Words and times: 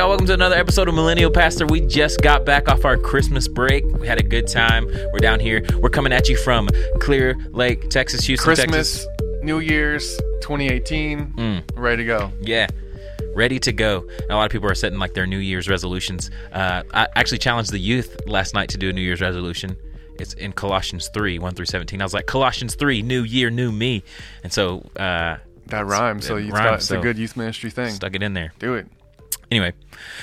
y'all? 0.00 0.08
Welcome 0.08 0.26
to 0.28 0.34
another 0.34 0.56
episode 0.56 0.88
of 0.88 0.94
Millennial 0.94 1.30
Pastor. 1.30 1.66
We 1.66 1.80
just 1.82 2.20
got 2.22 2.44
back 2.46 2.68
off 2.68 2.84
our 2.84 2.96
Christmas 2.96 3.46
break. 3.48 3.84
We 3.98 4.06
had 4.06 4.18
a 4.18 4.22
good 4.22 4.46
time. 4.46 4.86
We're 5.12 5.18
down 5.18 5.40
here. 5.40 5.62
We're 5.78 5.90
coming 5.90 6.12
at 6.12 6.28
you 6.28 6.36
from 6.38 6.68
Clear 7.00 7.36
Lake, 7.50 7.90
Texas, 7.90 8.24
Houston, 8.24 8.44
Christmas, 8.44 9.04
Texas. 9.04 9.06
New 9.42 9.58
Year's, 9.58 10.16
2018, 10.40 11.32
Mm. 11.36 11.62
ready 11.76 11.98
to 12.02 12.06
go. 12.06 12.32
Yeah, 12.40 12.68
ready 13.34 13.58
to 13.60 13.72
go. 13.72 14.06
And 14.22 14.30
a 14.30 14.36
lot 14.36 14.44
of 14.46 14.50
people 14.52 14.70
are 14.70 14.74
setting 14.74 14.98
like 14.98 15.12
their 15.14 15.26
New 15.26 15.38
Year's 15.38 15.68
resolutions. 15.68 16.30
Uh, 16.52 16.82
I 16.94 17.08
actually 17.16 17.38
challenged 17.38 17.70
the 17.72 17.78
youth 17.78 18.16
last 18.26 18.54
night 18.54 18.70
to 18.70 18.78
do 18.78 18.88
a 18.88 18.92
New 18.92 19.02
Year's 19.02 19.20
resolution. 19.20 19.76
It's 20.18 20.34
in 20.34 20.52
Colossians 20.52 21.08
3, 21.12 21.38
1 21.38 21.54
through 21.54 21.66
17. 21.66 22.00
I 22.00 22.04
was 22.04 22.12
like, 22.14 22.26
Colossians 22.26 22.74
3, 22.74 23.02
new 23.02 23.22
year, 23.22 23.50
new 23.50 23.72
me. 23.72 24.02
And 24.42 24.52
so 24.52 24.80
uh, 24.96 25.36
That 25.66 25.86
rhymes, 25.86 26.26
so 26.26 26.36
it 26.36 26.44
it's, 26.44 26.52
rhymes, 26.52 26.64
got, 26.64 26.74
it's 26.74 26.86
so- 26.86 26.98
a 26.98 27.02
good 27.02 27.18
youth 27.18 27.36
ministry 27.36 27.70
thing. 27.70 27.90
stuck 27.94 28.14
it 28.14 28.22
in 28.22 28.34
there. 28.34 28.52
Do 28.58 28.74
it. 28.74 28.86
Anyway 29.50 29.72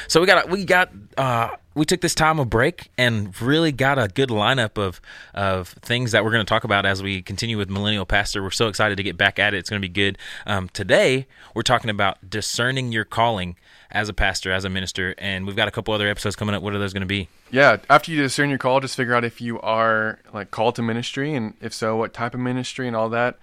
so 0.08 0.20
we 0.22 0.28
got 0.28 0.50
we 0.50 0.66
got 0.66 0.92
uh 1.18 1.50
we 1.78 1.86
took 1.86 2.02
this 2.02 2.16
time 2.16 2.40
of 2.40 2.50
break 2.50 2.90
and 2.98 3.40
really 3.40 3.72
got 3.72 4.00
a 4.00 4.08
good 4.08 4.30
lineup 4.30 4.78
of 4.78 5.00
of 5.34 5.70
things 5.70 6.12
that 6.12 6.26
we're 6.26 6.32
going 6.32 6.44
to 6.44 6.50
talk 6.50 6.64
about 6.64 6.86
as 6.86 7.04
we 7.04 7.22
continue 7.22 7.58
with 7.58 7.70
millennial 7.70 8.06
pastor. 8.06 8.42
We're 8.42 8.50
so 8.50 8.68
excited 8.68 8.98
to 8.98 9.04
get 9.04 9.16
back 9.16 9.38
at 9.38 9.54
it. 9.54 9.58
It's 9.58 9.70
going 9.70 9.82
to 9.82 9.88
be 9.88 9.94
good. 9.94 10.18
Um, 10.48 10.70
today 10.70 11.28
we're 11.54 11.62
talking 11.62 11.92
about 11.92 12.30
discerning 12.30 12.92
your 12.92 13.06
calling 13.06 13.56
as 13.92 14.10
a 14.10 14.14
pastor 14.14 14.52
as 14.52 14.66
a 14.66 14.70
minister 14.70 15.14
and 15.20 15.46
we've 15.46 15.56
got 15.56 15.68
a 15.68 15.72
couple 15.72 15.94
other 15.94 16.08
episodes 16.08 16.36
coming 16.36 16.56
up. 16.56 16.64
What 16.64 16.74
are 16.74 16.80
those 16.80 16.94
going 16.94 17.02
to 17.02 17.08
be? 17.08 17.30
Yeah, 17.52 17.78
after 17.90 18.12
you 18.12 18.22
discern 18.22 18.50
your 18.50 18.58
call, 18.58 18.80
just 18.80 18.96
figure 18.96 19.14
out 19.14 19.24
if 19.24 19.40
you 19.40 19.62
are 19.62 20.20
like 20.34 20.50
called 20.50 20.76
to 20.76 20.82
ministry, 20.82 21.36
and 21.36 21.54
if 21.62 21.74
so, 21.74 21.96
what 21.96 22.14
type 22.14 22.34
of 22.34 22.40
ministry 22.40 22.88
and 22.88 22.96
all 22.96 23.10
that. 23.10 23.38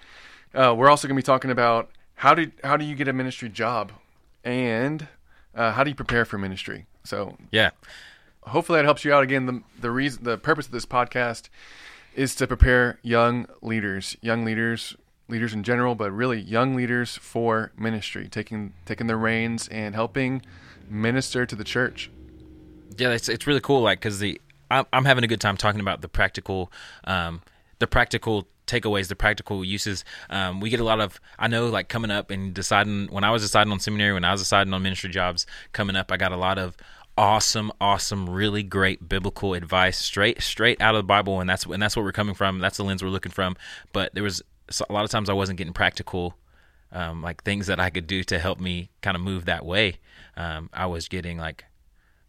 Uh, 0.52 0.74
we're 0.76 0.90
also 0.90 1.08
going 1.08 1.16
to 1.16 1.22
be 1.22 1.24
talking 1.24 1.50
about 1.50 1.88
how 2.16 2.34
do 2.34 2.50
how 2.62 2.76
do 2.76 2.84
you 2.84 2.94
get 2.94 3.08
a 3.08 3.12
ministry 3.12 3.48
job, 3.48 3.92
and 4.42 5.08
uh, 5.54 5.72
how 5.72 5.84
do 5.84 5.90
you 5.90 5.96
prepare 5.96 6.24
for 6.24 6.38
ministry. 6.38 6.86
So 7.04 7.36
yeah 7.50 7.70
hopefully 8.46 8.78
that 8.78 8.84
helps 8.84 9.04
you 9.04 9.12
out. 9.12 9.22
Again, 9.22 9.46
the 9.46 9.62
the 9.80 9.90
reason 9.90 10.24
the 10.24 10.38
purpose 10.38 10.66
of 10.66 10.72
this 10.72 10.86
podcast 10.86 11.48
is 12.14 12.34
to 12.36 12.46
prepare 12.46 12.98
young 13.02 13.46
leaders, 13.60 14.16
young 14.20 14.44
leaders, 14.44 14.96
leaders 15.28 15.52
in 15.52 15.62
general, 15.62 15.94
but 15.94 16.12
really 16.12 16.40
young 16.40 16.76
leaders 16.76 17.16
for 17.16 17.72
ministry, 17.76 18.28
taking 18.28 18.72
taking 18.84 19.06
the 19.06 19.16
reins 19.16 19.68
and 19.68 19.94
helping 19.94 20.42
minister 20.88 21.46
to 21.46 21.56
the 21.56 21.64
church. 21.64 22.10
yeah 22.98 23.10
it's, 23.10 23.28
it's 23.28 23.46
really 23.46 23.60
cool 23.60 23.80
like 23.80 24.00
because 24.00 24.18
the 24.18 24.40
I'm, 24.70 24.84
I'm 24.92 25.04
having 25.04 25.24
a 25.24 25.26
good 25.26 25.40
time 25.40 25.56
talking 25.56 25.80
about 25.80 26.02
the 26.02 26.08
practical 26.08 26.70
um 27.04 27.40
the 27.78 27.86
practical 27.86 28.46
takeaways 28.66 29.08
the 29.08 29.16
practical 29.16 29.64
uses. 29.64 30.04
Um, 30.30 30.60
we 30.60 30.70
get 30.70 30.80
a 30.80 30.84
lot 30.84 31.00
of 31.00 31.20
i 31.38 31.48
know 31.48 31.68
like 31.68 31.88
coming 31.88 32.10
up 32.10 32.30
and 32.30 32.54
deciding 32.54 33.08
when 33.08 33.24
i 33.24 33.30
was 33.30 33.42
deciding 33.42 33.72
on 33.72 33.80
seminary 33.80 34.12
when 34.12 34.24
i 34.24 34.32
was 34.32 34.40
deciding 34.40 34.72
on 34.72 34.82
ministry 34.82 35.10
jobs 35.10 35.46
coming 35.72 35.96
up 35.96 36.10
i 36.10 36.16
got 36.16 36.32
a 36.32 36.36
lot 36.36 36.58
of 36.58 36.76
awesome 37.16 37.70
awesome 37.80 38.28
really 38.28 38.62
great 38.62 39.08
biblical 39.08 39.54
advice 39.54 39.98
straight 39.98 40.42
straight 40.42 40.80
out 40.80 40.94
of 40.94 40.98
the 40.98 41.06
bible 41.06 41.40
and 41.40 41.48
that's 41.48 41.64
and 41.64 41.80
that's 41.80 41.94
what 41.94 42.04
we're 42.04 42.12
coming 42.12 42.34
from. 42.34 42.58
That's 42.58 42.76
the 42.76 42.84
lens 42.84 43.02
we're 43.02 43.10
looking 43.10 43.32
from. 43.32 43.56
But 43.92 44.14
there 44.14 44.22
was 44.22 44.42
a 44.88 44.92
lot 44.92 45.04
of 45.04 45.10
times 45.10 45.28
i 45.28 45.32
wasn't 45.32 45.58
getting 45.58 45.72
practical 45.72 46.36
um, 46.90 47.22
like 47.22 47.42
things 47.42 47.66
that 47.66 47.78
i 47.78 47.90
could 47.90 48.06
do 48.06 48.24
to 48.24 48.38
help 48.38 48.60
me 48.60 48.90
kind 49.00 49.16
of 49.16 49.22
move 49.22 49.44
that 49.44 49.64
way. 49.64 49.98
Um, 50.36 50.70
i 50.72 50.86
was 50.86 51.08
getting 51.08 51.38
like 51.38 51.64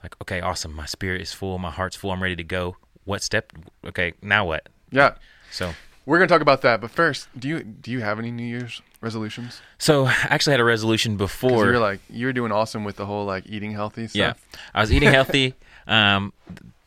like 0.04 0.16
okay 0.22 0.42
awesome 0.42 0.74
my 0.74 0.86
spirit 0.86 1.22
is 1.22 1.34
full 1.34 1.58
my 1.58 1.72
heart's 1.72 1.96
full 1.96 2.12
i'm 2.12 2.22
ready 2.22 2.36
to 2.36 2.44
go. 2.44 2.78
What 3.06 3.24
step 3.24 3.54
okay 3.86 4.14
now 4.22 4.46
what? 4.46 4.70
Yeah, 4.92 5.16
so 5.52 5.74
we're 6.06 6.18
gonna 6.18 6.28
talk 6.28 6.42
about 6.42 6.62
that. 6.62 6.82
But 6.82 6.92
first, 6.92 7.28
do 7.38 7.48
you 7.48 7.64
do 7.64 7.92
you 7.92 8.02
have 8.02 8.20
any 8.20 8.32
New 8.32 8.44
Year's 8.46 8.82
resolutions? 9.02 9.62
so 9.78 10.06
i 10.06 10.16
actually 10.30 10.52
had 10.52 10.60
a 10.60 10.64
resolution 10.64 11.16
before 11.16 11.66
you're 11.66 11.80
like 11.80 12.00
you're 12.10 12.34
doing 12.34 12.52
awesome 12.52 12.84
with 12.84 12.96
the 12.96 13.06
whole 13.06 13.24
like 13.26 13.44
eating 13.46 13.72
healthy 13.72 14.08
yeah 14.14 14.34
i 14.74 14.82
was 14.82 14.92
eating 14.92 15.12
healthy 15.12 15.54
um 15.88 16.34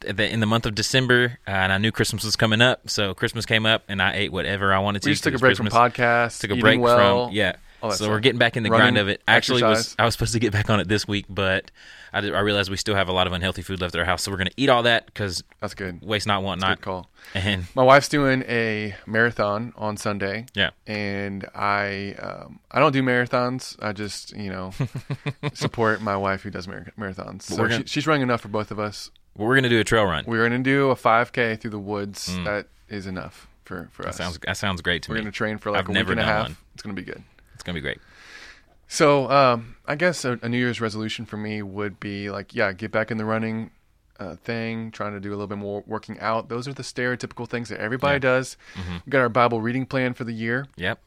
in 0.04 0.40
the 0.40 0.46
month 0.46 0.66
of 0.66 0.74
december 0.74 1.38
uh, 1.46 1.50
and 1.50 1.72
i 1.72 1.78
knew 1.78 1.92
christmas 1.92 2.24
was 2.24 2.34
coming 2.34 2.60
up 2.60 2.88
so 2.90 3.14
christmas 3.14 3.46
came 3.46 3.66
up 3.66 3.84
and 3.88 4.02
i 4.02 4.14
ate 4.14 4.32
whatever 4.32 4.72
i 4.72 4.78
wanted 4.80 5.02
to 5.02 5.08
We 5.08 5.12
just 5.12 5.22
took 5.22 5.34
a 5.34 5.38
break 5.38 5.56
Christmas. 5.56 5.72
from 5.72 5.92
podcasts. 5.92 6.40
took 6.40 6.50
a 6.50 6.56
break 6.56 6.80
well, 6.80 7.26
from 7.26 7.34
yeah 7.34 7.52
that 7.82 7.92
so 7.92 8.08
we're 8.08 8.20
getting 8.20 8.38
back 8.38 8.56
in 8.56 8.62
the 8.62 8.70
Running, 8.70 8.94
grind 8.94 8.98
of 8.98 9.08
it 9.08 9.22
actually 9.28 9.62
was 9.62 9.94
i 9.98 10.04
was 10.04 10.14
supposed 10.14 10.32
to 10.32 10.38
get 10.40 10.52
back 10.52 10.68
on 10.70 10.80
it 10.80 10.88
this 10.88 11.06
week 11.06 11.26
but 11.28 11.70
i, 12.12 12.20
did, 12.20 12.34
I 12.34 12.40
realized 12.40 12.70
we 12.70 12.76
still 12.76 12.94
have 12.94 13.08
a 13.08 13.12
lot 13.12 13.26
of 13.26 13.32
unhealthy 13.32 13.62
food 13.62 13.80
left 13.80 13.94
at 13.94 13.98
our 14.00 14.04
house 14.04 14.22
so 14.22 14.30
we're 14.30 14.36
going 14.38 14.48
to 14.48 14.54
eat 14.56 14.68
all 14.68 14.82
that 14.82 15.06
because 15.06 15.42
That's 15.60 15.74
good. 15.74 16.00
waste 16.02 16.26
not 16.26 16.42
want 16.42 16.60
Good 16.60 16.66
not 16.66 16.80
call. 16.80 17.10
and 17.34 17.64
My 17.74 17.82
wife's 17.82 18.08
doing 18.08 18.42
a 18.48 18.94
marathon 19.06 19.72
on 19.76 19.96
Sunday. 19.96 20.46
yeah 20.54 20.70
and 20.86 21.44
I 21.54 22.14
um, 22.20 22.60
I 22.70 22.80
don't 22.80 22.92
do 22.92 23.02
marathons. 23.02 23.76
I 23.82 23.92
just 23.92 24.36
you 24.36 24.50
know 24.50 24.72
support 25.54 26.00
my 26.02 26.16
wife 26.16 26.42
who 26.42 26.50
does 26.50 26.66
mar- 26.68 26.86
marathons. 26.98 27.42
So 27.42 27.56
gonna- 27.56 27.78
she, 27.78 27.84
she's 27.86 28.06
running 28.06 28.22
enough 28.22 28.40
for 28.40 28.48
both 28.48 28.70
of 28.70 28.78
us. 28.78 29.10
we're 29.36 29.54
going 29.54 29.62
to 29.64 29.68
do 29.68 29.80
a 29.80 29.84
trail 29.84 30.04
run 30.04 30.24
We're 30.26 30.42
gonna 30.48 30.62
do 30.62 30.90
a 30.90 30.96
5K 30.96 31.60
through 31.60 31.70
the 31.70 31.78
woods. 31.78 32.26
That 32.44 32.66
is 32.88 33.06
enough 33.06 33.46
for 33.64 33.88
for 33.92 34.02
that 34.02 34.10
us. 34.10 34.16
sounds 34.16 34.38
that 34.46 34.56
sounds 34.56 34.80
great 34.80 35.02
to 35.04 35.10
We're 35.10 35.16
me 35.16 35.20
gonna 35.22 35.32
train 35.32 35.58
for 35.58 35.70
like 35.70 35.80
I've 35.80 35.88
a 35.88 35.92
week 35.92 36.08
and 36.08 36.20
a 36.20 36.24
half. 36.24 36.42
one. 36.44 36.56
It's 36.74 36.82
gonna 36.82 36.94
be 36.94 37.02
good. 37.02 37.22
It's 37.58 37.64
going 37.64 37.74
to 37.74 37.80
be 37.80 37.82
great 37.82 37.98
So 38.86 39.30
um, 39.30 39.76
I 39.86 39.94
guess 39.96 40.24
a, 40.24 40.38
a 40.42 40.48
New 40.48 40.58
Year's 40.58 40.80
resolution 40.80 41.26
for 41.26 41.36
me 41.36 41.60
would 41.62 42.00
be 42.00 42.30
like 42.30 42.54
yeah, 42.54 42.72
get 42.72 42.90
back 42.90 43.10
in 43.10 43.18
the 43.18 43.24
running. 43.24 43.70
Uh, 44.20 44.34
thing, 44.34 44.90
trying 44.90 45.12
to 45.12 45.20
do 45.20 45.28
a 45.28 45.36
little 45.38 45.46
bit 45.46 45.58
more 45.58 45.84
working 45.86 46.18
out. 46.18 46.48
Those 46.48 46.66
are 46.66 46.72
the 46.72 46.82
stereotypical 46.82 47.48
things 47.48 47.68
that 47.68 47.78
everybody 47.78 48.14
Yeah. 48.16 48.18
does. 48.18 48.56
We 49.06 49.10
got 49.10 49.20
our 49.20 49.28
Bible 49.28 49.60
reading 49.60 49.86
plan 49.86 50.12
for 50.12 50.24
the 50.24 50.32
year. 50.32 50.66
yep 50.76 50.98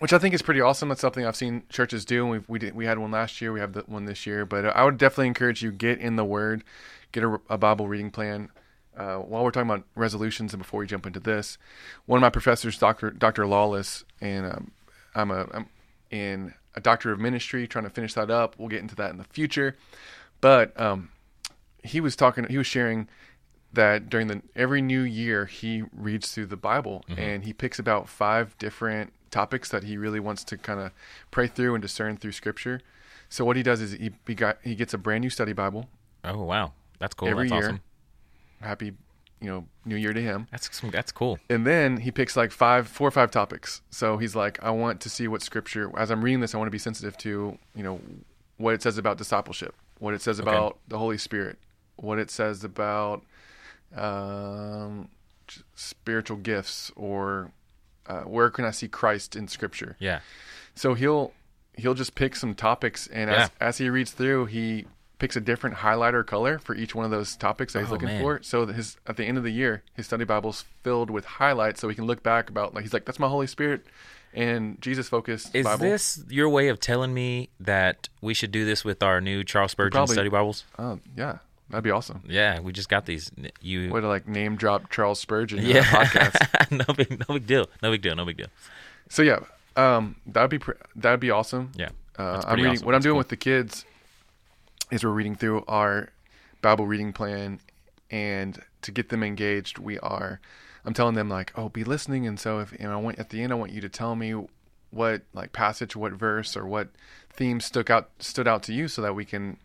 which 0.00 0.12
I 0.12 0.18
think 0.18 0.34
is 0.34 0.42
pretty 0.42 0.60
awesome. 0.60 0.88
That's 0.88 1.00
something 1.02 1.24
I've 1.24 1.36
seen 1.36 1.62
churches 1.68 2.04
do. 2.04 2.26
We've, 2.26 2.48
we 2.48 2.58
did, 2.58 2.74
we 2.74 2.86
had 2.86 2.98
one 2.98 3.12
last 3.12 3.40
year. 3.40 3.52
We 3.52 3.60
have 3.60 3.74
the 3.74 3.82
one 3.82 4.06
this 4.06 4.26
year. 4.26 4.44
But 4.46 4.64
I 4.64 4.82
would 4.84 4.98
definitely 4.98 5.28
encourage 5.28 5.62
you 5.62 5.70
get 5.70 6.00
in 6.00 6.16
the 6.16 6.24
Word, 6.24 6.64
get 7.12 7.22
a, 7.22 7.38
a 7.50 7.56
Bible 7.56 7.86
reading 7.86 8.10
plan. 8.10 8.48
Uh, 8.96 9.18
while 9.18 9.44
we're 9.44 9.50
talking 9.52 9.70
about 9.70 9.84
resolutions, 9.94 10.52
and 10.52 10.60
before 10.60 10.80
we 10.80 10.86
jump 10.88 11.06
into 11.06 11.20
this, 11.20 11.56
one 12.06 12.16
of 12.16 12.22
my 12.22 12.30
professors, 12.30 12.76
Doctor 12.78 13.10
Doctor 13.10 13.46
Lawless, 13.46 14.04
and 14.20 14.44
um, 14.46 14.70
I'm 15.14 15.30
a 15.30 15.46
I'm 15.54 15.68
in 16.10 16.54
a 16.74 16.80
doctor 16.80 17.12
of 17.12 17.18
ministry, 17.18 17.66
trying 17.66 17.84
to 17.84 17.90
finish 17.90 18.14
that 18.14 18.30
up. 18.30 18.56
We'll 18.58 18.68
get 18.68 18.80
into 18.80 18.94
that 18.96 19.10
in 19.10 19.18
the 19.18 19.24
future. 19.24 19.76
But 20.40 20.78
um, 20.80 21.10
he 21.82 22.00
was 22.00 22.16
talking. 22.16 22.46
He 22.48 22.58
was 22.58 22.66
sharing 22.66 23.08
that 23.72 24.08
during 24.08 24.26
the 24.26 24.42
every 24.56 24.82
new 24.82 25.02
year 25.02 25.46
he 25.46 25.84
reads 25.92 26.32
through 26.32 26.46
the 26.46 26.56
Bible 26.56 27.04
and 27.16 27.44
he 27.44 27.52
picks 27.52 27.78
about 27.78 28.08
five 28.08 28.58
different 28.58 29.12
topics 29.30 29.68
that 29.68 29.84
he 29.84 29.96
really 29.96 30.18
wants 30.18 30.42
to 30.42 30.58
kind 30.58 30.80
of 30.80 30.90
pray 31.30 31.46
through 31.46 31.74
and 31.74 31.82
discern 31.82 32.16
through 32.16 32.32
Scripture. 32.32 32.80
So 33.28 33.44
what 33.44 33.56
he 33.56 33.62
does 33.62 33.80
is 33.80 33.92
he 33.92 34.10
he, 34.26 34.34
got, 34.34 34.58
he 34.64 34.74
gets 34.74 34.92
a 34.92 34.98
brand 34.98 35.22
new 35.22 35.30
study 35.30 35.52
Bible 35.52 35.88
oh 36.24 36.42
wow 36.42 36.72
that's 36.98 37.14
cool 37.14 37.28
every 37.28 37.48
that's 37.48 37.52
year. 37.52 37.64
awesome 37.64 37.80
Happy, 38.60 38.92
you 39.40 39.48
know, 39.48 39.66
New 39.84 39.96
Year 39.96 40.12
to 40.12 40.20
him. 40.22 40.46
that's 40.50 40.68
some- 40.76 40.90
that's 40.90 41.12
cool 41.12 41.38
And 41.48 41.66
then 41.66 41.98
he 41.98 42.10
picks 42.10 42.36
like 42.36 42.52
five, 42.52 42.86
four 42.88 43.08
or 43.08 43.10
five 43.10 43.30
topics. 43.30 43.80
So 43.90 44.18
he's 44.18 44.36
like, 44.36 44.62
I 44.62 44.70
want 44.70 45.00
to 45.00 45.08
see 45.08 45.26
what 45.28 45.42
Scripture. 45.42 45.90
As 45.96 46.10
I'm 46.10 46.22
reading 46.22 46.40
this, 46.40 46.54
I 46.54 46.58
want 46.58 46.66
to 46.66 46.72
be 46.72 46.78
sensitive 46.78 47.16
to, 47.18 47.58
you 47.74 47.82
know, 47.82 48.00
what 48.58 48.74
it 48.74 48.82
says 48.82 48.98
about 48.98 49.16
discipleship, 49.18 49.74
what 49.98 50.12
it 50.14 50.20
says 50.22 50.38
about 50.38 50.78
the 50.88 50.98
Holy 50.98 51.16
Spirit, 51.18 51.58
what 51.96 52.18
it 52.18 52.30
says 52.30 52.62
about 52.64 53.22
um, 53.96 55.08
spiritual 55.74 56.36
gifts, 56.36 56.92
or 56.96 57.52
uh, 58.06 58.20
where 58.22 58.50
can 58.50 58.64
I 58.64 58.70
see 58.70 58.88
Christ 58.88 59.36
in 59.36 59.48
Scripture. 59.48 59.96
yeah 59.98 60.20
So 60.74 60.94
he'll 60.94 61.32
he'll 61.76 61.94
just 61.94 62.14
pick 62.14 62.36
some 62.36 62.54
topics, 62.54 63.06
and 63.08 63.30
Yeah. 63.30 63.44
as 63.44 63.50
as 63.60 63.78
he 63.78 63.88
reads 63.88 64.10
through, 64.12 64.46
he 64.46 64.86
picks 65.20 65.36
a 65.36 65.40
different 65.40 65.76
highlighter 65.76 66.26
color 66.26 66.58
for 66.58 66.74
each 66.74 66.94
one 66.96 67.04
of 67.04 67.12
those 67.12 67.36
topics 67.36 67.72
that 67.74 67.80
he's 67.80 67.88
Oh, 67.88 67.92
looking 67.92 68.08
man. 68.08 68.20
for. 68.20 68.40
So 68.42 68.64
that 68.64 68.74
his 68.74 68.96
at 69.06 69.16
the 69.16 69.24
end 69.24 69.38
of 69.38 69.44
the 69.44 69.50
year, 69.52 69.84
his 69.94 70.06
study 70.06 70.24
Bible's 70.24 70.64
filled 70.82 71.10
with 71.10 71.24
highlights, 71.24 71.80
so 71.80 71.88
he 71.88 71.94
can 71.94 72.06
look 72.06 72.22
back 72.24 72.50
about 72.50 72.74
like 72.74 72.82
he's 72.82 72.92
like 72.92 73.04
that's 73.04 73.18
my 73.20 73.28
Holy 73.28 73.46
Spirit 73.46 73.86
and 74.34 74.80
Jesus 74.80 75.08
focused 75.08 75.54
Is 75.54 75.64
Bible. 75.64 75.84
this 75.84 76.22
your 76.28 76.48
way 76.48 76.68
of 76.68 76.78
telling 76.80 77.12
me 77.14 77.48
that 77.60 78.08
we 78.20 78.32
should 78.34 78.50
do 78.52 78.64
this 78.64 78.84
with 78.84 79.02
our 79.02 79.20
new 79.20 79.44
Charles 79.44 79.70
Spurgeon 79.72 79.92
probably- 79.92 80.14
study 80.14 80.28
Bibles? 80.28 80.64
Oh 80.78 80.98
yeah, 81.16 81.38
that'd 81.68 81.84
be 81.84 81.90
awesome. 81.90 82.22
Yeah, 82.28 82.60
we 82.60 82.72
just 82.72 82.88
got 82.88 83.06
these. 83.06 83.30
You, 83.60 83.90
Way 83.92 84.00
to 84.00 84.08
like 84.08 84.26
name 84.28 84.56
drop 84.56 84.90
Charles 84.90 85.20
Spurgeon 85.20 85.58
yeah, 85.66 85.82
podcast. 85.82 86.70
no 86.88 86.94
big, 86.94 87.10
no 87.28 87.34
big 87.34 87.46
deal, 87.46 87.66
no 87.82 87.90
big 87.90 88.02
deal, 88.02 88.14
no 88.16 88.24
big 88.24 88.36
deal. 88.38 88.46
So 89.08 89.22
yeah, 89.22 89.40
um, 89.76 90.16
that'd 90.26 90.48
be 90.50 90.58
pr- 90.60 90.72
that'd 90.96 91.20
be 91.20 91.30
awesome. 91.30 91.72
Yeah, 91.76 91.88
Uh, 92.18 92.40
I'm 92.46 92.56
reading 92.56 92.72
awesome. 92.72 92.86
what 92.86 92.94
I'm 92.94 92.98
That's 93.00 93.04
doing 93.04 93.14
cool. 93.14 93.18
with 93.18 93.28
the 93.28 93.36
kids 93.36 93.84
is 94.90 95.04
we're 95.04 95.10
reading 95.10 95.34
through 95.36 95.64
our 95.68 96.10
Bible 96.62 96.86
reading 96.86 97.12
plan, 97.12 97.60
and 98.10 98.60
to 98.82 98.90
get 98.90 99.08
them 99.08 99.22
engaged, 99.22 99.78
we 99.78 99.98
are. 100.00 100.40
I'm 100.84 100.94
telling 100.94 101.14
them 101.14 101.28
like, 101.28 101.52
oh, 101.56 101.68
be 101.68 101.84
listening, 101.84 102.26
and 102.26 102.38
so 102.40 102.58
if 102.60 102.72
and 102.72 102.88
I 102.90 102.96
want 102.96 103.18
at 103.18 103.30
the 103.30 103.42
end, 103.42 103.52
I 103.52 103.56
want 103.56 103.72
you 103.72 103.80
to 103.82 103.88
tell 103.88 104.16
me 104.16 104.34
what 104.90 105.22
like 105.32 105.52
passage, 105.52 105.94
what 105.94 106.12
verse, 106.12 106.56
or 106.56 106.66
what 106.66 106.88
theme 107.32 107.60
stuck 107.60 107.90
out 107.90 108.10
stood 108.18 108.48
out 108.48 108.62
to 108.64 108.72
you, 108.72 108.88
so 108.88 109.02
that 109.02 109.14
we 109.14 109.24
can. 109.24 109.58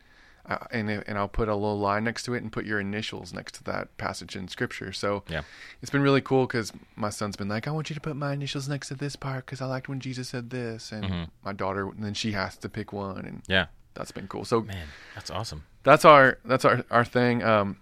Uh, 0.48 0.60
and 0.72 0.90
and 0.92 1.18
I'll 1.18 1.28
put 1.28 1.50
a 1.50 1.56
little 1.56 1.80
line 1.80 2.04
next 2.04 2.22
to 2.26 2.36
it 2.36 2.44
and 2.44 2.52
put 2.52 2.66
your 2.66 2.80
initials 2.80 3.34
next 3.34 3.56
to 3.56 3.64
that 3.64 3.98
passage 3.98 4.36
in 4.36 4.48
scripture. 4.48 4.94
So 4.94 5.24
Yeah. 5.28 5.42
it's 5.82 5.90
been 5.90 6.04
really 6.04 6.22
cool 6.22 6.46
because 6.46 6.72
my 6.96 7.10
son's 7.10 7.36
been 7.36 7.48
like, 7.48 7.68
I 7.68 7.72
want 7.72 7.90
you 7.90 7.96
to 7.96 8.00
put 8.00 8.16
my 8.16 8.32
initials 8.34 8.70
next 8.70 8.90
to 8.90 8.94
this 8.94 9.16
part 9.16 9.48
because 9.48 9.60
I 9.60 9.66
liked 9.66 9.90
when 9.90 10.00
Jesus 10.00 10.30
said 10.30 10.52
this, 10.52 10.92
and 10.92 11.10
Mhm. 11.10 11.30
my 11.44 11.52
daughter, 11.52 11.88
and 11.90 12.04
then 12.04 12.14
she 12.14 12.34
has 12.34 12.58
to 12.58 12.70
pick 12.70 12.94
one, 12.94 13.26
and 13.26 13.42
Yeah. 13.48 13.66
That's 13.96 14.12
been 14.12 14.28
cool. 14.28 14.46
So 14.46 14.62
Man, 14.62 14.88
that's 15.16 15.32
awesome. 15.32 15.64
that's 15.84 16.06
our 16.06 16.38
that's 16.46 16.64
our 16.66 16.84
our 16.92 17.04
thing. 17.06 17.44
Um, 17.44 17.78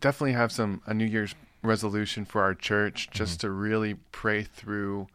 definitely 0.00 0.32
have 0.32 0.50
some 0.52 0.82
a 0.86 0.92
New 0.94 1.04
Year's 1.06 1.34
resolution 1.62 2.24
for 2.24 2.42
our 2.42 2.54
church, 2.54 3.08
just 3.10 3.38
Mm-hmm. 3.38 3.46
to 3.46 3.50
really 3.50 3.94
pray 4.12 4.42
through 4.42 5.06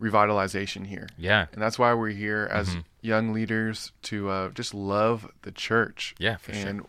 revitalization 0.00 0.86
here. 0.86 1.08
Yeah. 1.16 1.46
And 1.52 1.62
that's 1.62 1.78
why 1.78 1.94
we're 1.94 2.08
here 2.10 2.48
as 2.50 2.70
Mm-hmm. 2.70 2.80
young 3.00 3.32
leaders 3.32 3.92
to 4.02 4.28
uh, 4.28 4.48
just 4.50 4.74
love 4.74 5.30
the 5.42 5.52
church. 5.52 6.14
Yeah, 6.18 6.36
for 6.36 6.52
sure. 6.52 6.68
and, 6.68 6.86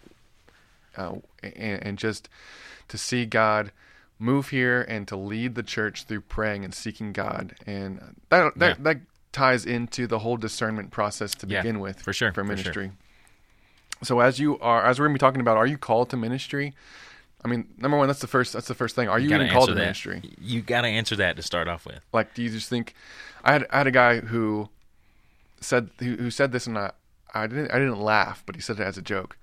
uh, 0.98 1.16
and 1.44 1.84
and 1.84 1.98
just 1.98 2.30
to 2.88 2.98
see 2.98 3.26
God 3.26 3.72
move 4.18 4.50
here 4.50 4.82
and 4.82 5.08
to 5.10 5.16
lead 5.18 5.56
the 5.56 5.64
church 5.64 6.06
through 6.06 6.22
praying 6.22 6.64
and 6.64 6.74
seeking 6.74 7.12
God, 7.14 7.54
and 7.66 8.16
that 8.30 8.54
that 8.58 8.78
Yeah. 8.78 8.84
that 8.84 8.98
ties 9.36 9.66
into 9.66 10.08
the 10.08 10.20
whole 10.20 10.38
discernment 10.38 10.92
process 10.92 11.36
to 11.36 11.48
Yeah, 11.48 11.62
begin 11.62 11.80
with 11.80 12.02
for 12.02 12.14
sure, 12.14 12.32
for 12.32 12.44
for 12.44 12.48
sure. 12.48 12.56
ministry. 12.56 12.92
So 14.04 14.20
as 14.20 14.40
you 14.40 14.58
are, 14.60 14.86
as 14.86 15.00
we're 15.00 15.06
gonna 15.06 15.16
be 15.16 15.20
talking 15.20 15.42
about, 15.42 15.58
are 15.58 15.68
you 15.68 15.78
called 15.78 16.10
to 16.12 16.18
ministry? 16.18 16.74
I 17.44 17.48
mean, 17.48 17.68
number 17.78 17.98
one, 17.98 18.08
that's 18.08 18.22
the 18.22 18.28
first. 18.28 18.54
That's 18.54 18.68
the 18.68 18.74
first 18.74 18.96
thing. 18.96 19.08
Are 19.08 19.20
you, 19.20 19.30
gotta 19.30 19.44
even 19.44 19.54
called 19.54 19.70
to 19.70 19.76
that. 19.76 19.82
ministry? 19.82 20.22
You 20.40 20.62
got 20.62 20.82
to 20.82 20.88
answer 20.88 21.16
that 21.18 21.36
to 21.36 21.44
start 21.44 21.68
off 21.68 21.86
with. 21.86 22.00
Like, 22.12 22.34
do 22.34 22.42
you 22.42 22.50
just 22.50 22.70
think? 22.70 22.96
I 23.44 23.54
had 23.54 23.68
I 23.70 23.78
had 23.78 23.88
a 23.88 23.92
guy 23.92 24.20
who 24.22 24.70
said 25.62 25.90
who, 26.00 26.16
who 26.16 26.32
said 26.32 26.52
this, 26.52 26.66
and 26.66 26.78
I 26.78 26.92
I 27.34 27.46
didn't 27.46 27.70
I 27.72 27.78
didn't 27.78 28.00
laugh, 28.00 28.42
but 28.46 28.56
he 28.56 28.62
said 28.62 28.80
it 28.80 28.84
as 28.84 28.98
a 28.98 29.02
joke. 29.02 29.38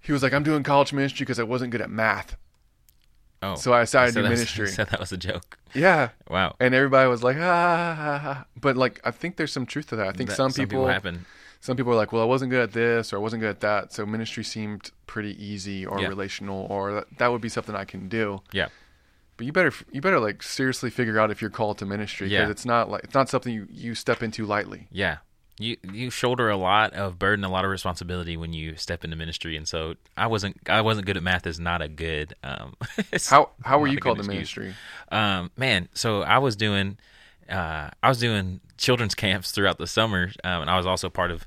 He 0.00 0.12
was 0.12 0.22
like, 0.22 0.34
"I'm 0.34 0.42
doing 0.42 0.62
college 0.62 0.92
ministry 0.92 1.24
because 1.24 1.38
I 1.40 1.44
wasn't 1.44 1.70
good 1.70 1.80
at 1.80 1.90
math." 1.90 2.36
Oh, 3.42 3.54
So 3.54 3.72
I 3.72 3.80
decided 3.82 4.14
he 4.14 4.20
to 4.22 4.22
do 4.22 4.28
ministry. 4.30 4.70
that 4.76 4.98
was 4.98 5.12
a 5.12 5.16
joke. 5.16 5.58
Yeah, 5.74 6.08
Wow. 6.28 6.56
and 6.58 6.74
everybody 6.74 7.08
was 7.08 7.22
like, 7.22 7.36
"Ah,", 7.36 7.40
ha, 7.40 7.94
ha, 7.94 8.18
ha." 8.18 8.44
but 8.60 8.76
like 8.76 9.00
I 9.04 9.10
think 9.12 9.36
there's 9.36 9.52
some 9.52 9.64
truth 9.66 9.88
to 9.88 9.96
that. 9.96 10.08
I 10.08 10.12
think 10.12 10.30
That- 10.30 10.36
some 10.36 10.52
people, 10.52 10.86
happen. 10.88 11.24
some 11.60 11.76
people 11.76 11.92
are 11.92 11.96
like, 11.96 12.12
"Well, 12.12 12.22
I 12.22 12.26
wasn't 12.26 12.50
good 12.50 12.62
at 12.62 12.72
this 12.72 13.12
or 13.12 13.16
I 13.16 13.20
wasn't 13.20 13.40
good 13.42 13.50
at 13.50 13.60
that," 13.60 13.92
so 13.92 14.04
ministry 14.06 14.42
seemed 14.44 14.90
pretty 15.06 15.34
easy 15.42 15.86
or 15.86 16.00
Yeah. 16.00 16.08
relational 16.08 16.66
or 16.70 16.92
that, 16.94 17.18
that 17.18 17.28
would 17.28 17.40
be 17.40 17.48
something 17.48 17.74
I 17.76 17.84
can 17.84 18.08
do. 18.08 18.40
Yeah. 18.52 18.68
But 19.36 19.46
you 19.46 19.52
better 19.52 19.72
you 19.92 20.00
better 20.00 20.18
like 20.18 20.42
seriously 20.42 20.90
figure 20.90 21.18
out 21.20 21.30
if 21.30 21.40
you're 21.40 21.50
called 21.50 21.78
to 21.78 21.86
ministry 21.86 22.28
because 22.28 22.46
Yeah. 22.46 22.50
it's 22.50 22.64
not 22.64 22.90
like 22.90 23.04
it's 23.04 23.14
not 23.14 23.28
something 23.28 23.54
you 23.54 23.68
you 23.70 23.94
step 23.94 24.20
into 24.22 24.46
lightly. 24.46 24.88
Yeah. 24.90 25.18
You 25.58 25.76
you 25.92 26.10
shoulder 26.10 26.48
a 26.48 26.56
lot 26.56 26.92
of 26.92 27.18
burden, 27.18 27.44
a 27.44 27.48
lot 27.48 27.64
of 27.64 27.70
responsibility 27.70 28.36
when 28.36 28.52
you 28.52 28.76
step 28.76 29.04
into 29.04 29.16
ministry, 29.16 29.56
and 29.56 29.66
so 29.66 29.94
I 30.16 30.26
wasn't 30.28 30.56
I 30.68 30.80
wasn't 30.82 31.06
good 31.06 31.16
at 31.16 31.22
math. 31.22 31.46
Is 31.46 31.58
not 31.58 31.82
a 31.82 31.88
good. 31.88 32.34
Um, 32.42 32.76
How 33.28 33.50
how 33.64 33.78
were 33.78 33.88
you 33.88 33.98
called 33.98 34.18
to 34.18 34.24
ministry? 34.24 34.74
Um, 35.10 35.50
man, 35.56 35.88
so 35.94 36.22
I 36.22 36.38
was 36.38 36.54
doing, 36.54 36.98
uh, 37.48 37.90
I 38.02 38.08
was 38.08 38.18
doing 38.18 38.60
children's 38.76 39.14
camps 39.16 39.50
throughout 39.50 39.78
the 39.78 39.86
summer, 39.86 40.30
um, 40.44 40.62
and 40.62 40.70
I 40.70 40.76
was 40.76 40.86
also 40.86 41.10
part 41.10 41.30
of 41.30 41.46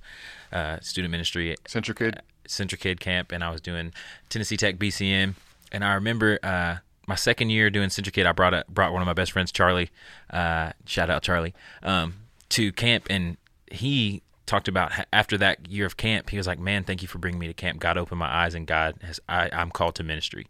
uh, 0.51 0.79
student 0.81 1.11
ministry 1.11 1.55
CentriKid. 1.65 2.19
Central 2.51 2.79
Kid 2.79 2.99
Camp, 2.99 3.31
and 3.31 3.43
I 3.43 3.49
was 3.49 3.61
doing 3.61 3.93
Tennessee 4.29 4.57
Tech 4.57 4.77
BCM. 4.77 5.35
And 5.71 5.83
I 5.83 5.93
remember 5.93 6.37
uh, 6.43 6.77
my 7.07 7.15
second 7.15 7.49
year 7.49 7.69
doing 7.69 7.89
CentriKid, 7.89 8.25
I 8.25 8.33
brought 8.33 8.53
a, 8.53 8.65
brought 8.69 8.93
one 8.93 9.01
of 9.01 9.05
my 9.05 9.13
best 9.13 9.31
friends, 9.31 9.51
Charlie. 9.51 9.89
Uh, 10.29 10.73
shout 10.85 11.09
out 11.09 11.23
Charlie 11.23 11.53
um, 11.81 12.15
to 12.49 12.71
camp, 12.73 13.07
and 13.09 13.37
he 13.71 14.21
talked 14.45 14.67
about 14.67 14.91
after 15.13 15.37
that 15.37 15.69
year 15.69 15.85
of 15.85 15.97
camp, 15.97 16.29
he 16.29 16.37
was 16.37 16.47
like, 16.47 16.59
"Man, 16.59 16.83
thank 16.83 17.01
you 17.01 17.07
for 17.07 17.17
bringing 17.17 17.39
me 17.39 17.47
to 17.47 17.53
camp. 17.53 17.79
God 17.79 17.97
opened 17.97 18.19
my 18.19 18.27
eyes, 18.27 18.53
and 18.53 18.67
God 18.67 18.97
has 19.01 19.19
I, 19.29 19.49
I'm 19.51 19.71
called 19.71 19.95
to 19.95 20.03
ministry." 20.03 20.47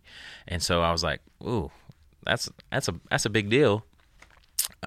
And 0.47 0.61
so 0.61 0.81
I 0.81 0.91
was 0.91 1.03
like, 1.03 1.21
"Ooh, 1.43 1.71
that's 2.25 2.49
that's 2.71 2.87
a 2.87 2.95
that's 3.09 3.25
a 3.25 3.29
big 3.29 3.49
deal." 3.49 3.85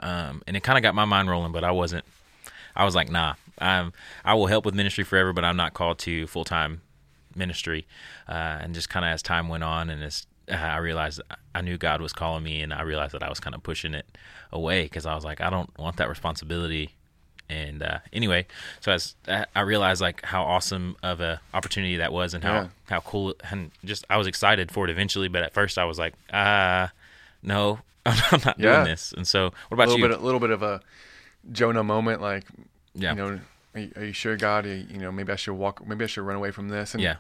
Um, 0.03 0.43
and 0.47 0.57
it 0.57 0.63
kind 0.63 0.79
of 0.79 0.83
got 0.83 0.95
my 0.95 1.05
mind 1.05 1.31
rolling, 1.31 1.53
but 1.53 1.65
I 1.65 1.71
wasn't. 1.71 2.05
I 2.77 2.85
was 2.85 2.95
like, 2.95 3.11
nah, 3.11 3.35
I'm, 3.59 3.93
I 4.25 4.35
will 4.35 4.47
help 4.47 4.67
with 4.67 4.75
ministry 4.75 5.05
forever, 5.05 5.33
but 5.33 5.45
I'm 5.45 5.57
not 5.57 5.75
called 5.75 5.99
to 6.01 6.27
full 6.27 6.45
time 6.45 6.83
ministry. 7.35 7.87
Uh, 8.29 8.59
and 8.61 8.75
just 8.75 8.89
kind 8.89 9.05
of 9.05 9.11
as 9.11 9.23
time 9.23 9.49
went 9.49 9.65
on, 9.65 9.91
and 9.91 10.03
as 10.03 10.27
uh, 10.51 10.55
I 10.55 10.79
realized 10.79 11.21
I 11.55 11.61
knew 11.61 11.79
God 11.79 12.01
was 12.01 12.13
calling 12.13 12.43
me, 12.43 12.61
and 12.63 12.73
I 12.73 12.83
realized 12.83 13.13
that 13.15 13.23
I 13.23 13.29
was 13.29 13.41
kind 13.41 13.55
of 13.55 13.63
pushing 13.63 13.95
it 13.95 14.07
away 14.53 14.85
because 14.85 15.07
I 15.07 15.15
was 15.15 15.25
like, 15.25 15.41
I 15.41 15.51
don't 15.51 15.77
want 15.79 15.97
that 15.97 16.09
responsibility. 16.09 16.91
And 17.49 17.83
uh, 17.83 17.99
anyway, 18.13 18.47
so 18.81 18.93
as 18.93 19.15
I 19.29 19.45
I 19.55 19.61
realized 19.61 20.01
like 20.01 20.25
how 20.25 20.43
awesome 20.45 20.97
of 21.03 21.21
a 21.21 21.41
opportunity 21.53 21.97
that 21.97 22.13
was, 22.13 22.33
and 22.35 22.43
how 22.43 22.55
Yeah. 22.55 22.69
how 22.89 23.01
cool, 23.01 23.35
and 23.51 23.71
just 23.85 24.05
I 24.09 24.17
was 24.17 24.27
excited 24.27 24.73
for 24.73 24.85
it 24.87 24.91
eventually. 24.91 25.29
But 25.29 25.43
at 25.43 25.53
first, 25.53 25.77
I 25.79 25.85
was 25.85 25.99
like, 25.99 26.15
ah, 26.33 26.91
no, 27.43 27.81
I'm 28.07 28.41
not 28.45 28.59
Yeah. 28.59 28.73
doing 28.73 28.85
this. 28.85 29.13
And 29.13 29.27
so, 29.29 29.53
what 29.69 29.73
A 29.73 29.75
about 29.75 29.89
little 29.89 29.99
you? 30.03 30.09
bit 30.09 30.19
a 30.19 30.23
little 30.25 30.41
bit 30.41 30.51
of 30.51 30.63
a 30.63 30.81
Jonah 31.53 31.85
moment, 31.85 32.23
like 32.23 32.45
yeah, 32.95 33.11
you 33.11 33.17
know, 33.17 33.41
are 33.75 33.81
you, 33.81 33.93
are 33.97 34.05
you 34.05 34.13
sure 34.15 34.37
God? 34.37 34.65
You 34.65 34.87
you 34.91 34.99
know, 34.99 35.13
maybe 35.13 35.31
I 35.33 35.37
should 35.37 35.55
walk. 35.55 35.87
Maybe 35.87 36.05
I 36.05 36.07
should 36.07 36.23
run 36.25 36.37
away 36.37 36.51
from 36.51 36.69
this. 36.71 36.95
And 36.95 37.03
yeah, 37.03 37.17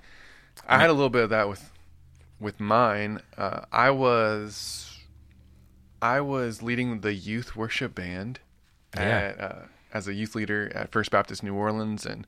I 0.67 0.79
had 0.79 0.89
a 0.89 0.95
little 0.95 1.11
bit 1.11 1.25
of 1.25 1.31
that 1.31 1.49
with 1.51 1.71
with 2.41 2.61
mine. 2.61 3.21
Uh, 3.37 3.61
I 3.71 3.91
was 3.91 4.99
I 6.01 6.21
was 6.23 6.63
leading 6.63 7.01
the 7.01 7.13
youth 7.13 7.57
worship 7.57 7.95
band 7.95 8.41
Yeah. 8.97 9.03
at, 9.19 9.41
uh, 9.41 9.55
as 9.95 10.09
a 10.09 10.13
youth 10.13 10.35
leader 10.35 10.71
at 10.75 10.91
First 10.91 11.11
Baptist 11.13 11.43
New 11.43 11.55
Orleans, 11.55 12.05
and 12.05 12.27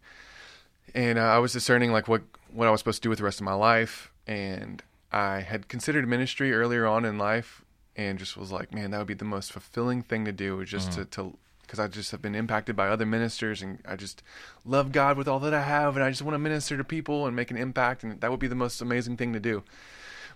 and 0.94 1.18
uh, 1.18 1.22
I 1.22 1.38
was 1.38 1.52
discerning 1.52 1.92
like 1.92 2.08
what 2.08 2.22
what 2.52 2.68
I 2.68 2.70
was 2.70 2.80
supposed 2.80 3.02
to 3.02 3.06
do 3.06 3.10
with 3.10 3.18
the 3.18 3.24
rest 3.24 3.40
of 3.40 3.44
my 3.44 3.52
life, 3.52 4.12
and 4.26 4.82
I 5.12 5.40
had 5.40 5.68
considered 5.68 6.08
ministry 6.08 6.54
earlier 6.54 6.86
on 6.86 7.04
in 7.04 7.18
life, 7.18 7.64
and 7.96 8.18
just 8.18 8.36
was 8.36 8.52
like, 8.52 8.72
man, 8.72 8.92
that 8.92 8.98
would 8.98 9.06
be 9.06 9.14
the 9.14 9.24
most 9.24 9.52
fulfilling 9.52 10.02
thing 10.02 10.24
to 10.24 10.32
do, 10.32 10.64
just 10.64 10.92
to 10.92 11.04
to 11.06 11.36
because 11.62 11.80
I 11.80 11.88
just 11.88 12.12
have 12.12 12.22
been 12.22 12.36
impacted 12.36 12.76
by 12.76 12.86
other 12.88 13.04
ministers, 13.04 13.60
and 13.60 13.80
I 13.84 13.96
just 13.96 14.22
love 14.64 14.92
God 14.92 15.19
with 15.19 15.26
all 15.26 15.40
that 15.40 15.52
I 15.52 15.62
have, 15.62 15.96
and 15.96 16.04
I 16.04 16.10
just 16.10 16.22
want 16.22 16.36
to 16.36 16.38
minister 16.38 16.76
to 16.76 16.84
people 16.84 17.26
and 17.26 17.34
make 17.34 17.50
an 17.50 17.56
impact, 17.56 18.04
and 18.04 18.20
that 18.20 18.30
would 18.30 18.38
be 18.38 18.46
the 18.46 18.54
most 18.54 18.80
amazing 18.80 19.16
thing 19.16 19.32
to 19.32 19.40
do. 19.40 19.64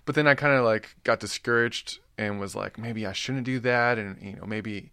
But 0.03 0.15
then 0.15 0.27
I 0.27 0.35
kind 0.35 0.53
of 0.53 0.65
like 0.65 0.95
got 1.05 1.21
discouraged 1.21 1.99
and 2.17 2.39
was 2.39 2.53
like, 2.53 2.77
maybe 2.77 3.05
I 3.05 3.13
shouldn't 3.13 3.45
do 3.45 3.59
that, 3.61 3.97
and 3.97 4.21
you 4.21 4.35
know, 4.35 4.45
maybe. 4.45 4.91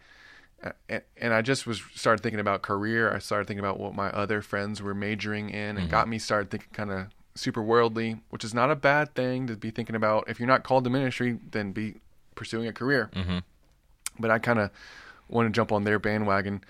And, 0.89 1.03
and 1.17 1.33
I 1.33 1.43
just 1.43 1.67
was 1.67 1.83
started 1.95 2.23
thinking 2.23 2.41
about 2.41 2.63
career. 2.63 3.15
I 3.15 3.19
started 3.21 3.47
thinking 3.47 3.61
about 3.61 3.79
what 3.79 3.95
my 3.95 4.09
other 4.09 4.43
friends 4.43 4.83
were 4.83 4.95
majoring 4.95 5.51
in, 5.51 5.79
and 5.79 5.89
got 5.89 6.09
me 6.09 6.19
started 6.19 6.51
thinking 6.51 6.71
kind 6.73 6.91
of 6.91 7.07
super 7.35 7.63
worldly, 7.63 8.21
which 8.31 8.45
is 8.45 8.53
not 8.53 8.71
a 8.71 8.75
bad 8.75 9.15
thing 9.15 9.47
to 9.47 9.57
be 9.57 9.71
thinking 9.71 9.95
about. 9.95 10.29
If 10.29 10.41
you're 10.41 10.49
not 10.49 10.65
called 10.65 10.85
to 10.85 10.91
ministry, 10.91 11.39
then 11.51 11.73
be 11.73 11.95
pursuing 12.35 12.67
a 12.67 12.73
career. 12.73 13.11
mm-hmm. 13.15 13.39
But 14.19 14.33
I 14.33 14.41
kind 14.41 14.59
of 14.59 14.71
wanted 15.29 15.51
to 15.51 15.53
jump 15.55 15.71
on 15.71 15.85
their 15.85 16.01
bandwagon. 16.01 16.65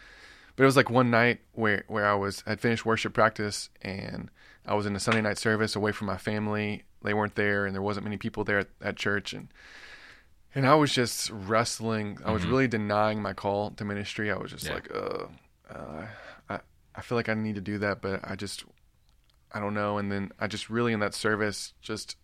But 0.55 0.65
it 0.65 0.67
was 0.67 0.77
like 0.77 0.91
one 0.91 1.11
night 1.11 1.41
where 1.53 1.85
where 1.87 2.07
I 2.07 2.15
was 2.15 2.43
had 2.47 2.61
finished 2.61 2.85
worship 2.85 3.15
practice 3.15 3.71
and 3.81 4.29
I 4.67 4.75
was 4.75 4.85
in 4.85 4.95
a 4.95 5.01
Sunday 5.01 5.23
night 5.23 5.39
service 5.39 5.75
away 5.75 5.93
from 5.93 6.09
my 6.09 6.19
family. 6.19 6.83
They 7.03 7.15
weren't 7.15 7.37
there, 7.37 7.65
and 7.65 7.75
there 7.75 7.83
wasn't 7.83 8.05
many 8.05 8.17
people 8.19 8.45
there 8.45 8.59
at, 8.59 8.69
at 8.83 8.97
church, 8.97 9.33
and 9.33 9.49
and 10.59 10.67
I 10.67 10.75
was 10.75 10.93
just 10.93 11.31
wrestling. 11.31 12.19
I 12.25 12.33
was 12.33 12.45
really 12.45 12.67
denying 12.67 13.23
my 13.23 13.33
call 13.33 13.71
to 13.71 13.85
ministry. 13.85 14.29
I 14.29 14.37
was 14.37 14.51
just 14.51 14.67
Yeah. 14.67 14.75
like, 14.75 14.91
uh, 14.93 15.27
uh, 15.73 16.07
I 16.49 16.59
I 16.97 17.01
feel 17.01 17.17
like 17.17 17.29
I 17.29 17.35
need 17.35 17.55
to 17.55 17.61
do 17.61 17.79
that, 17.79 18.03
but 18.03 18.21
I 18.25 18.35
just 18.35 18.65
I 19.53 19.61
don't 19.61 19.73
know. 19.75 19.99
And 19.99 20.11
then 20.11 20.33
I 20.41 20.49
just 20.49 20.69
really 20.69 20.93
in 20.93 20.99
that 20.99 21.15
service, 21.15 21.75
just 21.81 22.17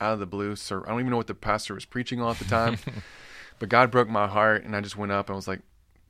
out 0.00 0.14
of 0.14 0.20
the 0.20 0.26
blue, 0.26 0.56
so 0.56 0.82
I 0.86 0.88
don't 0.88 1.00
even 1.00 1.10
know 1.10 1.18
what 1.18 1.26
the 1.26 1.34
pastor 1.34 1.74
was 1.74 1.84
preaching 1.84 2.18
on 2.18 2.30
at 2.30 2.38
the 2.38 2.46
time, 2.46 2.78
but 3.58 3.68
God 3.68 3.90
broke 3.90 4.08
my 4.08 4.26
heart, 4.26 4.64
and 4.64 4.74
I 4.74 4.80
just 4.80 4.96
went 4.96 5.12
up 5.12 5.28
and 5.28 5.36
was 5.36 5.46
like, 5.46 5.60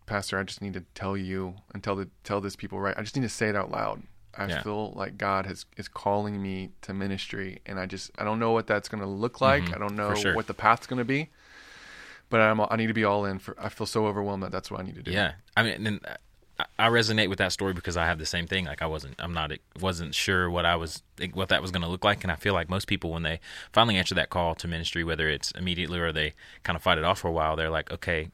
Pastor, 0.06 0.38
I 0.38 0.44
just 0.44 0.62
need 0.62 0.74
to 0.74 0.84
tell 0.94 1.16
you 1.16 1.56
and 1.74 1.82
tell 1.82 1.96
the 1.96 2.08
tell 2.22 2.40
this 2.40 2.54
people 2.54 2.78
right. 2.78 2.94
I 2.96 3.02
just 3.02 3.16
need 3.16 3.22
to 3.22 3.28
say 3.28 3.48
it 3.48 3.56
out 3.56 3.72
loud. 3.72 4.04
I 4.38 4.46
Yeah. 4.46 4.62
feel 4.62 4.92
like 4.92 5.18
God 5.18 5.46
has 5.46 5.66
is 5.76 5.88
calling 5.88 6.40
me 6.40 6.70
to 6.82 6.94
ministry, 6.94 7.58
and 7.66 7.80
I 7.80 7.86
just 7.86 8.12
I 8.18 8.24
don't 8.24 8.38
know 8.38 8.52
what 8.52 8.68
that's 8.68 8.88
going 8.88 9.02
to 9.02 9.08
look 9.08 9.40
like. 9.40 9.64
Mhm, 9.64 9.74
I 9.74 9.78
don't 9.78 9.96
know 9.96 10.14
sure. 10.14 10.32
what 10.32 10.46
the 10.46 10.54
path's 10.54 10.86
going 10.86 10.98
to 10.98 11.04
be, 11.04 11.30
but 12.32 12.40
I'm 12.40 12.60
I 12.60 12.74
need 12.76 12.88
to 12.88 12.94
be 12.94 13.04
all 13.04 13.24
in. 13.24 13.38
For 13.38 13.54
I 13.60 13.68
feel 13.68 13.86
so 13.86 14.06
overwhelmed 14.06 14.42
that 14.42 14.50
that's 14.50 14.70
what 14.70 14.80
I 14.80 14.82
need 14.82 14.96
to 14.96 15.02
do. 15.02 15.12
Yeah, 15.12 15.34
I 15.56 15.62
mean, 15.62 15.86
and 15.86 16.00
I- 16.06 16.16
I 16.78 16.88
resonate 16.90 17.28
with 17.28 17.38
that 17.38 17.50
story 17.50 17.72
because 17.72 17.96
I 17.96 18.06
have 18.06 18.18
the 18.18 18.26
same 18.26 18.46
thing. 18.46 18.66
Like 18.66 18.82
I 18.82 18.86
wasn't, 18.86 19.14
I'm 19.18 19.32
not, 19.32 19.50
it 19.50 19.62
wasn't 19.80 20.14
sure 20.14 20.48
what 20.50 20.64
I 20.64 20.76
was, 20.76 21.02
what 21.32 21.48
that 21.48 21.60
was 21.62 21.70
going 21.72 21.82
to 21.82 21.88
look 21.88 22.04
like, 22.04 22.22
and 22.22 22.30
I 22.30 22.36
feel 22.36 22.52
like 22.54 22.68
most 22.68 22.86
people 22.86 23.10
when 23.10 23.22
they 23.22 23.40
finally 23.72 23.96
answer 23.96 24.14
that 24.14 24.30
call 24.30 24.54
to 24.56 24.68
ministry, 24.68 25.02
whether 25.02 25.28
it's 25.28 25.50
immediately 25.52 25.98
or 25.98 26.12
they 26.12 26.34
kind 26.62 26.76
of 26.76 26.82
fight 26.82 26.98
it 26.98 27.04
off 27.04 27.18
for 27.20 27.28
a 27.28 27.32
while, 27.32 27.56
they're 27.56 27.70
like, 27.70 27.90
okay, 27.90 28.28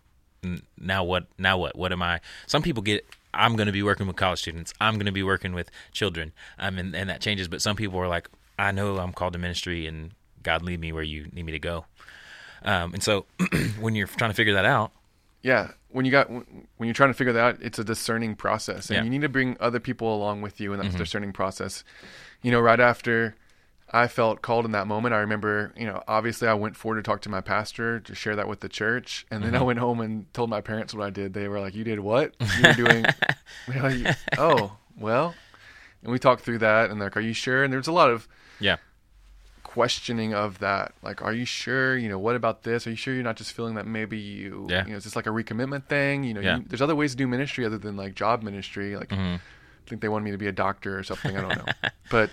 now 0.79 1.05
what? 1.05 1.27
Now 1.39 1.59
what? 1.59 1.77
What 1.77 1.93
am 1.93 2.03
I? 2.03 2.21
Some 2.47 2.63
people 2.63 2.83
get. 2.83 3.07
I'm 3.33 3.57
going 3.57 3.67
to 3.67 3.73
be 3.73 3.83
working 3.83 4.07
with 4.07 4.17
college 4.17 4.41
students. 4.41 4.75
I'm 4.81 4.95
going 4.95 5.07
to 5.07 5.13
be 5.13 5.23
working 5.23 5.53
with 5.55 5.71
children. 5.93 6.33
Um, 6.59 6.79
and, 6.79 6.95
and 6.97 7.09
that 7.11 7.21
changes. 7.21 7.47
But 7.47 7.63
some 7.63 7.77
people 7.77 7.99
are 7.99 8.09
like, 8.09 8.29
I 8.59 8.73
know 8.73 8.99
I'm 8.99 9.13
called 9.13 9.35
to 9.35 9.39
ministry, 9.39 9.87
and 9.87 10.13
God 10.43 10.63
lead 10.63 10.81
me 10.81 10.93
where 10.93 11.03
you 11.03 11.29
need 11.33 11.45
me 11.45 11.53
to 11.53 11.59
go. 11.59 11.85
Um, 12.65 12.95
and 12.95 13.03
so 13.03 13.27
when 13.81 13.95
you're 13.95 14.07
trying 14.07 14.31
to 14.31 14.35
figure 14.35 14.55
that 14.55 14.65
out, 14.65 14.93
yeah 15.43 15.71
when 15.91 16.05
you 16.05 16.11
got 16.11 16.29
when 16.31 16.45
you're 16.81 16.93
trying 16.93 17.09
to 17.11 17.15
figure 17.15 17.33
that 17.33 17.41
out 17.43 17.59
it's 17.63 17.79
a 17.79 17.85
discerning 17.85 18.35
process 18.35 18.91
and 18.91 18.97
Yeah. 18.97 19.05
you 19.05 19.11
need 19.11 19.23
to 19.23 19.29
bring 19.29 19.57
other 19.61 19.81
people 19.81 20.15
along 20.15 20.43
with 20.43 20.61
you 20.61 20.73
in 20.75 20.81
that 20.81 20.95
discerning 20.97 21.33
process 21.33 21.83
you 22.43 22.51
know 22.51 22.61
right 22.61 22.81
after 22.81 23.37
i 23.91 24.07
felt 24.09 24.43
called 24.43 24.65
in 24.67 24.73
that 24.73 24.87
moment 24.89 25.15
i 25.15 25.19
remember 25.19 25.73
you 25.79 25.87
know 25.87 26.03
obviously 26.09 26.47
i 26.49 26.53
went 26.55 26.77
forward 26.77 26.97
to 26.97 27.03
talk 27.03 27.23
to 27.23 27.29
my 27.31 27.41
pastor 27.41 28.01
to 28.01 28.15
share 28.17 28.35
that 28.37 28.49
with 28.49 28.61
the 28.61 28.69
church 28.69 29.25
and 29.31 29.43
then 29.45 29.55
i 29.55 29.63
went 29.63 29.79
home 29.79 30.01
and 30.01 30.31
told 30.35 30.51
my 30.51 30.61
parents 30.61 30.93
what 30.93 31.07
i 31.07 31.11
did 31.11 31.33
they 31.33 31.47
were 31.49 31.61
like 31.61 31.75
you 31.75 31.85
did 31.85 32.01
what 32.01 32.35
you 32.59 32.67
were 32.67 32.73
doing 32.75 33.07
like, 33.69 34.17
oh 34.37 34.77
well 34.99 35.35
And 36.03 36.13
we 36.13 36.19
talked 36.19 36.43
through 36.43 36.59
that, 36.59 36.91
and 36.91 37.01
they're 37.01 37.07
like, 37.09 37.17
"Are 37.17 37.21
you 37.21 37.33
sure?" 37.33 37.65
And 37.65 37.73
there's 37.73 37.89
a 37.89 37.93
lot 37.93 38.11
of 38.11 38.29
Yeah. 38.61 38.77
Questioning 39.79 40.35
of 40.35 40.59
that. 40.59 40.93
Like, 41.03 41.23
are 41.23 41.33
you 41.33 41.45
sure? 41.45 41.97
You 41.97 42.09
know, 42.09 42.19
what 42.19 42.35
about 42.35 42.65
this? 42.65 42.85
Are 42.89 42.91
you 42.91 42.97
sure 42.97 43.15
you're 43.15 43.23
not 43.23 43.37
just 43.37 43.53
feeling 43.53 43.77
that 43.77 43.87
maybe 43.87 44.19
you, 44.19 44.67
Yeah. 44.69 44.85
you 44.85 44.91
know, 44.91 44.97
is 44.97 45.05
this 45.05 45.15
like 45.15 45.27
a 45.29 45.31
recommitment 45.31 45.85
thing? 45.85 46.25
You 46.25 46.35
know, 46.35 46.41
Yeah. 46.41 46.57
you, 46.59 46.65
there's 46.67 46.83
other 46.83 46.97
ways 46.97 47.13
to 47.13 47.17
do 47.17 47.29
ministry 47.29 47.65
other 47.65 47.79
than 47.79 47.97
like 47.97 48.17
job 48.17 48.43
ministry. 48.43 48.97
Like, 48.97 49.11
Mm-hmm. 49.11 49.37
I 49.37 49.89
think 49.89 50.01
they 50.03 50.09
wanted 50.09 50.25
me 50.25 50.33
to 50.33 50.37
be 50.39 50.49
a 50.49 50.53
doctor 50.53 50.99
or 50.99 51.05
something. 51.05 51.37
I 51.37 51.41
don't 51.43 51.57
know, 51.65 51.73
but 52.11 52.29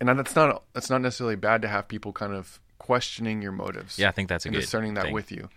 and 0.00 0.08
that's 0.08 0.34
not 0.34 0.62
that's 0.72 0.88
not 0.90 1.02
necessarily 1.02 1.36
bad 1.36 1.60
to 1.62 1.68
have 1.68 1.86
people 1.86 2.12
kind 2.14 2.32
of 2.32 2.58
questioning 2.78 3.42
your 3.42 3.52
motives. 3.52 3.98
Yeah, 3.98 4.08
I 4.08 4.12
think 4.12 4.28
that's 4.30 4.44
a 4.46 4.48
and 4.48 4.54
good 4.56 4.62
discerning 4.62 4.94
that 4.94 5.04
thing. 5.04 5.12
with 5.14 5.30
you. 5.30 5.50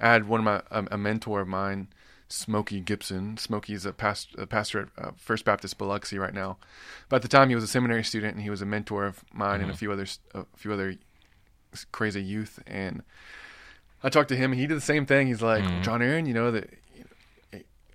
I 0.00 0.08
had 0.12 0.28
one 0.28 0.40
of 0.40 0.44
my 0.44 0.62
a, 0.70 0.96
a 0.96 0.98
mentor 0.98 1.40
of 1.42 1.48
mine, 1.48 1.86
Smokey 2.28 2.80
Gibson. 2.80 3.36
Smokey 3.38 3.72
is 3.72 3.86
a, 3.86 3.92
past, 3.92 4.28
a 4.36 4.46
pastor 4.46 4.80
at 4.96 5.04
uh, 5.04 5.10
First 5.16 5.44
Baptist 5.44 5.78
Biloxi 5.78 6.18
right 6.18 6.34
now, 6.34 6.58
but 7.08 7.16
at 7.16 7.22
the 7.22 7.28
time 7.28 7.48
he 7.48 7.54
was 7.54 7.64
a 7.64 7.68
seminary 7.68 8.04
student 8.04 8.34
and 8.34 8.42
he 8.42 8.50
was 8.50 8.62
a 8.62 8.66
mentor 8.66 9.06
of 9.06 9.24
mine 9.32 9.60
and 9.60 9.64
a 9.64 9.66
mm-hmm. 9.68 9.78
few 9.78 9.92
others, 9.92 10.20
a 10.34 10.44
few 10.56 10.72
other 10.72 10.96
crazy 11.90 12.22
youth. 12.22 12.62
And 12.66 13.02
I 14.02 14.10
talked 14.10 14.28
to 14.28 14.36
him 14.36 14.52
and 14.52 14.60
he 14.60 14.66
did 14.66 14.76
the 14.76 14.82
same 14.82 15.06
thing. 15.06 15.26
He's 15.26 15.42
like, 15.42 15.64
mm-hmm. 15.64 15.82
John 15.82 16.02
Aaron, 16.02 16.26
you 16.26 16.34
know 16.34 16.50
that, 16.50 16.70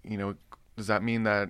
you 0.03 0.17
know, 0.17 0.35
does 0.75 0.87
that 0.87 1.03
mean 1.03 1.23
that 1.23 1.49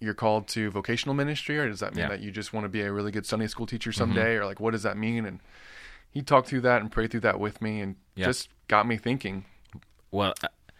you're 0.00 0.14
called 0.14 0.48
to 0.48 0.70
vocational 0.70 1.14
ministry 1.14 1.58
or 1.58 1.68
does 1.68 1.80
that 1.80 1.94
mean 1.94 2.02
Yeah. 2.02 2.08
that 2.10 2.20
you 2.20 2.30
just 2.30 2.52
want 2.52 2.64
to 2.64 2.68
be 2.68 2.82
a 2.82 2.92
really 2.92 3.12
good 3.12 3.24
Sunday 3.24 3.46
school 3.46 3.66
teacher 3.66 3.90
mm-hmm. 3.90 3.98
someday 3.98 4.34
or 4.34 4.44
like 4.44 4.60
what 4.60 4.72
does 4.72 4.82
that 4.82 4.96
mean? 4.96 5.24
And 5.24 5.40
he 6.10 6.22
talked 6.22 6.48
through 6.48 6.62
that 6.62 6.82
and 6.82 6.90
prayed 6.90 7.10
through 7.10 7.20
that 7.20 7.38
with 7.38 7.62
me 7.62 7.80
and 7.80 7.96
Yeah. 8.16 8.26
just 8.26 8.48
got 8.68 8.86
me 8.86 8.96
thinking. 8.96 9.44
Well, 10.10 10.34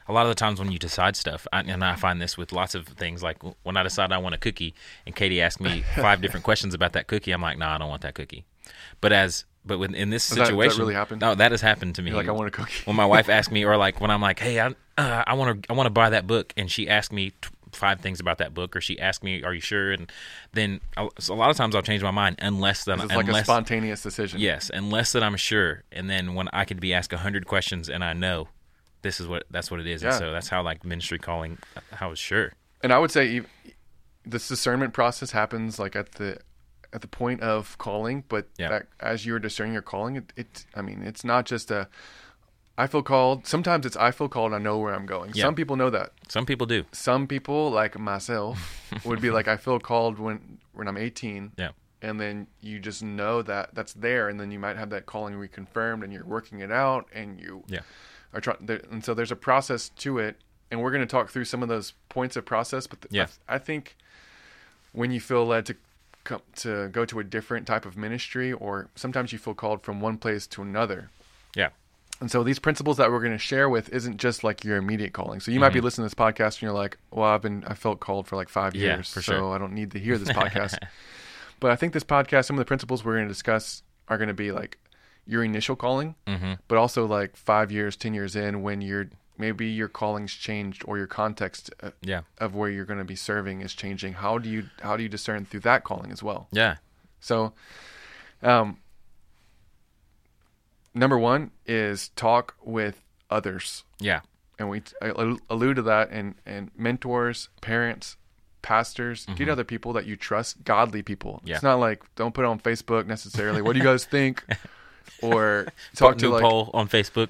a 0.09 0.13
lot 0.13 0.23
of 0.27 0.29
the 0.29 0.35
times 0.35 0.59
when 0.59 0.71
you 0.71 0.79
decide 0.79 1.17
stuff, 1.17 1.47
I, 1.53 1.61
and 1.61 1.85
I 1.85 1.97
find 1.97 2.21
this 2.21 2.39
with 2.39 2.53
lots 2.53 2.75
of 2.75 2.87
things, 2.87 3.23
like 3.23 3.39
when 3.65 3.77
I 3.77 3.83
decide 3.83 4.13
I 4.13 4.19
want 4.19 4.35
a 4.35 4.39
cookie, 4.39 4.75
and 5.05 5.15
Katie 5.15 5.41
asked 5.41 5.61
me 5.61 5.83
five 5.97 6.21
different 6.21 6.45
questions 6.45 6.75
about 6.75 6.93
that 6.93 7.07
cookie, 7.07 7.33
I'm 7.33 7.43
like, 7.43 7.59
no, 7.59 7.67
I 7.67 7.79
don't 7.79 7.89
want 7.89 8.03
that 8.03 8.15
cookie. 8.15 8.45
But 9.01 9.13
as 9.13 9.45
but 9.65 9.79
when, 9.79 9.95
in 9.95 10.11
this 10.11 10.29
that- 10.29 10.37
that 10.37 10.47
situation, 10.47 10.81
really 10.81 10.95
happened? 10.95 11.21
No, 11.21 11.35
that 11.35 11.51
has 11.51 11.61
happened 11.61 11.97
to 11.97 12.03
me. 12.03 12.11
You're 12.11 12.19
like, 12.19 12.29
I 12.29 12.33
want 12.33 12.49
a 12.49 12.51
cookie. 12.53 12.83
when 12.85 12.97
my 12.97 13.07
wife 13.07 13.29
asked 13.29 13.51
me, 13.51 13.65
or 13.65 13.77
like 13.77 14.01
when 14.01 14.11
I'm 14.11 14.23
like, 14.23 14.39
hey, 14.39 14.61
I 14.61 14.75
uh, 14.99 15.25
I 15.27 15.35
want 15.35 15.63
to 15.65 15.73
I 15.73 15.75
want 15.75 15.87
to 15.87 15.91
buy 15.91 16.11
that 16.11 16.27
book, 16.27 16.53
and 16.57 16.71
she 16.71 16.89
asked 16.89 17.13
me 17.13 17.31
t- 17.31 17.49
five 17.73 18.01
things 18.01 18.21
about 18.21 18.39
that 18.39 18.55
book, 18.55 18.77
or 18.77 18.81
she 18.81 18.99
asked 18.99 19.23
me, 19.25 19.43
are 19.43 19.53
you 19.53 19.61
sure? 19.61 19.93
And 19.93 20.11
then 20.53 20.81
I'll, 20.97 21.11
so 21.19 21.35
a 21.35 21.37
lot 21.37 21.51
of 21.51 21.57
times 21.57 21.75
I'll 21.75 21.83
change 21.83 22.03
my 22.03 22.11
mind 22.13 22.37
unless 22.41 22.85
that 22.85 23.01
It's 23.01 23.13
like 23.15 23.29
a 23.29 23.43
spontaneous 23.45 24.03
decision. 24.03 24.41
Yes, 24.41 24.71
unless 24.73 25.13
that 25.13 25.23
I'm 25.23 25.37
sure, 25.37 25.83
and 25.91 26.09
then 26.09 26.35
when 26.35 26.49
I 26.53 26.65
could 26.65 26.81
be 26.81 26.95
asked 26.95 27.13
a 27.13 27.19
hundred 27.19 27.47
questions 27.47 27.89
and 27.89 28.05
I 28.05 28.13
know 28.13 28.49
this 29.07 29.21
is 29.21 29.27
what 29.29 29.45
that's 29.51 29.71
what 29.71 29.81
it 29.81 29.87
is, 29.87 30.03
Yeah. 30.03 30.11
and 30.11 30.19
so 30.19 30.33
that's 30.33 30.49
how 30.49 30.63
like 30.63 30.85
ministry 30.85 31.19
calling, 31.19 31.59
uh, 31.77 31.81
how 32.01 32.11
is 32.13 32.19
sure. 32.19 32.53
And 32.83 32.93
I 32.93 32.99
would 32.99 33.11
say 33.11 33.43
this 34.25 34.49
discernment 34.49 34.93
process 34.93 35.31
happens 35.31 35.79
like 35.79 35.95
at 35.97 36.13
the 36.13 36.39
at 36.93 37.01
the 37.01 37.09
point 37.09 37.41
of 37.43 37.77
calling, 37.79 38.25
but 38.29 38.45
Yeah. 38.59 38.69
that, 38.71 38.87
as 39.01 39.27
you're 39.27 39.39
discerning 39.39 39.73
your 39.73 39.83
calling, 39.83 40.17
it, 40.17 40.33
it 40.37 40.67
I 40.75 40.83
mean, 40.83 41.03
it's 41.03 41.25
not 41.25 41.47
just 41.47 41.71
a 41.71 41.89
I 42.79 42.87
feel 42.87 43.03
called. 43.03 43.47
Sometimes 43.47 43.87
it's 43.87 43.97
I 43.97 44.11
feel 44.11 44.29
called. 44.29 44.53
I 44.53 44.59
know 44.59 44.77
where 44.79 44.95
I'm 44.95 45.07
going. 45.07 45.31
Yeah. 45.35 45.45
Some 45.45 45.55
people 45.55 45.77
know 45.77 45.89
that. 45.91 46.13
Some 46.29 46.45
people 46.45 46.67
do. 46.67 46.85
Some 46.93 47.27
people, 47.27 47.71
like 47.71 47.99
myself, 47.99 48.57
would 49.07 49.21
be 49.23 49.31
like, 49.31 49.49
I 49.49 49.57
feel 49.57 49.79
called 49.81 50.19
when 50.19 50.59
when 50.75 50.87
I'm 50.89 50.99
18. 50.99 51.53
Yeah. 51.57 51.71
and 52.03 52.21
then 52.21 52.47
you 52.61 52.79
just 52.79 53.03
know 53.03 53.41
that 53.43 53.75
that's 53.75 53.95
there, 53.95 54.29
and 54.29 54.39
then 54.39 54.51
you 54.51 54.59
might 54.59 54.77
have 54.77 54.91
that 54.91 55.07
calling 55.07 55.35
reconfirmed, 55.35 56.05
and 56.05 56.13
you're 56.13 56.27
working 56.27 56.61
it 56.61 56.71
out, 56.71 57.09
and 57.15 57.41
you 57.41 57.65
Yeah. 57.69 57.81
Are 58.37 58.41
trying. 58.41 58.69
And 58.91 59.05
so 59.05 59.15
there's 59.15 59.33
a 59.33 59.37
process 59.37 59.89
to 59.91 60.19
it, 60.19 60.37
and 60.71 60.81
we're 60.83 60.91
going 60.91 61.01
to 61.03 61.07
talk 61.07 61.31
through 61.31 61.45
some 61.47 61.63
of 61.63 61.69
those 61.69 61.93
points 62.09 62.37
of 62.37 62.45
process. 62.45 62.87
But 62.87 63.03
th- 63.03 63.13
Yeah. 63.13 63.27
I, 63.49 63.55
I 63.57 63.59
think 63.59 63.97
when 64.93 65.11
you 65.11 65.21
feel 65.21 65.45
led 65.47 65.67
to 65.67 65.77
come 66.25 66.43
to 66.57 66.89
go 66.89 67.05
to 67.05 67.19
a 67.21 67.25
different 67.25 67.67
type 67.67 67.87
of 67.87 67.97
ministry, 67.97 68.53
or 68.53 68.89
sometimes 68.95 69.33
you 69.33 69.39
feel 69.39 69.55
called 69.55 69.83
from 69.83 70.01
one 70.01 70.19
place 70.19 70.47
to 70.49 70.63
another. 70.63 71.11
Yeah. 71.55 71.69
And 72.21 72.31
so 72.31 72.43
these 72.43 72.59
principles 72.59 72.97
that 72.97 73.11
we're 73.11 73.21
going 73.21 73.33
to 73.33 73.39
share 73.39 73.69
with 73.69 73.91
isn't 73.93 74.17
just 74.17 74.43
like 74.43 74.65
your 74.65 74.79
immediate 74.79 75.13
calling. 75.13 75.39
So 75.41 75.51
you 75.51 75.61
might 75.61 75.75
be 75.75 75.81
listening 75.83 76.09
to 76.09 76.15
this 76.17 76.25
podcast 76.27 76.55
and 76.55 76.63
you're 76.63 76.73
like, 76.73 76.97
"Well, 77.11 77.27
I've 77.27 77.43
been 77.43 77.63
I 77.67 77.75
felt 77.75 78.01
called 78.01 78.27
for 78.27 78.37
like 78.37 78.49
5 78.49 78.73
Mm-hmm. 78.73 78.83
Yeah, 78.83 78.95
years, 78.97 79.09
so 79.09 79.21
sure. 79.21 79.55
I 79.55 79.59
don't 79.59 79.73
need 79.75 79.91
to 79.93 79.99
hear 79.99 80.17
this 80.17 80.29
podcast." 80.43 80.79
but 81.61 81.71
I 81.71 81.77
think 81.77 81.93
this 81.93 82.05
podcast 82.05 82.47
some 82.47 82.57
of 82.57 82.59
the 82.59 82.65
principles 82.65 83.05
we're 83.05 83.15
going 83.17 83.27
to 83.29 83.33
discuss 83.33 83.83
are 84.09 84.17
going 84.19 84.29
to 84.29 84.35
be 84.35 84.51
like 84.51 84.79
your 85.27 85.43
initial 85.45 85.77
calling, 85.77 86.15
Mm-hmm. 86.27 86.53
but 86.69 86.79
also 86.79 87.05
like 87.07 87.37
5 87.37 87.73
years, 87.73 87.97
10 87.97 88.15
years 88.15 88.37
in 88.37 88.63
when 88.63 88.81
you're 88.81 89.09
maybe 89.39 89.67
your 89.67 89.89
calling's 89.89 90.33
changed 90.33 90.83
or 90.87 90.97
your 90.97 91.07
context 91.07 91.71
uh, 91.83 91.91
Yeah. 92.01 92.23
of 92.39 92.55
where 92.55 92.71
you're 92.71 92.87
going 92.87 92.99
to 93.01 93.05
be 93.05 93.17
serving 93.17 93.61
is 93.61 93.75
changing. 93.75 94.15
How 94.15 94.39
do 94.39 94.49
you 94.49 94.65
how 94.81 94.97
do 94.97 95.03
you 95.03 95.09
discern 95.11 95.45
through 95.45 95.61
that 95.61 95.85
calling 95.85 96.11
as 96.13 96.23
well? 96.23 96.49
Yeah. 96.53 96.77
So, 97.21 97.53
um, 98.43 98.79
number 100.95 101.19
one 101.19 101.51
is 101.67 102.09
talk 102.11 102.55
with 102.63 103.03
others, 103.31 103.85
Yeah. 103.99 104.21
and 104.59 104.71
we 104.71 104.83
allude 105.51 105.77
to 105.77 105.83
that. 105.83 106.11
And 106.11 106.37
and 106.47 106.71
mentors, 106.77 107.49
parents, 107.61 108.17
pastors, 108.63 109.27
get 109.37 109.49
other 109.49 109.65
people 109.65 109.93
that 109.95 110.07
you 110.07 110.17
trust, 110.17 110.65
godly 110.65 111.03
people. 111.03 111.35
Mm-hmm. 111.39 111.49
Yeah. 111.49 111.55
It's 111.57 111.63
not 111.63 111.79
like 111.79 112.03
don't 112.15 112.33
put 112.35 112.45
it 112.45 112.49
on 112.49 112.59
Facebook 112.61 113.07
necessarily. 113.07 113.61
what 113.63 113.73
do 113.75 113.79
you 113.79 113.85
guys 113.85 114.05
think? 114.05 114.45
Or 115.23 115.67
talk 115.95 116.19
to 116.19 116.29
like 116.31 116.43
poll 116.43 116.71
on 116.75 116.89
Facebook. 116.89 117.29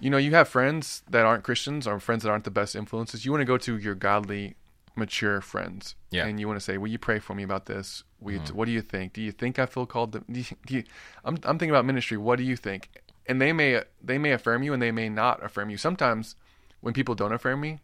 you 0.00 0.10
know 0.10 0.16
you 0.18 0.32
have 0.32 0.48
friends 0.48 1.02
that 1.10 1.24
aren't 1.26 1.44
Christians 1.44 1.86
or 1.86 1.98
friends 2.00 2.22
that 2.22 2.30
aren't 2.30 2.44
the 2.44 2.50
best 2.50 2.74
influences. 2.76 3.24
You 3.24 3.30
want 3.32 3.42
to 3.42 3.46
go 3.46 3.58
to 3.58 3.78
your 3.78 3.94
godly, 3.94 4.54
mature 4.96 5.40
friends, 5.40 5.94
Yeah. 6.10 6.22
Mm-hmm. 6.22 6.28
and 6.30 6.40
you 6.40 6.46
want 6.48 6.58
to 6.58 6.64
say, 6.64 6.78
"Will 6.78 6.88
you 6.88 6.98
pray 6.98 7.18
for 7.20 7.34
me 7.34 7.42
about 7.44 7.66
this? 7.66 8.02
Will 8.20 8.32
you, 8.34 8.40
What 8.52 8.64
do 8.66 8.72
you 8.72 8.80
think? 8.82 9.12
Do 9.12 9.20
you 9.22 9.30
think 9.32 9.58
I 9.58 9.66
feel 9.66 9.86
called? 9.86 10.12
To, 10.12 10.18
do 10.30 10.40
you, 10.40 10.46
do 10.66 10.74
you, 10.74 10.84
I'm 11.24 11.34
I'm 11.44 11.58
thinking 11.58 11.70
about 11.70 11.84
ministry. 11.84 12.16
What 12.16 12.36
do 12.38 12.44
you 12.44 12.56
think?" 12.56 12.90
And 13.26 13.40
they 13.40 13.52
may 13.52 13.82
they 14.02 14.18
may 14.18 14.32
affirm 14.32 14.62
you, 14.62 14.72
and 14.72 14.82
they 14.82 14.90
may 14.92 15.08
not 15.08 15.44
affirm 15.44 15.70
you. 15.70 15.76
Sometimes 15.76 16.34
when 16.80 16.94
people 16.94 17.14
don't 17.14 17.32
affirm 17.32 17.60
me, 17.60 17.78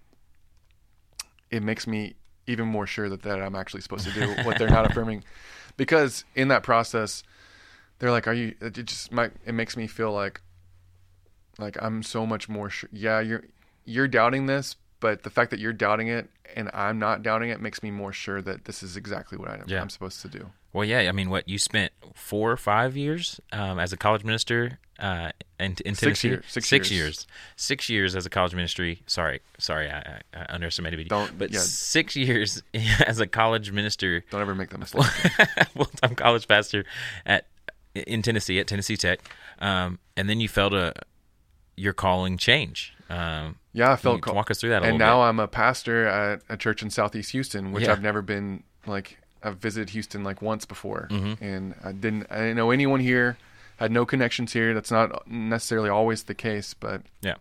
it 1.50 1.62
makes 1.62 1.86
me 1.86 2.14
even 2.46 2.66
more 2.66 2.86
sure 2.86 3.08
that, 3.08 3.22
that 3.22 3.40
I'm 3.40 3.54
actually 3.54 3.80
supposed 3.80 4.04
to 4.06 4.12
do 4.12 4.26
what 4.44 4.58
they're 4.58 4.68
not 4.68 4.84
affirming, 4.90 5.24
because 5.76 6.24
in 6.34 6.48
that 6.48 6.62
process, 6.62 7.22
they're 7.98 8.10
like, 8.10 8.26
"Are 8.28 8.32
you?" 8.32 8.54
It 8.60 8.72
just 8.72 9.12
might 9.12 9.32
it 9.46 9.52
makes 9.52 9.76
me 9.76 9.86
feel 9.86 10.12
like 10.12 10.40
like 11.58 11.76
I'm 11.80 12.02
so 12.02 12.26
much 12.26 12.48
more 12.48 12.70
sure. 12.70 12.88
Yeah, 12.92 13.20
you're 13.20 13.44
you're 13.84 14.08
doubting 14.08 14.46
this, 14.46 14.76
but 15.00 15.22
the 15.22 15.30
fact 15.30 15.50
that 15.50 15.60
you're 15.60 15.72
doubting 15.72 16.08
it 16.08 16.28
and 16.56 16.70
I'm 16.74 16.98
not 16.98 17.22
doubting 17.22 17.50
it 17.50 17.60
makes 17.60 17.82
me 17.82 17.90
more 17.90 18.12
sure 18.12 18.40
that 18.42 18.64
this 18.64 18.82
is 18.82 18.96
exactly 18.96 19.38
what 19.38 19.48
I, 19.48 19.60
Yeah. 19.66 19.80
I'm 19.80 19.90
supposed 19.90 20.20
to 20.22 20.28
do. 20.28 20.50
Well, 20.72 20.84
yeah. 20.84 21.00
I 21.00 21.12
mean, 21.12 21.30
what 21.30 21.48
you 21.48 21.58
spent 21.58 21.92
four 22.14 22.50
or 22.50 22.56
five 22.56 22.96
years 22.96 23.40
um, 23.52 23.78
as 23.78 23.92
a 23.92 23.96
college 23.96 24.24
minister 24.24 24.78
uh, 24.98 25.30
in, 25.58 25.76
in 25.84 25.94
Six 25.94 26.00
Tennessee. 26.20 26.28
years- 26.28 26.44
six 26.48 26.70
years. 26.72 26.90
years. 26.92 27.26
Six 27.56 27.88
years 27.88 28.16
as 28.16 28.26
a 28.26 28.30
college 28.30 28.54
ministry. 28.54 29.02
Sorry, 29.06 29.40
sorry, 29.58 29.88
I, 29.90 30.20
I, 30.34 30.46
underestimated 30.48 30.98
you. 31.00 31.04
Don't- 31.06 31.36
But 31.38 31.52
yeah. 31.52 31.60
six 31.60 32.16
years 32.16 32.62
as 33.06 33.20
a 33.20 33.26
college 33.26 33.70
minister 33.72 34.24
Don't 34.30 34.40
ever 34.40 34.54
make 34.54 34.70
that 34.70 34.78
mistake. 34.78 35.02
full-time 35.74 36.14
college 36.16 36.46
pastor 36.48 36.84
at 37.26 37.46
in 37.94 38.22
Tennessee 38.22 38.58
at 38.60 38.66
Tennessee 38.66 38.96
Tech, 38.96 39.20
um, 39.60 39.98
and 40.16 40.28
then 40.28 40.40
you 40.40 40.48
felt 40.48 40.72
a 40.72 40.94
your 41.76 41.92
calling 41.92 42.36
change. 42.38 42.92
Um, 43.10 43.56
yeah, 43.72 43.92
I 43.92 43.96
felt 43.96 44.22
called. 44.22 44.36
walk 44.36 44.50
us 44.50 44.58
through 44.60 44.70
that 44.70 44.82
and 44.84 44.98
now 44.98 45.22
I'm 45.22 45.38
a 45.40 45.46
pastor 45.48 46.06
at 46.06 46.40
a 46.48 46.56
church 46.56 46.82
in 46.82 46.90
Southeast 46.90 47.32
Houston, 47.32 47.72
which 47.72 47.84
Yeah. 47.84 47.92
I've 47.92 48.02
never 48.02 48.22
been 48.22 48.62
like. 48.86 49.18
I've 49.42 49.58
visited 49.58 49.90
Houston 49.90 50.24
like 50.24 50.40
once 50.40 50.64
before, 50.64 51.08
Mm-hmm. 51.10 51.44
and 51.44 51.74
I 51.84 51.92
didn't. 51.92 52.26
I 52.30 52.36
didn't 52.38 52.56
know 52.56 52.70
anyone 52.70 53.00
here. 53.00 53.36
Had 53.76 53.92
no 53.92 54.06
connections 54.06 54.52
here. 54.54 54.72
That's 54.72 54.90
not 54.90 55.28
necessarily 55.28 55.90
always 55.90 56.22
the 56.24 56.34
case, 56.34 56.72
but. 56.74 57.02
Yeah, 57.20 57.34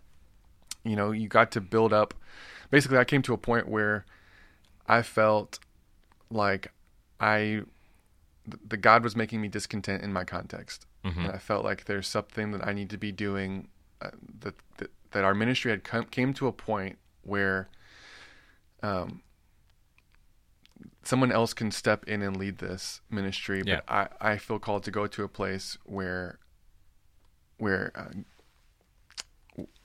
you 0.84 0.96
know, 0.98 1.12
you 1.12 1.28
got 1.30 1.52
to 1.52 1.62
build 1.62 1.94
up. 1.94 2.14
Basically, 2.72 2.98
I 2.98 3.06
came 3.06 3.22
to 3.22 3.34
a 3.34 3.38
point 3.38 3.70
where 3.70 4.04
I 4.88 5.02
felt 5.04 5.60
like 6.30 6.72
I, 7.22 7.62
th- 8.50 8.62
the 8.68 8.78
God 8.78 9.04
was 9.04 9.16
making 9.16 9.42
me 9.42 9.48
discontent 9.48 10.04
in 10.04 10.12
my 10.14 10.24
context, 10.24 10.86
and 11.04 11.28
I 11.28 11.38
felt 11.38 11.64
like 11.66 11.86
there's 11.86 12.08
something 12.08 12.52
that 12.52 12.66
I 12.68 12.74
need 12.74 12.90
to 12.92 12.98
be 12.98 13.12
doing. 13.12 13.68
Uh, 14.02 14.10
that, 14.42 14.56
that 14.78 14.92
that 15.12 15.24
our 15.24 15.34
ministry 15.34 15.72
had 15.72 15.84
come 15.84 16.06
came 16.06 16.34
to 16.34 16.48
a 16.48 16.52
point 16.52 16.98
where, 17.24 17.70
um, 18.82 19.22
someone 21.04 21.32
else 21.32 21.54
can 21.54 21.72
step 21.72 22.04
in 22.06 22.22
and 22.22 22.36
lead 22.38 22.58
this 22.58 23.02
ministry, 23.10 23.62
Yeah. 23.66 23.82
but 23.88 23.94
I 24.22 24.32
I 24.34 24.38
feel 24.38 24.60
called 24.60 24.84
to 24.84 24.92
go 24.92 25.08
to 25.08 25.24
a 25.24 25.28
place 25.30 25.78
where, 25.86 26.40
where. 27.58 27.92
Uh, 27.96 28.24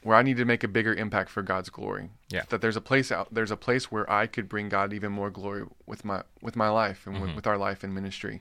where 0.09 0.17
I 0.17 0.23
need 0.23 0.39
to 0.39 0.47
make 0.47 0.65
a 0.65 0.69
bigger 0.69 0.95
impact 0.95 1.29
for 1.29 1.43
God's 1.43 1.69
glory. 1.69 2.09
Yeah. 2.31 2.45
That 2.49 2.63
there's 2.63 2.77
a 2.77 2.81
place 2.81 3.13
out 3.13 3.29
there's 3.31 3.51
a 3.51 3.57
place 3.59 3.93
where 3.93 4.11
I 4.11 4.27
could 4.27 4.49
bring 4.49 4.71
God 4.71 4.95
even 4.95 5.13
more 5.13 5.29
glory 5.31 5.65
with 5.85 6.03
my 6.03 6.23
with 6.41 6.57
my 6.57 6.71
life 6.71 7.07
and 7.07 7.15
Mm-hmm. 7.17 7.27
with, 7.27 7.35
with 7.37 7.47
our 7.47 7.59
life 7.59 7.85
in 7.85 7.93
ministry. 7.93 8.41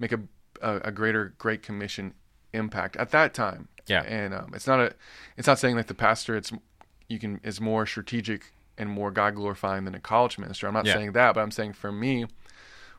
Make 0.00 0.10
a, 0.12 0.20
a 0.60 0.80
a 0.86 0.90
greater 0.90 1.32
Great 1.38 1.62
Commission 1.62 2.14
impact 2.52 2.96
at 2.96 3.10
that 3.12 3.34
time. 3.34 3.68
Yeah. 3.86 4.02
And 4.02 4.34
um, 4.34 4.50
it's 4.52 4.66
not 4.66 4.80
a 4.80 4.94
it's 5.36 5.46
not 5.46 5.60
saying 5.60 5.76
that 5.76 5.86
the 5.86 5.94
pastor 5.94 6.36
it's 6.36 6.50
you 7.08 7.18
can 7.20 7.40
is 7.44 7.60
more 7.60 7.86
strategic 7.86 8.52
and 8.76 8.90
more 8.90 9.10
God 9.12 9.36
glorifying 9.36 9.84
than 9.84 9.94
a 9.94 10.00
college 10.00 10.38
minister. 10.38 10.66
I'm 10.66 10.74
not 10.74 10.86
Yeah. 10.86 10.94
saying 10.94 11.12
that, 11.12 11.34
but 11.34 11.40
I'm 11.40 11.52
saying 11.52 11.74
for 11.74 11.92
me 11.92 12.26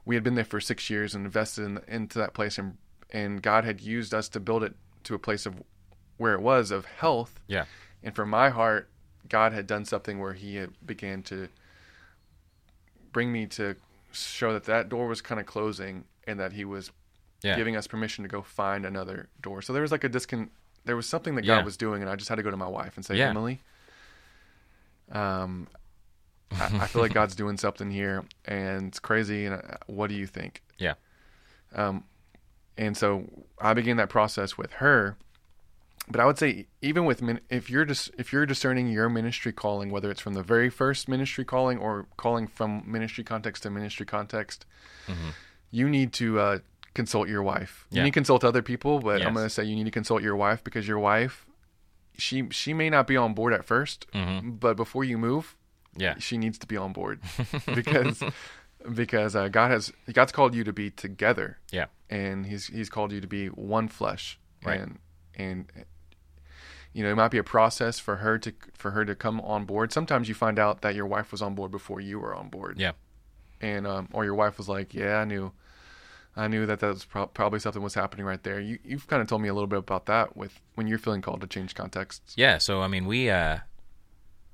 we 0.05 0.15
had 0.15 0.23
been 0.23 0.35
there 0.35 0.45
for 0.45 0.61
six 0.61 0.89
years 0.89 1.13
and 1.13 1.25
invested 1.25 1.63
in, 1.65 1.79
into 1.87 2.19
that 2.19 2.33
place, 2.33 2.57
and 2.57 2.77
and 3.11 3.41
God 3.41 3.65
had 3.65 3.81
used 3.81 4.13
us 4.13 4.29
to 4.29 4.39
build 4.39 4.63
it 4.63 4.75
to 5.03 5.13
a 5.13 5.19
place 5.19 5.45
of 5.45 5.55
where 6.21 6.33
it 6.35 6.41
was 6.41 6.69
of 6.69 6.85
health. 6.85 7.39
Yeah. 7.47 7.65
And 8.03 8.15
for 8.15 8.25
my 8.27 8.49
heart, 8.49 8.87
God 9.27 9.53
had 9.53 9.65
done 9.65 9.85
something 9.85 10.19
where 10.19 10.33
He 10.33 10.57
had 10.57 10.69
began 10.85 11.23
to 11.23 11.47
bring 13.11 13.31
me 13.31 13.45
to 13.47 13.75
show 14.11 14.53
that 14.53 14.65
that 14.65 14.87
door 14.87 15.07
was 15.07 15.19
kind 15.21 15.39
of 15.39 15.47
closing, 15.47 16.03
and 16.27 16.39
that 16.39 16.53
He 16.53 16.63
was 16.63 16.91
Yeah. 17.41 17.55
giving 17.55 17.75
us 17.75 17.87
permission 17.87 18.23
to 18.23 18.27
go 18.29 18.41
find 18.43 18.85
another 18.85 19.29
door. 19.41 19.61
So 19.63 19.73
there 19.73 19.81
was 19.81 19.91
like 19.91 20.03
a 20.03 20.09
discon. 20.09 20.49
There 20.85 20.95
was 20.95 21.07
something 21.09 21.33
that 21.35 21.43
Yeah. 21.43 21.55
God 21.57 21.65
was 21.65 21.75
doing, 21.77 22.01
and 22.03 22.09
I 22.11 22.15
just 22.15 22.29
had 22.29 22.35
to 22.35 22.43
go 22.43 22.51
to 22.51 22.57
my 22.57 22.67
wife 22.67 22.97
and 22.97 23.03
say, 23.05 23.15
Yeah. 23.17 23.29
Emily, 23.29 23.61
um, 25.11 25.67
I, 26.51 26.65
I 26.81 26.87
feel 26.87 27.01
like 27.01 27.13
God's 27.13 27.35
doing 27.43 27.57
something 27.57 27.89
here, 27.89 28.23
and 28.45 28.87
it's 28.89 28.99
crazy. 28.99 29.45
And 29.47 29.55
uh, 29.55 29.77
what 29.87 30.07
do 30.07 30.15
you 30.15 30.27
think? 30.27 30.61
Yeah. 30.77 30.93
Um, 31.73 32.03
and 32.77 32.95
so 32.95 33.25
I 33.59 33.73
began 33.73 33.97
that 33.97 34.09
process 34.09 34.57
with 34.57 34.73
her. 34.73 35.17
But 36.07 36.19
I 36.19 36.25
would 36.25 36.37
say, 36.37 36.67
even 36.81 37.05
with 37.05 37.21
if 37.49 37.69
you're 37.69 37.85
just 37.85 38.11
if 38.17 38.33
you're 38.33 38.45
discerning 38.45 38.87
your 38.87 39.07
ministry 39.09 39.53
calling, 39.53 39.89
whether 39.91 40.09
it's 40.11 40.19
from 40.21 40.33
the 40.33 40.43
very 40.43 40.69
first 40.69 41.07
ministry 41.07 41.45
calling 41.45 41.77
or 41.77 42.07
calling 42.17 42.47
from 42.47 42.83
ministry 42.85 43.23
context 43.23 43.63
to 43.63 43.69
ministry 43.69 44.05
context, 44.05 44.65
you 45.69 45.87
need 45.87 46.11
to 46.13 46.39
uh, 46.39 46.59
consult 46.93 47.29
your 47.29 47.43
wife. 47.43 47.87
You 47.91 48.01
need 48.03 48.09
to 48.09 48.13
consult 48.13 48.43
other 48.43 48.61
people, 48.61 48.99
but 48.99 49.19
Yes. 49.19 49.27
I'm 49.27 49.33
going 49.33 49.45
to 49.45 49.49
say 49.49 49.63
you 49.63 49.75
need 49.75 49.85
to 49.85 49.91
consult 49.91 50.21
your 50.21 50.35
wife 50.35 50.63
because 50.63 50.87
your 50.87 50.99
wife, 50.99 51.45
she 52.17 52.49
she 52.49 52.73
may 52.73 52.89
not 52.89 53.07
be 53.07 53.15
on 53.15 53.33
board 53.33 53.53
at 53.53 53.65
1st 53.65 54.05
Mhm. 54.13 54.59
but 54.59 54.75
before 54.75 55.03
you 55.05 55.17
move, 55.17 55.55
Yeah. 55.95 56.15
she 56.19 56.37
needs 56.37 56.57
to 56.59 56.67
be 56.67 56.75
on 56.77 56.91
board 56.93 57.21
because 57.75 58.21
because 58.93 59.35
uh, 59.35 59.47
God 59.47 59.71
has 59.71 59.93
God's 60.11 60.31
called 60.31 60.55
you 60.55 60.63
to 60.63 60.73
be 60.73 60.89
together 60.89 61.59
Yeah. 61.71 61.85
and 62.09 62.47
he's 62.47 62.67
he's 62.67 62.89
called 62.89 63.11
you 63.13 63.21
to 63.21 63.27
be 63.27 63.47
one 63.47 63.87
flesh 63.87 64.39
Right. 64.65 64.79
and 64.81 64.99
and 65.35 65.65
you 66.93 67.03
know 67.03 67.11
it 67.11 67.15
might 67.15 67.31
be 67.31 67.37
a 67.37 67.43
process 67.43 67.99
for 67.99 68.17
her 68.17 68.37
to 68.37 68.53
for 68.73 68.91
her 68.91 69.05
to 69.05 69.15
come 69.15 69.39
on 69.41 69.65
board 69.65 69.91
sometimes 69.93 70.27
you 70.29 70.35
find 70.35 70.59
out 70.59 70.81
that 70.81 70.93
your 70.95 71.05
wife 71.05 71.31
was 71.31 71.41
on 71.41 71.55
board 71.55 71.71
before 71.71 71.99
you 72.01 72.19
were 72.19 72.35
on 72.35 72.49
board 72.49 72.77
Yeah. 72.79 72.91
and 73.61 73.87
um, 73.87 74.07
or 74.13 74.25
your 74.25 74.35
wife 74.35 74.57
was 74.57 74.67
like 74.67 74.93
yeah 74.93 75.17
i 75.17 75.25
knew 75.25 75.51
i 76.35 76.47
knew 76.47 76.65
that 76.65 76.79
that 76.79 76.87
was 76.87 77.05
pro- 77.05 77.27
probably 77.27 77.59
something 77.59 77.81
was 77.81 77.93
happening 77.93 78.25
right 78.25 78.43
there 78.43 78.59
you, 78.59 78.77
you've 78.83 79.07
kind 79.07 79.21
of 79.21 79.27
told 79.27 79.41
me 79.41 79.47
a 79.49 79.53
little 79.53 79.67
bit 79.67 79.79
about 79.79 80.05
that 80.07 80.35
with 80.35 80.59
when 80.75 80.87
you're 80.87 80.97
feeling 80.99 81.21
called 81.21 81.41
to 81.41 81.47
change 81.47 81.75
contexts 81.75 82.33
Yeah, 82.37 82.57
so 82.57 82.81
I 82.81 82.87
mean, 82.87 83.05
we 83.05 83.29
uh, 83.29 83.59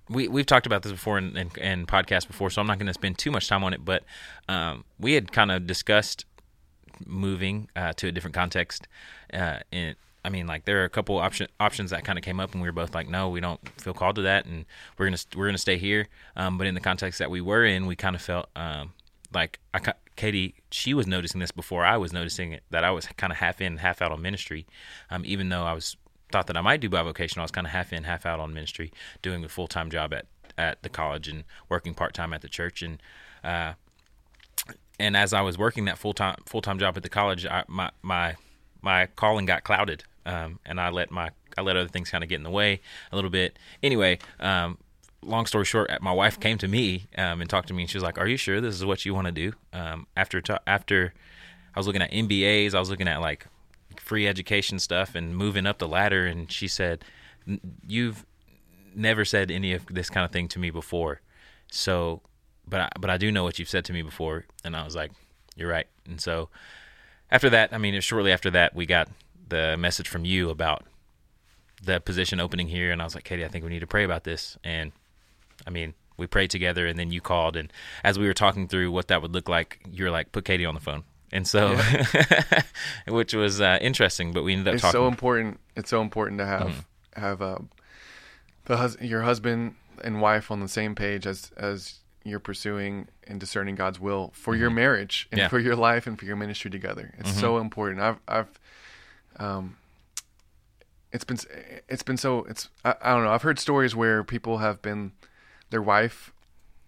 we 0.09 0.27
we've 0.27 0.45
talked 0.45 0.65
about 0.65 0.83
this 0.83 0.91
before 0.93 1.17
in, 1.17 1.35
in, 1.35 1.51
in 1.59 1.85
podcasts 1.85 2.25
before, 2.27 2.49
so 2.49 2.61
I'm 2.61 2.67
not 2.67 2.77
going 2.79 2.87
to 2.87 2.93
spend 2.93 3.17
too 3.17 3.29
much 3.31 3.47
time 3.49 3.63
on 3.63 3.73
it. 3.73 3.83
But 3.83 4.03
um, 4.47 4.85
we 4.97 5.13
had 5.13 5.31
kind 5.33 5.51
of 5.51 5.67
discussed 5.67 6.25
moving 7.05 7.69
uh, 7.75 7.93
to 7.93 8.07
a 8.07 8.11
different 8.11 8.33
context. 8.33 8.87
Uh, 9.33 9.59
and 9.71 9.95
I 10.27 10.29
mean, 10.29 10.45
like 10.45 10.65
there 10.65 10.81
are 10.81 10.83
a 10.83 10.89
couple 10.89 11.17
option 11.19 11.47
options 11.57 11.91
that 11.91 12.03
kind 12.03 12.19
of 12.19 12.25
came 12.25 12.41
up, 12.41 12.51
and 12.51 12.61
we 12.61 12.67
were 12.67 12.73
both 12.73 12.93
like, 12.93 13.07
no, 13.07 13.29
we 13.29 13.39
don't 13.39 13.61
feel 13.79 13.93
called 13.93 14.17
to 14.17 14.23
that, 14.23 14.45
and 14.45 14.65
we're 14.97 15.05
gonna 15.05 15.17
we're 15.37 15.45
gonna 15.45 15.57
stay 15.57 15.77
here. 15.77 16.09
Um, 16.35 16.57
but 16.57 16.67
in 16.67 16.75
the 16.75 16.81
context 16.81 17.17
that 17.19 17.31
we 17.31 17.39
were 17.39 17.63
in, 17.63 17.85
we 17.85 17.95
kind 17.95 18.13
of 18.13 18.21
felt 18.21 18.49
um, 18.55 18.91
like 19.33 19.59
I. 19.73 19.93
Katie, 20.17 20.55
she 20.71 20.93
was 20.95 21.05
noticing 21.07 21.39
this 21.39 21.51
before 21.51 21.85
I 21.85 21.95
was 21.95 22.11
noticing 22.11 22.51
it 22.51 22.63
that 22.71 22.83
I 22.83 22.91
was 22.91 23.05
kind 23.17 23.31
of 23.31 23.37
half 23.37 23.61
in, 23.61 23.77
half 23.77 24.01
out 24.01 24.11
on 24.11 24.21
ministry, 24.21 24.65
um, 25.11 25.23
even 25.25 25.47
though 25.47 25.63
I 25.63 25.73
was 25.73 25.95
thought 26.31 26.47
that 26.47 26.57
I 26.57 26.61
might 26.61 26.81
do 26.81 26.89
bivocational. 26.89 27.37
I 27.37 27.41
was 27.43 27.51
kind 27.51 27.67
of 27.67 27.71
half 27.71 27.93
in, 27.93 28.03
half 28.03 28.25
out 28.25 28.39
on 28.39 28.53
ministry, 28.53 28.91
doing 29.21 29.45
a 29.45 29.47
full 29.47 29.67
time 29.67 29.89
job 29.89 30.13
at 30.13 30.25
at 30.57 30.83
the 30.83 30.89
college 30.89 31.29
and 31.29 31.45
working 31.69 31.93
part 31.93 32.13
time 32.13 32.33
at 32.33 32.41
the 32.41 32.49
church. 32.49 32.81
And 32.81 33.01
uh, 33.45 33.73
and 34.99 35.15
as 35.15 35.31
I 35.31 35.41
was 35.41 35.57
working 35.57 35.85
that 35.85 35.97
full 35.97 36.13
time 36.13 36.35
full 36.45 36.61
time 36.61 36.79
job 36.79 36.97
at 36.97 37.03
the 37.03 37.09
college, 37.09 37.45
I, 37.45 37.63
my 37.69 37.91
my 38.01 38.35
my 38.81 39.05
calling 39.15 39.45
got 39.45 39.63
clouded, 39.63 40.03
um, 40.27 40.59
and 40.65 40.79
I 40.79 40.89
let 40.89 41.09
my 41.09 41.31
I 41.57 41.61
let 41.61 41.75
other 41.75 41.87
things 41.87 42.11
kind 42.11 42.23
of 42.23 42.29
get 42.29 42.35
in 42.35 42.43
the 42.43 42.51
way 42.51 42.81
a 43.11 43.15
little 43.15 43.31
bit. 43.31 43.57
Anyway, 43.81 44.19
um, 44.39 44.77
long 45.23 45.47
story 45.47 45.65
short, 45.65 45.89
my 46.01 46.11
wife 46.11 46.39
came 46.39 46.59
to 46.59 46.67
me 46.67 47.07
um, 47.17 47.41
and 47.41 47.49
talked 47.49 47.69
to 47.69 47.73
me, 47.73 47.83
and 47.83 47.89
she 47.89 47.97
was 47.97 48.03
like, 48.03 48.19
"Are 48.19 48.27
you 48.27 48.37
sure 48.37 48.61
this 48.61 48.75
is 48.75 48.85
what 48.85 49.05
you 49.05 49.15
want 49.15 49.25
to 49.25 49.31
do?" 49.31 49.53
Um, 49.73 50.05
after 50.15 50.41
ta- 50.41 50.59
after 50.67 51.13
I 51.73 51.79
was 51.79 51.87
looking 51.87 52.01
at 52.01 52.11
MBAs, 52.11 52.75
I 52.75 52.79
was 52.79 52.89
looking 52.89 53.07
at 53.07 53.21
like 53.21 53.47
free 53.99 54.27
education 54.27 54.77
stuff 54.79 55.15
and 55.15 55.35
moving 55.35 55.65
up 55.65 55.79
the 55.79 55.87
ladder, 55.87 56.25
and 56.25 56.51
she 56.51 56.67
said, 56.67 57.03
"You've 57.87 58.25
never 58.93 59.23
said 59.25 59.49
any 59.49 59.73
of 59.73 59.85
this 59.87 60.09
kind 60.09 60.25
of 60.25 60.31
thing 60.31 60.47
to 60.49 60.59
me 60.59 60.69
before, 60.69 61.21
so." 61.71 62.21
But 62.69 62.81
I, 62.81 62.89
but 62.99 63.09
I 63.09 63.15
do 63.15 63.31
know 63.31 63.45
what 63.45 63.59
you've 63.59 63.69
said 63.69 63.85
to 63.85 63.93
me 63.93 64.01
before, 64.01 64.43
and 64.65 64.75
I 64.75 64.83
was 64.83 64.93
like, 64.93 65.11
"You're 65.55 65.69
right." 65.69 65.87
And 66.05 66.19
so, 66.19 66.49
after 67.31 67.49
that, 67.49 67.71
I 67.71 67.77
mean, 67.77 67.97
shortly 68.01 68.33
after 68.33 68.51
that, 68.51 68.75
we 68.75 68.85
got 68.85 69.07
the 69.47 69.77
message 69.77 70.07
from 70.09 70.25
you 70.25 70.49
about 70.49 70.83
the 71.83 71.99
position 71.99 72.39
opening 72.39 72.67
here, 72.67 72.91
and 72.91 73.01
I 73.01 73.05
was 73.05 73.15
like, 73.15 73.23
Katie, 73.23 73.45
I 73.45 73.47
think 73.47 73.63
we 73.63 73.69
need 73.69 73.79
to 73.81 73.87
pray 73.87 74.03
about 74.03 74.23
this. 74.23 74.57
And 74.63 74.91
I 75.65 75.69
mean, 75.69 75.93
we 76.17 76.25
prayed 76.27 76.49
together, 76.49 76.87
and 76.87 76.97
then 76.97 77.11
you 77.11 77.21
called, 77.21 77.55
and 77.55 77.71
as 78.03 78.17
we 78.17 78.25
were 78.27 78.33
talking 78.33 78.67
through 78.67 78.91
what 78.91 79.07
that 79.09 79.21
would 79.21 79.33
look 79.33 79.47
like, 79.47 79.79
you 79.91 80.03
were 80.03 80.09
like, 80.11 80.31
put 80.31 80.45
Katie 80.45 80.65
on 80.65 80.73
the 80.73 80.79
phone, 80.81 81.03
and 81.31 81.47
so, 81.47 81.77
which 83.07 83.33
was 83.33 83.61
uh, 83.61 83.77
interesting. 83.81 84.31
But 84.31 84.43
we 84.43 84.53
ended 84.53 84.69
up 84.69 84.73
it's 84.75 84.81
talking. 84.81 84.93
so 84.97 85.07
important 85.07 85.59
it's 85.75 85.89
so 85.89 86.01
important 86.01 86.39
to 86.39 86.45
have 86.45 86.67
Mm-hmm. 86.67 87.21
have 87.21 87.41
uh, 87.41 87.57
the 88.65 88.77
hus- 88.77 88.97
your 89.01 89.21
husband 89.23 89.75
and 90.03 90.21
wife 90.21 90.51
on 90.51 90.59
the 90.59 90.67
same 90.67 90.95
page 90.95 91.25
as 91.27 91.51
as 91.57 91.99
you're 92.23 92.39
pursuing 92.39 93.07
and 93.25 93.39
discerning 93.39 93.75
God's 93.75 93.99
will 93.99 94.31
for 94.35 94.55
your 94.55 94.69
marriage 94.69 95.27
and 95.31 95.37
Mm-hmm. 95.37 95.39
Yeah. 95.39 95.45
Mm-hmm. 95.45 95.49
for 95.55 95.59
your 95.59 95.75
life 95.75 96.07
and 96.07 96.19
for 96.19 96.25
your 96.25 96.35
ministry 96.35 96.69
together. 96.71 97.13
It's 97.19 97.39
so 97.39 97.57
important. 97.59 98.01
I've 98.01 98.17
I've 98.27 98.47
um 99.39 99.77
it's 101.11 101.23
been 101.23 101.37
it's 101.87 102.03
been 102.03 102.17
so 102.17 102.43
it's 102.45 102.69
I, 102.83 102.95
I 103.01 103.13
don't 103.13 103.23
know. 103.23 103.31
I've 103.31 103.43
heard 103.43 103.59
stories 103.59 103.95
where 103.95 104.23
people 104.23 104.57
have 104.59 104.81
been 104.81 105.13
their 105.69 105.81
wife 105.81 106.33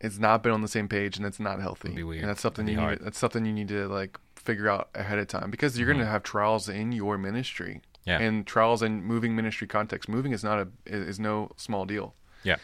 has 0.02 0.20
not 0.20 0.44
been 0.44 0.52
on 0.52 0.62
the 0.62 0.68
same 0.68 0.88
page 0.88 1.18
and 1.18 1.26
it's 1.26 1.40
not 1.40 1.60
healthy. 1.60 1.90
be 1.90 2.04
weird. 2.04 2.22
And 2.22 2.30
that's 2.30 2.42
something 2.42 2.68
you 2.68 2.78
be 2.78 2.86
need, 2.86 3.00
that's 3.02 3.18
something 3.18 3.46
you 3.46 3.54
need 3.54 3.68
to 3.70 3.88
like 3.88 4.18
figure 4.36 4.70
out 4.70 4.90
ahead 4.96 5.20
of 5.20 5.28
time 5.28 5.52
because 5.52 5.78
you're 5.78 5.88
going 5.88 6.00
to 6.00 6.06
have 6.06 6.24
trials 6.24 6.70
in 6.70 6.92
your 6.92 7.18
ministry. 7.18 7.82
Yeah. 8.06 8.20
And 8.20 8.48
trials 8.48 8.82
in 8.82 9.04
moving 9.04 9.36
ministry 9.36 9.68
context. 9.68 10.08
Moving 10.10 10.32
is 10.32 10.44
not 10.44 10.58
a 10.60 10.68
is 10.86 11.20
no 11.20 11.52
small 11.58 11.86
deal. 11.86 12.16
yeah, 12.44 12.56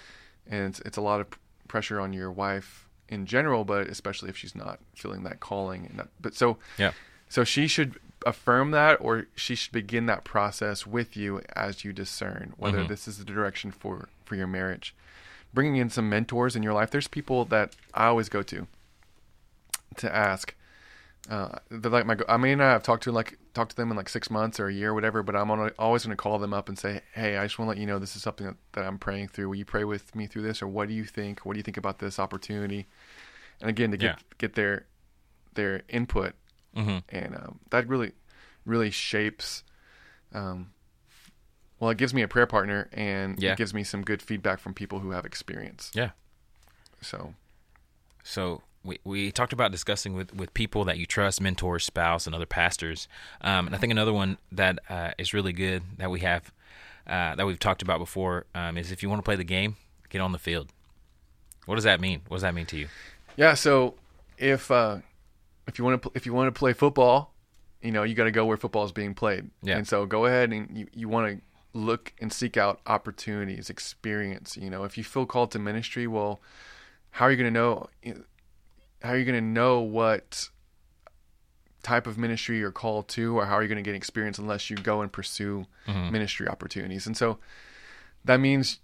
And 0.48 0.69
it's 0.69 0.80
it's 0.80 0.98
a 0.98 1.02
lot 1.02 1.19
of 1.19 1.28
pressure 1.67 2.00
on 2.00 2.13
your 2.13 2.32
wife 2.32 2.88
in 3.10 3.26
general, 3.26 3.65
but 3.65 3.88
especially 3.88 4.30
if 4.30 4.38
she's 4.38 4.56
not 4.56 4.80
feeling 4.95 5.24
that 5.24 5.39
calling 5.41 5.86
and 5.86 6.00
that, 6.00 6.08
but 6.19 6.34
so 6.34 6.58
yeah, 6.78 6.93
so 7.30 7.43
she 7.43 7.67
should 7.67 8.00
affirm 8.26 8.72
that, 8.72 8.96
or 9.00 9.28
she 9.36 9.56
should 9.56 9.72
begin 9.72 10.06
that 10.08 10.24
process 10.24 10.86
with 10.88 11.16
you 11.16 11.42
as 11.56 11.84
you 11.86 11.94
discern 11.94 12.54
whether 12.58 12.80
Mm-hmm. 12.80 12.88
this 12.88 13.08
is 13.08 13.18
the 13.20 13.26
direction 13.26 13.72
for 13.72 14.10
for 14.26 14.36
your 14.36 14.48
marriage. 14.48 14.96
Bringing 15.54 15.78
in 15.78 15.90
some 15.90 16.10
mentors 16.10 16.56
in 16.56 16.64
your 16.64 16.74
life. 16.74 16.92
There's 16.92 17.08
people 17.08 17.46
that 17.46 17.76
I 17.94 18.08
always 18.08 18.28
go 18.30 18.42
to 18.44 18.68
to 19.98 20.14
ask. 20.16 20.54
Uh, 21.30 21.58
they're 21.70 21.90
like 21.92 22.06
my. 22.06 22.18
I 22.30 22.38
may 22.38 22.54
not 22.56 22.66
have 22.72 22.84
talked 22.84 23.04
to 23.04 23.12
like 23.12 23.40
talked 23.54 23.72
to 23.72 23.76
them 23.78 23.90
in 23.90 23.98
like 23.98 24.10
six 24.10 24.30
months 24.30 24.60
or 24.60 24.68
a 24.68 24.74
year 24.74 24.90
or 24.92 24.94
whatever, 24.94 25.24
but 25.24 25.36
I'm 25.36 25.50
always 25.80 26.06
going 26.06 26.16
to 26.16 26.22
call 26.22 26.38
them 26.38 26.54
up 26.54 26.70
and 26.70 26.78
say, 26.78 27.02
"Hey, 27.14 27.38
I 27.38 27.46
just 27.46 27.58
want 27.58 27.68
to 27.68 27.70
let 27.70 27.78
you 27.80 27.88
know 27.88 27.98
this 27.98 28.16
is 28.16 28.22
something 28.22 28.46
that, 28.46 28.56
that 28.74 28.86
I'm 28.86 29.00
praying 29.00 29.30
through. 29.30 29.50
Will 29.50 29.56
you 29.56 29.66
pray 29.66 29.84
with 29.86 30.14
me 30.16 30.28
through 30.28 30.44
this, 30.44 30.62
or 30.62 30.68
what 30.68 30.88
do 30.88 30.94
you 30.94 31.04
think? 31.04 31.40
What 31.46 31.54
do 31.54 31.60
you 31.60 31.64
think 31.64 31.78
about 31.78 31.98
this 32.00 32.20
opportunity?" 32.20 32.86
And 33.62 33.70
again, 33.70 33.90
to 33.92 33.98
get 33.98 34.06
Yeah. 34.06 34.16
get 34.38 34.54
their 34.56 34.86
their 35.56 35.82
input 35.90 36.34
hmm 36.76 36.98
and 37.10 37.36
um, 37.36 37.60
that 37.72 37.88
really 37.88 38.12
really 38.66 38.92
shapes 38.92 39.64
um, 40.34 40.72
well 41.80 41.90
it 41.90 41.98
gives 41.98 42.14
me 42.14 42.22
a 42.22 42.28
prayer 42.28 42.48
partner 42.48 42.90
and 42.94 43.42
Yeah. 43.42 43.52
it 43.54 43.58
gives 43.58 43.74
me 43.74 43.84
some 43.84 44.04
good 44.04 44.22
feedback 44.22 44.60
from 44.60 44.74
people 44.74 45.00
who 45.00 45.12
have 45.12 45.26
experience 45.26 45.92
yeah. 45.94 46.10
so 47.02 47.34
So 48.24 48.62
we, 48.84 49.00
we 49.04 49.32
talked 49.32 49.54
about 49.54 49.72
discussing 49.72 50.14
with, 50.14 50.34
with 50.36 50.54
people 50.54 50.84
that 50.86 50.98
you 50.98 51.06
trust, 51.08 51.42
mentors, 51.42 51.84
spouse, 51.86 52.28
and 52.28 52.36
other 52.36 52.46
pastors. 52.46 53.08
Um, 53.42 53.66
and 53.68 53.76
I 53.76 53.80
think 53.80 53.92
another 53.92 54.14
one 54.14 54.38
that 54.52 54.78
uh, 54.90 55.12
is 55.18 55.34
really 55.34 55.54
good 55.54 55.82
that 55.98 56.12
we 56.12 56.20
have 56.20 56.52
uh, 57.08 57.36
that 57.36 57.46
we've 57.46 57.60
talked 57.60 57.82
about 57.82 58.00
before 58.00 58.46
um, 58.56 58.78
is 58.78 58.92
if 58.92 59.02
you 59.04 59.10
want 59.10 59.20
to 59.20 59.24
play 59.24 59.36
the 59.36 59.44
game, 59.44 59.76
get 60.10 60.22
on 60.22 60.32
the 60.32 60.40
field. 60.40 60.72
What 61.66 61.76
does 61.76 61.84
that 61.84 62.00
mean? 62.00 62.22
What 62.28 62.38
does 62.38 62.42
that 62.44 62.54
mean 62.56 62.66
to 62.68 62.78
you? 62.78 62.88
yeah 63.38 63.54
so 63.54 63.96
if 64.38 64.70
uh, 64.72 64.98
if 65.67 65.80
you 65.80 65.86
want 65.86 66.01
to 66.01 66.12
if 66.13 66.25
you 66.25 66.34
want 66.34 66.54
to 66.54 66.58
play 66.58 66.73
football 66.73 67.34
you 67.82 67.91
know 67.91 68.04
you 68.04 68.15
got 68.15 68.25
to 68.25 68.32
go 68.32 68.45
where 68.45 68.58
football 68.58 68.86
is 68.86 68.91
being 68.91 69.13
played. 69.13 69.49
Yeah. 69.62 69.78
and 69.78 69.88
so 69.88 70.06
go 70.06 70.25
ahead 70.25 70.51
and 70.51 70.78
you, 70.78 70.88
you 70.93 71.10
want 71.10 71.38
to 71.38 71.41
look 71.78 72.13
and 72.19 72.32
seek 72.32 72.58
out 72.58 72.80
opportunities 72.86 73.69
experience 73.69 74.58
you 74.58 74.69
know. 74.69 74.84
If 74.84 74.97
you 74.97 75.04
feel 75.04 75.25
called 75.25 75.51
to 75.51 75.60
ministry 75.60 76.08
well 76.08 76.41
how 77.12 77.25
are 77.25 77.32
you 77.32 77.38
going 77.38 77.54
to 77.54 77.60
know 77.60 77.89
how 79.01 79.12
are 79.12 79.17
you 79.17 79.25
going 79.25 79.39
to 79.39 79.45
know 79.45 79.80
what 79.82 80.49
type 81.86 82.08
of 82.08 82.17
ministry 82.17 82.58
you're 82.58 82.71
called 82.71 83.08
to 83.08 83.38
or 83.38 83.45
how 83.45 83.54
are 83.54 83.62
you 83.62 83.67
going 83.67 83.82
to 83.82 83.88
get 83.88 83.95
experience 83.95 84.39
unless 84.39 84.71
you 84.71 84.75
go 84.75 85.01
and 85.01 85.12
pursue 85.12 85.67
mm-hmm. 85.88 86.12
ministry 86.12 86.47
opportunities? 86.47 87.06
And 87.06 87.15
so 87.15 87.38
that 88.25 88.38
means 88.39 88.80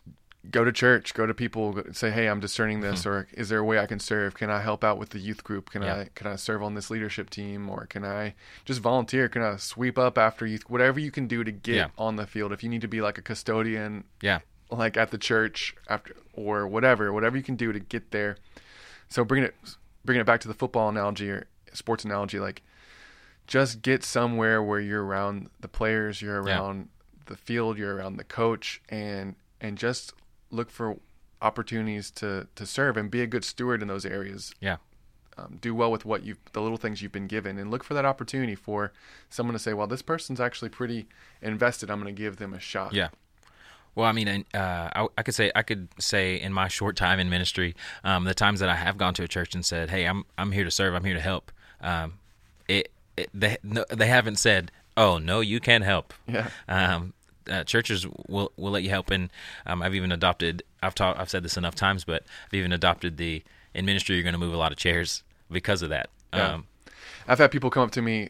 go 0.50 0.66
to 0.66 0.72
church, 0.72 1.14
go 1.14 1.26
to 1.28 1.34
people, 1.34 1.82
say, 1.92 2.10
"Hey, 2.10 2.28
I'm 2.28 2.40
discerning 2.40 2.80
Mm-hmm. 2.82 2.92
this," 2.92 3.06
or 3.06 3.28
"Is 3.34 3.50
there 3.50 3.60
a 3.60 3.64
way 3.64 3.78
I 3.80 3.86
can 3.86 4.00
serve? 4.00 4.34
Can 4.34 4.50
I 4.50 4.62
help 4.62 4.84
out 4.84 4.98
with 4.98 5.10
the 5.10 5.20
youth 5.20 5.44
group? 5.44 5.70
Can 5.70 5.84
Yeah. 5.84 5.96
I 5.98 6.10
can 6.16 6.26
I 6.28 6.36
serve 6.36 6.64
on 6.64 6.74
this 6.74 6.90
leadership 6.90 7.30
team, 7.30 7.70
or 7.70 7.86
can 7.86 8.04
I 8.04 8.34
just 8.66 8.80
volunteer? 8.82 9.30
Can 9.30 9.44
I 9.44 9.58
sweep 9.58 9.98
up 10.00 10.18
after 10.18 10.46
youth? 10.48 10.70
Whatever 10.70 11.00
you 11.00 11.12
can 11.12 11.28
do 11.28 11.44
to 11.44 11.52
get 11.52 11.76
Yeah. 11.76 11.88
on 11.98 12.16
the 12.16 12.26
field. 12.26 12.52
If 12.52 12.64
you 12.64 12.70
need 12.70 12.82
to 12.82 12.88
be 12.88 13.02
like 13.02 13.18
a 13.18 13.22
custodian, 13.22 14.06
Yeah. 14.22 14.40
like 14.72 14.98
at 14.98 15.12
the 15.12 15.18
church 15.20 15.76
after 15.88 16.16
or 16.34 16.68
whatever, 16.68 17.12
whatever 17.14 17.38
you 17.38 17.44
can 17.44 17.56
do 17.56 17.72
to 17.72 17.80
get 17.80 18.10
there. 18.12 18.38
So 19.10 19.24
bringing 19.24 19.50
it 19.50 19.56
bringing 20.04 20.22
it 20.22 20.26
back 20.26 20.40
to 20.42 20.48
the 20.48 20.54
football 20.56 20.90
analogy 20.90 21.30
or 21.30 21.46
sports 21.74 22.04
analogy, 22.04 22.40
like 22.40 22.64
just 23.46 23.82
get 23.84 24.04
somewhere 24.04 24.64
where 24.64 24.80
you're 24.80 25.04
around 25.06 25.50
the 25.60 25.68
players, 25.68 26.22
you're 26.22 26.46
Yeah. 26.48 26.56
around 26.58 26.90
the 27.28 27.36
field, 27.38 27.78
you're 27.78 27.96
around 27.96 28.16
the 28.18 28.24
coach, 28.24 28.82
and 28.90 29.36
and 29.60 29.78
just 29.78 30.14
look 30.52 30.70
for 30.70 30.98
opportunities 31.42 32.12
to 32.12 32.48
to 32.56 32.66
serve 32.66 32.98
and 32.98 33.10
be 33.10 33.22
a 33.22 33.28
good 33.28 33.44
steward 33.44 33.82
in 33.82 33.88
those 33.88 34.06
areas. 34.06 34.54
Yeah. 34.60 34.78
Um, 35.38 35.58
do 35.62 35.74
well 35.74 35.92
with 35.92 36.06
what 36.06 36.24
you 36.24 36.36
the 36.54 36.62
little 36.62 36.78
things 36.78 37.02
you've 37.02 37.12
been 37.12 37.28
given, 37.28 37.58
and 37.58 37.72
look 37.72 37.84
for 37.84 37.94
that 37.94 38.06
opportunity 38.06 38.56
for 38.56 38.92
someone 39.30 39.54
to 39.54 39.60
say, 39.60 39.74
"Well, 39.74 39.88
this 39.88 40.02
person's 40.02 40.40
actually 40.40 40.70
pretty 40.70 41.08
invested. 41.42 41.90
I'm 41.90 42.02
going 42.02 42.14
to 42.14 42.22
give 42.22 42.38
them 42.38 42.54
a 42.54 42.60
shot." 42.60 42.94
Yeah. 42.94 43.10
Well, 43.94 44.08
I 44.08 44.14
mean, 44.14 44.28
and, 44.28 44.46
uh, 44.54 44.90
I, 44.96 45.08
I 45.18 45.24
could 45.24 45.36
say 45.36 45.52
I 45.56 45.64
could 45.64 45.88
say 46.00 46.36
in 46.36 46.54
my 46.54 46.68
short 46.78 46.96
time 46.96 47.20
in 47.20 47.30
ministry, 47.30 47.76
um, 48.04 48.26
the 48.26 48.34
times 48.34 48.60
that 48.60 48.70
I 48.70 48.76
have 48.76 48.98
gone 48.98 49.14
to 49.16 49.24
a 49.24 49.28
church 49.28 49.56
and 49.56 49.66
said, 49.66 49.90
"Hey, 49.90 50.06
I'm 50.06 50.26
I'm 50.38 50.52
here 50.52 50.64
to 50.64 50.72
serve. 50.72 50.94
I'm 50.94 51.04
here 51.04 51.16
to 51.16 51.22
help." 51.22 51.52
Um, 51.80 52.16
it, 52.68 52.92
it 53.18 53.30
they 53.34 53.58
no, 53.64 53.86
they 53.90 54.08
haven't 54.08 54.38
said, 54.38 54.72
"Oh 54.98 55.18
no, 55.18 55.40
you 55.40 55.60
can't 55.60 55.84
help." 55.84 56.14
Yeah. 56.28 56.50
Um, 56.68 57.14
uh, 57.50 57.64
churches 57.64 58.06
will 58.28 58.52
will 58.58 58.72
let 58.72 58.84
you 58.84 58.90
help, 58.90 59.10
and 59.12 59.30
um, 59.66 59.82
I've 59.82 59.96
even 59.96 60.12
adopted. 60.12 60.64
I've 60.84 60.96
taught. 60.96 61.20
I've 61.20 61.30
said 61.30 61.44
this 61.44 61.58
enough 61.58 61.76
times, 61.76 62.04
but 62.04 62.24
I've 62.48 62.54
even 62.54 62.72
adopted 62.72 63.18
the 63.18 63.44
in 63.74 63.86
ministry. 63.86 64.16
You're 64.16 64.24
going 64.24 64.34
to 64.34 64.40
move 64.40 64.54
a 64.54 64.58
lot 64.58 64.72
of 64.72 64.78
chairs 64.78 65.24
because 65.50 65.82
of 65.82 65.90
that. 65.90 66.10
Yeah. 66.34 66.54
Um, 66.54 66.68
I've 67.28 67.40
had 67.40 67.52
people 67.52 67.70
come 67.70 67.84
up 67.84 67.92
to 67.92 68.02
me, 68.02 68.30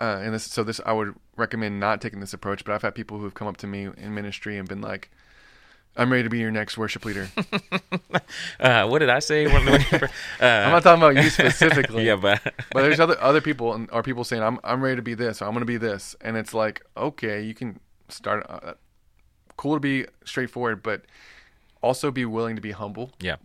uh, 0.00 0.20
and 0.22 0.34
this 0.34 0.44
so 0.44 0.62
this 0.62 0.80
I 0.84 0.92
would 0.92 1.14
recommend 1.36 1.80
not 1.80 2.00
taking 2.00 2.20
this 2.20 2.32
approach. 2.32 2.64
But 2.64 2.74
I've 2.74 2.82
had 2.82 2.94
people 2.94 3.18
who've 3.18 3.34
come 3.34 3.48
up 3.48 3.56
to 3.58 3.66
me 3.66 3.88
in 3.96 4.14
ministry 4.14 4.56
and 4.58 4.68
been 4.68 4.80
like, 4.80 5.10
"I'm 5.96 6.10
ready 6.10 6.22
to 6.24 6.30
be 6.30 6.38
your 6.38 6.50
next 6.50 6.78
worship 6.78 7.04
leader." 7.04 7.28
uh, 8.60 8.86
what 8.86 9.00
did 9.00 9.10
I 9.10 9.18
say? 9.18 9.46
When- 9.46 9.66
when- 9.66 9.84
I'm 10.40 10.68
uh, 10.68 10.70
not 10.70 10.82
talking 10.82 11.02
about 11.02 11.22
you 11.22 11.30
specifically. 11.30 12.04
yeah, 12.06 12.16
but 12.16 12.40
But 12.72 12.82
there's 12.82 13.00
other 13.00 13.20
other 13.20 13.40
people 13.40 13.74
and 13.74 13.90
are 13.90 14.02
people 14.02 14.24
saying, 14.24 14.42
"I'm 14.42 14.58
I'm 14.62 14.82
ready 14.82 14.96
to 14.96 15.02
be 15.02 15.14
this. 15.14 15.42
Or 15.42 15.46
I'm 15.46 15.52
going 15.52 15.60
to 15.62 15.66
be 15.66 15.76
this," 15.76 16.14
and 16.20 16.36
it's 16.36 16.54
like, 16.54 16.84
okay, 16.96 17.42
you 17.42 17.54
can 17.54 17.80
start. 18.08 18.46
Uh, 18.48 18.74
cool 19.56 19.74
to 19.74 19.80
be 19.80 20.06
straightforward, 20.24 20.82
but 20.82 21.02
also 21.82 22.10
be 22.10 22.24
willing 22.24 22.56
to 22.56 22.62
be 22.62 22.70
humble. 22.72 23.10
yeah, 23.20 23.36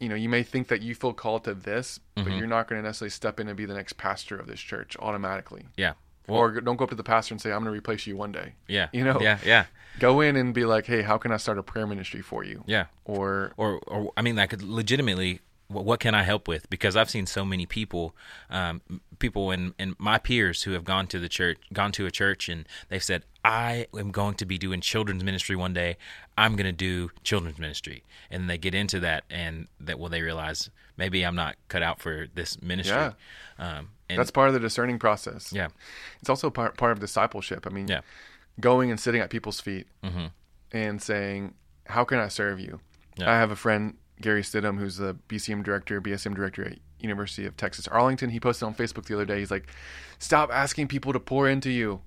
You 0.00 0.08
know, 0.08 0.14
you 0.14 0.28
may 0.28 0.42
think 0.42 0.68
that 0.68 0.82
you 0.82 0.94
feel 0.94 1.12
called 1.12 1.44
to 1.44 1.54
this, 1.54 1.98
but 2.14 2.24
Mm-hmm. 2.24 2.38
you're 2.38 2.46
not 2.46 2.68
going 2.68 2.80
to 2.82 2.86
necessarily 2.86 3.10
step 3.10 3.38
in 3.40 3.48
and 3.48 3.56
be 3.56 3.64
the 3.64 3.74
next 3.74 3.94
pastor 3.96 4.36
of 4.36 4.46
this 4.46 4.60
church 4.60 4.96
automatically. 4.98 5.66
yeah. 5.76 5.94
Well, 6.28 6.38
or 6.38 6.60
don't 6.60 6.76
go 6.76 6.84
up 6.84 6.90
to 6.90 6.96
the 6.96 7.02
pastor 7.02 7.34
and 7.34 7.40
say, 7.40 7.50
"I'm 7.50 7.58
going 7.64 7.72
to 7.72 7.76
replace 7.76 8.06
you 8.06 8.16
one 8.16 8.30
day." 8.30 8.54
yeah, 8.68 8.88
you 8.92 9.02
know, 9.02 9.20
yeah, 9.20 9.38
yeah. 9.44 9.64
go 9.98 10.20
in 10.20 10.36
and 10.36 10.54
be 10.54 10.64
like, 10.64 10.86
"Hey, 10.86 11.02
how 11.02 11.18
can 11.18 11.32
I 11.32 11.36
start 11.36 11.58
a 11.58 11.64
prayer 11.64 11.84
ministry 11.84 12.22
for 12.22 12.44
you?" 12.44 12.62
Yeah. 12.64 12.86
Or 13.04 13.52
or 13.56 13.80
or 13.88 14.12
I 14.16 14.22
mean, 14.22 14.38
I 14.38 14.46
could 14.46 14.62
legitimately. 14.62 15.40
What, 15.72 16.00
can 16.00 16.14
I 16.14 16.22
help 16.22 16.48
with? 16.48 16.68
Because 16.70 16.96
I've 16.96 17.10
seen 17.10 17.26
so 17.26 17.44
many 17.44 17.66
people, 17.66 18.14
um, 18.50 18.80
people 19.18 19.50
and 19.50 19.74
and 19.78 19.94
my 19.98 20.18
peers 20.18 20.64
who 20.64 20.72
have 20.72 20.84
gone 20.84 21.06
to 21.08 21.18
the 21.18 21.28
church, 21.28 21.58
gone 21.72 21.92
to 21.92 22.06
a 22.06 22.10
church, 22.10 22.48
and 22.48 22.66
they've 22.88 23.02
said, 23.02 23.24
"I 23.44 23.86
am 23.96 24.10
going 24.10 24.34
to 24.34 24.46
be 24.46 24.58
doing 24.58 24.80
children's 24.80 25.24
ministry 25.24 25.56
one 25.56 25.72
day. 25.72 25.96
I'm 26.36 26.56
going 26.56 26.66
to 26.66 26.72
do 26.72 27.10
children's 27.22 27.58
ministry," 27.58 28.04
and 28.30 28.48
they 28.48 28.58
get 28.58 28.74
into 28.74 29.00
that, 29.00 29.24
and 29.30 29.68
that 29.80 29.98
well, 29.98 30.08
they 30.10 30.22
realize 30.22 30.70
maybe 30.96 31.24
I'm 31.24 31.36
not 31.36 31.56
cut 31.68 31.82
out 31.82 32.00
for 32.00 32.26
this 32.34 32.60
ministry. 32.62 32.96
Yeah. 32.96 33.12
Um, 33.58 33.90
and 34.08 34.18
that's 34.18 34.30
part 34.30 34.48
of 34.48 34.54
the 34.54 34.60
discerning 34.60 34.98
process. 34.98 35.52
yeah, 35.52 35.68
It's 36.20 36.28
also 36.28 36.50
part 36.50 36.76
part 36.76 36.92
of 36.92 37.00
discipleship. 37.00 37.66
I 37.66 37.70
mean, 37.70 37.88
yeah, 37.88 38.00
going 38.60 38.90
and 38.90 39.00
sitting 39.00 39.20
at 39.20 39.30
people's 39.30 39.60
feet 39.60 39.86
hmm 40.04 40.26
and 40.72 41.00
saying, 41.02 41.54
"How 41.86 42.04
can 42.04 42.18
I 42.18 42.28
serve 42.28 42.60
you?" 42.60 42.80
Yeah. 43.16 43.30
I 43.30 43.34
have 43.34 43.50
a 43.50 43.56
friend, 43.56 43.96
Gary 44.22 44.42
Stidham, 44.42 44.78
who's 44.78 44.96
the 44.96 45.14
BCM 45.28 45.62
director, 45.62 46.00
BSM 46.00 46.34
director 46.34 46.64
at 46.64 46.78
University 47.00 47.44
of 47.46 47.56
Texas 47.56 47.86
Arlington. 47.88 48.30
He 48.30 48.40
posted 48.40 48.66
on 48.66 48.74
Facebook 48.74 49.04
the 49.04 49.14
other 49.14 49.26
day. 49.26 49.40
He's 49.40 49.50
like, 49.50 49.66
"Stop 50.18 50.50
asking 50.50 50.88
people 50.88 51.12
to 51.12 51.20
pour 51.20 51.48
into 51.48 51.70
you. 51.70 52.00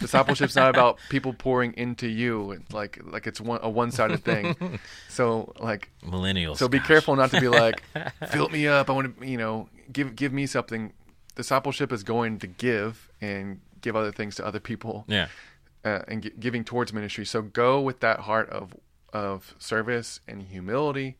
Discipleship's 0.00 0.56
not 0.56 0.70
about 0.70 0.98
people 1.10 1.34
pouring 1.34 1.74
into 1.74 2.08
you. 2.08 2.52
It's 2.52 2.72
like 2.72 2.98
like 3.04 3.26
it's 3.26 3.40
one 3.40 3.60
a 3.62 3.68
one 3.70 3.90
sided 3.92 4.24
thing. 4.24 4.56
So 5.08 5.52
like 5.60 5.90
millennials. 6.04 6.56
So 6.56 6.68
be 6.68 6.78
gosh. 6.78 6.86
careful 6.86 7.16
not 7.16 7.30
to 7.32 7.40
be 7.40 7.48
like, 7.48 7.82
fill 8.30 8.48
me 8.48 8.66
up. 8.66 8.88
I 8.88 8.92
want 8.92 9.20
to, 9.20 9.26
you 9.26 9.36
know, 9.36 9.68
give 9.92 10.16
give 10.16 10.32
me 10.32 10.46
something. 10.46 10.92
Discipleship 11.34 11.92
is 11.92 12.02
going 12.02 12.38
to 12.40 12.46
give 12.46 13.10
and 13.20 13.60
give 13.80 13.94
other 13.94 14.10
things 14.12 14.34
to 14.36 14.46
other 14.46 14.58
people 14.60 15.04
Yeah, 15.06 15.28
uh, 15.84 16.00
and 16.08 16.22
gi- 16.22 16.32
giving 16.40 16.64
towards 16.64 16.92
ministry. 16.92 17.24
So 17.26 17.42
go 17.42 17.80
with 17.80 18.00
that 18.00 18.20
heart 18.20 18.48
of 18.50 18.74
of 19.12 19.54
service 19.58 20.20
and 20.28 20.42
humility, 20.42 21.16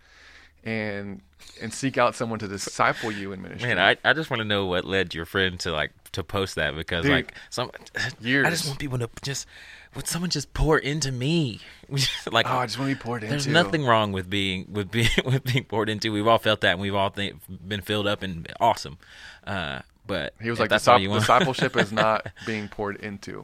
and 0.65 1.21
and 1.61 1.73
seek 1.73 1.97
out 1.99 2.15
someone 2.15 2.39
to 2.41 2.49
disciple 2.49 3.11
you 3.13 3.33
in 3.33 3.43
ministry. 3.43 3.69
Man, 3.75 3.79
I, 3.79 3.97
I 4.09 4.13
just 4.13 4.31
want 4.31 4.41
to 4.41 4.45
know 4.45 4.67
what 4.67 4.85
led 4.85 5.15
your 5.15 5.25
friend 5.25 5.59
to 5.61 5.73
like 5.73 5.93
to 6.13 6.23
post 6.25 6.55
that 6.57 6.75
because 6.75 7.05
Dude, 7.05 7.13
like 7.13 7.35
some 7.51 7.71
I 7.97 8.51
just 8.51 8.67
want 8.67 8.79
people 8.79 8.99
to 8.99 9.09
just 9.23 9.47
would 9.95 10.07
someone 10.07 10.31
just 10.31 10.53
pour 10.55 10.79
into 10.79 11.11
me 11.11 11.61
like 12.31 12.47
oh, 12.49 12.59
I 12.59 12.67
just 12.67 12.79
want 12.79 12.91
to 12.91 12.97
be 12.97 13.01
poured 13.01 13.23
into. 13.23 13.31
there's 13.33 13.47
nothing 13.47 13.85
wrong 13.85 14.13
with 14.13 14.29
being 14.29 14.67
with 14.71 14.91
being 14.91 15.09
with 15.25 15.45
being 15.45 15.65
poured 15.65 15.89
into. 15.89 16.13
We've 16.13 16.27
all 16.27 16.39
felt 16.39 16.61
that 16.63 16.73
and 16.73 16.81
we've 16.81 16.95
all 16.95 17.11
think, 17.11 17.37
been 17.67 17.81
filled 17.83 18.07
up 18.07 18.23
and 18.23 18.47
awesome. 18.61 18.99
Uh, 19.47 19.81
but 20.07 20.35
He 20.41 20.51
was 20.51 20.59
like, 20.59 20.71
that's 20.71 20.89
all 20.89 20.99
you 20.99 21.11
want. 21.11 21.23
discipleship 21.23 21.77
is 21.77 21.93
not 21.93 22.27
being 22.47 22.69
poured 22.69 22.97
into. 22.97 23.43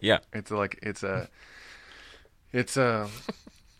yeah, 0.00 0.18
It's 0.32 0.50
like 0.50 0.78
it's 0.82 1.02
a 1.02 1.28
it's 2.52 2.76
a 2.76 3.08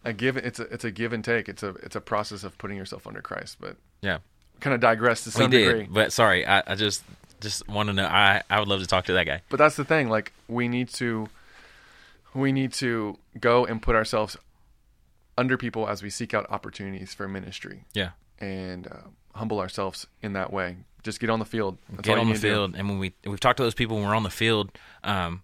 a 0.06 0.12
give 0.12 0.36
it's 0.36 0.58
a 0.60 0.62
it's 0.64 0.84
a 0.84 0.90
give 0.90 1.12
and 1.12 1.24
take. 1.24 1.48
It's 1.48 1.62
a 1.62 1.70
it's 1.82 1.96
a 1.96 2.00
process 2.00 2.44
of 2.44 2.56
putting 2.58 2.76
yourself 2.76 3.06
under 3.06 3.20
Christ. 3.20 3.56
But 3.60 3.76
yeah, 4.02 4.18
kind 4.60 4.74
of 4.74 4.80
digress 4.80 5.24
to 5.24 5.28
we 5.28 5.32
some 5.32 5.50
did. 5.50 5.64
degree. 5.66 5.88
But 5.90 6.12
sorry, 6.12 6.46
I, 6.46 6.62
I 6.66 6.74
just 6.74 7.02
just 7.40 7.68
want 7.68 7.88
to 7.88 7.92
know. 7.92 8.06
I 8.06 8.42
I 8.48 8.58
would 8.58 8.68
love 8.68 8.80
to 8.80 8.86
talk 8.86 9.04
to 9.06 9.12
that 9.14 9.24
guy. 9.26 9.42
But 9.48 9.58
that's 9.58 9.76
the 9.76 9.84
thing. 9.84 10.08
Like 10.08 10.32
we 10.48 10.68
need 10.68 10.88
to 10.94 11.28
we 12.34 12.52
need 12.52 12.72
to 12.74 13.18
go 13.40 13.64
and 13.66 13.80
put 13.82 13.94
ourselves 13.96 14.36
under 15.38 15.56
people 15.56 15.88
as 15.88 16.02
we 16.02 16.10
seek 16.10 16.32
out 16.34 16.46
opportunities 16.50 17.12
for 17.14 17.28
ministry 17.28 17.84
Yeah. 17.94 18.10
and 18.38 18.86
uh, 18.86 18.94
humble 19.34 19.58
ourselves 19.58 20.06
in 20.22 20.32
that 20.34 20.52
way. 20.52 20.76
Just 21.02 21.20
get 21.20 21.28
on 21.30 21.38
the 21.38 21.44
field. 21.44 21.76
That's 21.90 22.02
get 22.08 22.18
on 22.18 22.28
the 22.28 22.34
to 22.34 22.40
do. 22.40 22.48
field 22.48 22.74
and 22.74 22.88
when 22.88 22.98
we 22.98 23.12
we've 23.24 23.38
talked 23.40 23.58
to 23.58 23.62
those 23.62 23.74
people 23.74 23.96
when 23.96 24.06
we're 24.06 24.14
on 24.14 24.22
the 24.22 24.30
field 24.30 24.70
um 25.04 25.42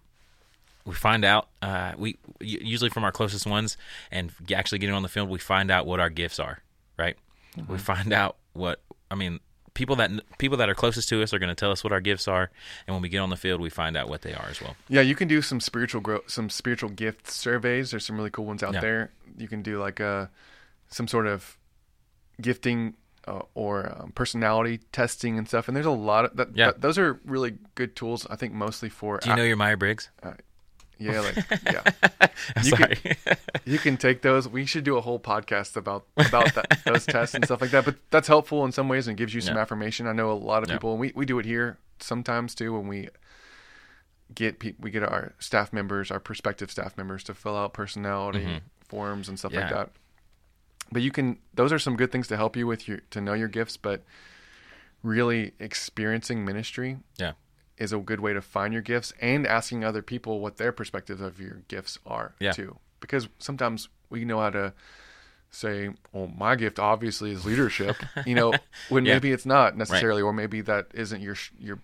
we 0.85 0.93
find 0.93 1.23
out 1.25 1.49
uh 1.61 1.93
we 1.97 2.17
usually 2.41 2.89
from 2.89 3.03
our 3.03 3.11
closest 3.11 3.45
ones 3.45 3.77
and 4.11 4.31
actually 4.55 4.79
getting 4.79 4.95
on 4.95 5.01
the 5.03 5.09
field 5.09 5.29
we 5.29 5.39
find 5.39 5.71
out 5.71 5.85
what 5.85 5.99
our 5.99 6.09
gifts 6.09 6.39
are 6.39 6.59
right 6.97 7.15
Mm-hmm. 7.57 7.71
we 7.71 7.77
find 7.77 8.11
out 8.11 8.37
what 8.53 8.81
i 9.11 9.15
mean 9.15 9.39
people 9.75 9.95
that 9.97 10.09
people 10.39 10.57
that 10.57 10.69
are 10.69 10.73
closest 10.75 11.07
to 11.09 11.21
us 11.21 11.33
are 11.33 11.39
going 11.39 11.49
to 11.49 11.55
tell 11.55 11.69
us 11.71 11.83
what 11.83 11.93
our 11.93 12.01
gifts 12.01 12.27
are 12.27 12.49
and 12.87 12.95
when 12.95 13.01
we 13.03 13.09
get 13.09 13.19
on 13.19 13.29
the 13.29 13.35
field 13.37 13.61
we 13.61 13.69
find 13.69 13.95
out 13.95 14.09
what 14.09 14.23
they 14.23 14.33
are 14.33 14.47
as 14.49 14.59
well 14.59 14.75
Yeah, 14.89 15.01
you 15.01 15.13
can 15.15 15.27
do 15.27 15.39
some 15.41 15.59
spiritual 15.59 16.01
growth, 16.01 16.23
some 16.31 16.49
spiritual 16.49 16.89
gift 16.89 17.29
surveys. 17.29 17.91
There's 17.91 18.05
some 18.05 18.17
really 18.17 18.29
cool 18.31 18.45
ones 18.45 18.61
out 18.63 18.73
Yeah. 18.73 18.81
there. 18.81 19.11
You 19.37 19.47
can 19.47 19.61
do 19.61 19.79
like 19.79 19.99
a 19.99 20.29
some 20.89 21.07
sort 21.07 21.27
of 21.27 21.57
gifting 22.41 22.95
uh, 23.27 23.41
or 23.53 23.95
um, 23.99 24.11
personality 24.13 24.79
testing 24.91 25.37
and 25.37 25.47
stuff. 25.47 25.67
And 25.67 25.75
there's 25.77 25.85
a 25.85 25.91
lot 25.91 26.25
of 26.25 26.35
that. 26.37 26.55
Yeah. 26.55 26.71
those 26.77 26.97
are 26.97 27.19
really 27.25 27.57
good 27.75 27.95
tools. 27.95 28.27
I 28.29 28.35
think 28.35 28.53
mostly 28.53 28.89
for 28.89 29.19
do 29.19 29.29
you 29.29 29.35
know 29.35 29.43
your 29.43 29.57
myers-briggs 29.57 30.09
yeah, 30.97 31.19
like 31.21 31.35
yeah. 31.65 32.27
You 32.63 32.69
sorry 32.69 32.97
You 33.65 33.77
can 33.79 33.97
take 33.97 34.21
those. 34.21 34.47
We 34.47 34.65
should 34.65 34.83
do 34.83 34.97
a 34.97 35.01
whole 35.01 35.19
podcast 35.19 35.75
about 35.77 36.05
about 36.17 36.53
that, 36.55 36.79
those 36.85 37.05
tests 37.05 37.35
and 37.35 37.43
stuff 37.45 37.61
like 37.61 37.71
that. 37.71 37.85
But 37.85 37.95
that's 38.09 38.27
helpful 38.27 38.65
in 38.65 38.71
some 38.71 38.87
ways 38.89 39.07
and 39.07 39.17
gives 39.17 39.33
you 39.33 39.41
some 39.41 39.55
Yeah. 39.55 39.61
affirmation. 39.61 40.07
I 40.07 40.13
know 40.13 40.31
a 40.31 40.33
lot 40.33 40.63
of 40.63 40.69
Yeah. 40.69 40.75
people, 40.75 40.91
and 40.91 40.99
we, 40.99 41.11
we 41.15 41.25
do 41.25 41.39
it 41.39 41.45
here 41.45 41.77
sometimes 41.99 42.53
too 42.55 42.73
when 42.73 42.87
we 42.87 43.09
get 44.35 44.59
pe- 44.59 44.73
we 44.79 44.91
get 44.91 45.03
our 45.03 45.33
staff 45.39 45.71
members, 45.73 46.09
our 46.11 46.19
prospective 46.19 46.71
staff 46.71 46.97
members, 46.97 47.23
to 47.25 47.33
fill 47.33 47.55
out 47.55 47.73
personality 47.73 48.61
forms 48.87 49.29
and 49.29 49.37
stuff 49.39 49.53
like 49.53 49.65
Mm-hmm. 49.65 49.75
That. 49.75 49.89
But 50.91 51.01
you 51.01 51.11
can; 51.11 51.37
those 51.53 51.71
are 51.71 51.79
some 51.79 51.95
good 51.95 52.11
things 52.11 52.27
to 52.27 52.37
help 52.37 52.55
you 52.55 52.67
with 52.67 52.87
your 52.87 52.99
to 53.11 53.21
know 53.21 53.33
your 53.33 53.47
gifts. 53.47 53.77
But 53.77 54.03
really, 55.01 55.53
experiencing 55.59 56.45
ministry 56.45 56.97
yeah 57.17 57.33
is 57.83 57.93
a 57.93 57.97
good 57.97 58.19
way 58.19 58.33
to 58.33 58.41
find 58.41 58.73
your 58.73 58.81
gifts 58.81 59.13
and 59.21 59.45
asking 59.45 59.83
other 59.83 60.01
people 60.01 60.39
what 60.39 60.57
their 60.57 60.71
perspectives 60.71 61.21
of 61.21 61.39
your 61.39 61.61
gifts 61.67 61.99
are 62.05 62.33
Yeah. 62.39 62.51
too. 62.53 62.77
Because 62.99 63.27
sometimes 63.39 63.89
we 64.09 64.23
know 64.25 64.39
how 64.39 64.49
to 64.51 64.73
say, 65.51 65.89
"Well, 66.11 66.27
my 66.27 66.55
gift 66.55 66.79
obviously 66.79 67.31
is 67.31 67.45
leadership," 67.45 68.01
you 68.25 68.35
know, 68.35 68.61
when 68.89 69.05
Yeah. 69.05 69.13
maybe 69.15 69.31
it's 69.31 69.45
not 69.45 69.77
necessarily, 69.77 70.21
or 70.21 70.33
maybe 70.33 70.61
that 70.61 70.87
isn't 70.93 71.21
your 71.21 71.35
your 71.59 71.79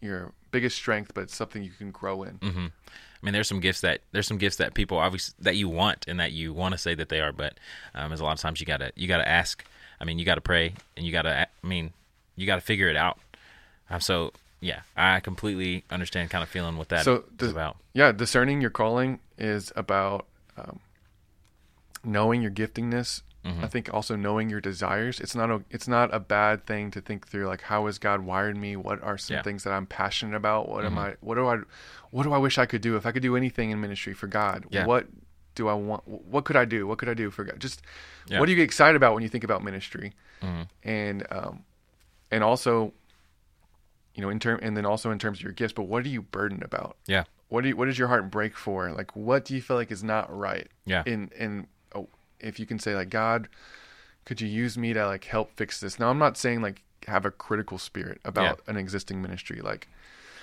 your 0.00 0.32
biggest 0.50 0.76
strength, 0.76 1.12
but 1.14 1.22
it's 1.22 1.36
something 1.36 1.62
you 1.62 1.70
can 1.70 1.90
grow 1.90 2.22
in. 2.24 2.36
hmm 2.42 2.66
I 2.66 3.24
mean, 3.24 3.32
there's 3.32 3.48
some 3.48 3.60
gifts 3.60 3.80
that 3.80 4.02
there's 4.12 4.26
some 4.26 4.36
gifts 4.36 4.56
that 4.56 4.74
people 4.74 4.98
obviously 4.98 5.34
that 5.38 5.56
you 5.56 5.68
want 5.70 6.04
and 6.06 6.20
that 6.20 6.32
you 6.32 6.52
want 6.52 6.72
to 6.72 6.78
say 6.78 6.94
that 6.94 7.08
they 7.08 7.20
are, 7.20 7.32
but 7.32 7.58
um, 7.94 8.10
there's 8.10 8.20
a 8.20 8.24
lot 8.24 8.32
of 8.32 8.40
times 8.40 8.60
you 8.60 8.66
gotta 8.66 8.92
you 8.96 9.08
gotta 9.08 9.26
ask. 9.28 9.64
I 10.00 10.04
mean, 10.04 10.18
you 10.18 10.24
gotta 10.26 10.42
pray 10.42 10.74
and 10.96 11.06
you 11.06 11.12
gotta. 11.12 11.46
I 11.62 11.66
mean, 11.66 11.92
you 12.36 12.46
gotta 12.46 12.60
figure 12.60 12.88
it 12.88 12.96
out. 12.96 13.18
Um, 13.88 14.00
so 14.00 14.32
yeah, 14.64 14.80
I 14.96 15.20
completely 15.20 15.84
understand 15.90 16.30
kind 16.30 16.42
of 16.42 16.48
feeling 16.48 16.76
what 16.78 16.88
that 16.88 17.00
is 17.00 17.04
So 17.04 17.24
does- 17.36 17.52
about. 17.52 17.76
Yeah, 17.92 18.12
discerning 18.12 18.60
your 18.60 18.70
calling 18.70 19.20
is 19.38 19.72
about 19.76 20.26
um, 20.56 20.80
knowing 22.04 22.42
your 22.42 22.50
giftingness. 22.50 23.22
I 23.60 23.66
think 23.66 23.92
also 23.92 24.16
knowing 24.16 24.48
your 24.48 24.62
desires. 24.62 25.20
It's 25.20 25.34
not 25.34 25.50
a 25.50 25.62
it's 25.68 25.86
not 25.86 26.14
a 26.14 26.18
bad 26.18 26.64
thing 26.64 26.90
to 26.92 27.02
think 27.02 27.28
through 27.28 27.46
like 27.46 27.60
how 27.60 27.84
has 27.84 27.98
God 27.98 28.20
wired 28.22 28.56
me? 28.56 28.74
What 28.74 29.02
are 29.02 29.18
some 29.18 29.34
Yeah. 29.36 29.42
things 29.42 29.64
that 29.64 29.72
I'm 29.74 29.84
passionate 29.84 30.34
about? 30.34 30.70
What 30.70 30.86
am 30.86 30.96
I 30.98 31.16
what 31.20 31.34
do 31.34 31.46
I 31.46 31.58
what 32.10 32.22
do 32.22 32.32
I 32.32 32.38
wish 32.38 32.56
I 32.56 32.64
could 32.64 32.80
do 32.80 32.96
if 32.96 33.04
I 33.04 33.12
could 33.12 33.20
do 33.20 33.36
anything 33.36 33.70
in 33.70 33.82
ministry 33.82 34.14
for 34.14 34.28
God? 34.28 34.64
Yeah. 34.70 34.86
What 34.86 35.08
do 35.56 35.68
I 35.68 35.74
want 35.74 36.08
what 36.08 36.46
could 36.46 36.56
I 36.56 36.64
do? 36.64 36.86
What 36.86 36.96
could 36.96 37.10
I 37.10 37.12
do 37.12 37.30
for 37.30 37.44
God? 37.44 37.60
Just 37.60 37.82
Yeah. 38.28 38.40
what 38.40 38.46
do 38.46 38.52
you 38.52 38.56
get 38.56 38.64
excited 38.64 38.96
about 38.96 39.12
when 39.12 39.22
you 39.22 39.28
think 39.28 39.44
about 39.44 39.62
ministry? 39.62 40.14
Mhm. 40.42 40.66
And 40.82 41.26
um 41.30 41.64
and 42.30 42.42
also 42.42 42.94
you 44.14 44.22
know 44.22 44.28
in 44.30 44.38
term 44.38 44.58
and 44.62 44.76
then 44.76 44.86
also 44.86 45.10
in 45.10 45.18
terms 45.18 45.38
of 45.38 45.44
your 45.44 45.52
gifts, 45.52 45.72
but 45.72 45.84
what 45.84 46.04
are 46.04 46.08
you 46.08 46.22
burdened 46.22 46.62
about? 46.62 46.96
Yeah, 47.06 47.24
what 47.48 47.62
do 47.62 47.68
you, 47.68 47.76
what 47.76 47.86
does 47.86 47.98
your 47.98 48.08
heart 48.08 48.30
break 48.30 48.56
for? 48.56 48.90
Like, 48.92 49.14
what 49.16 49.44
do 49.44 49.54
you 49.54 49.62
feel 49.62 49.76
like 49.76 49.90
is 49.90 50.04
not 50.04 50.34
right? 50.36 50.68
Yeah. 50.86 51.02
In 51.06 51.30
in 51.38 51.66
oh, 51.94 52.08
if 52.40 52.58
you 52.60 52.66
can 52.66 52.78
say 52.78 52.94
like, 52.94 53.10
God, 53.10 53.48
could 54.24 54.40
you 54.40 54.48
use 54.48 54.76
me 54.78 54.92
to 54.92 55.06
like 55.06 55.24
help 55.24 55.50
fix 55.56 55.80
this? 55.80 55.98
Now, 55.98 56.10
I'm 56.10 56.18
not 56.18 56.36
saying 56.36 56.62
like 56.62 56.82
have 57.06 57.24
a 57.26 57.30
critical 57.30 57.76
spirit 57.78 58.20
about 58.24 58.60
an 58.66 58.76
existing 58.76 59.20
ministry. 59.20 59.60
Like 59.60 59.88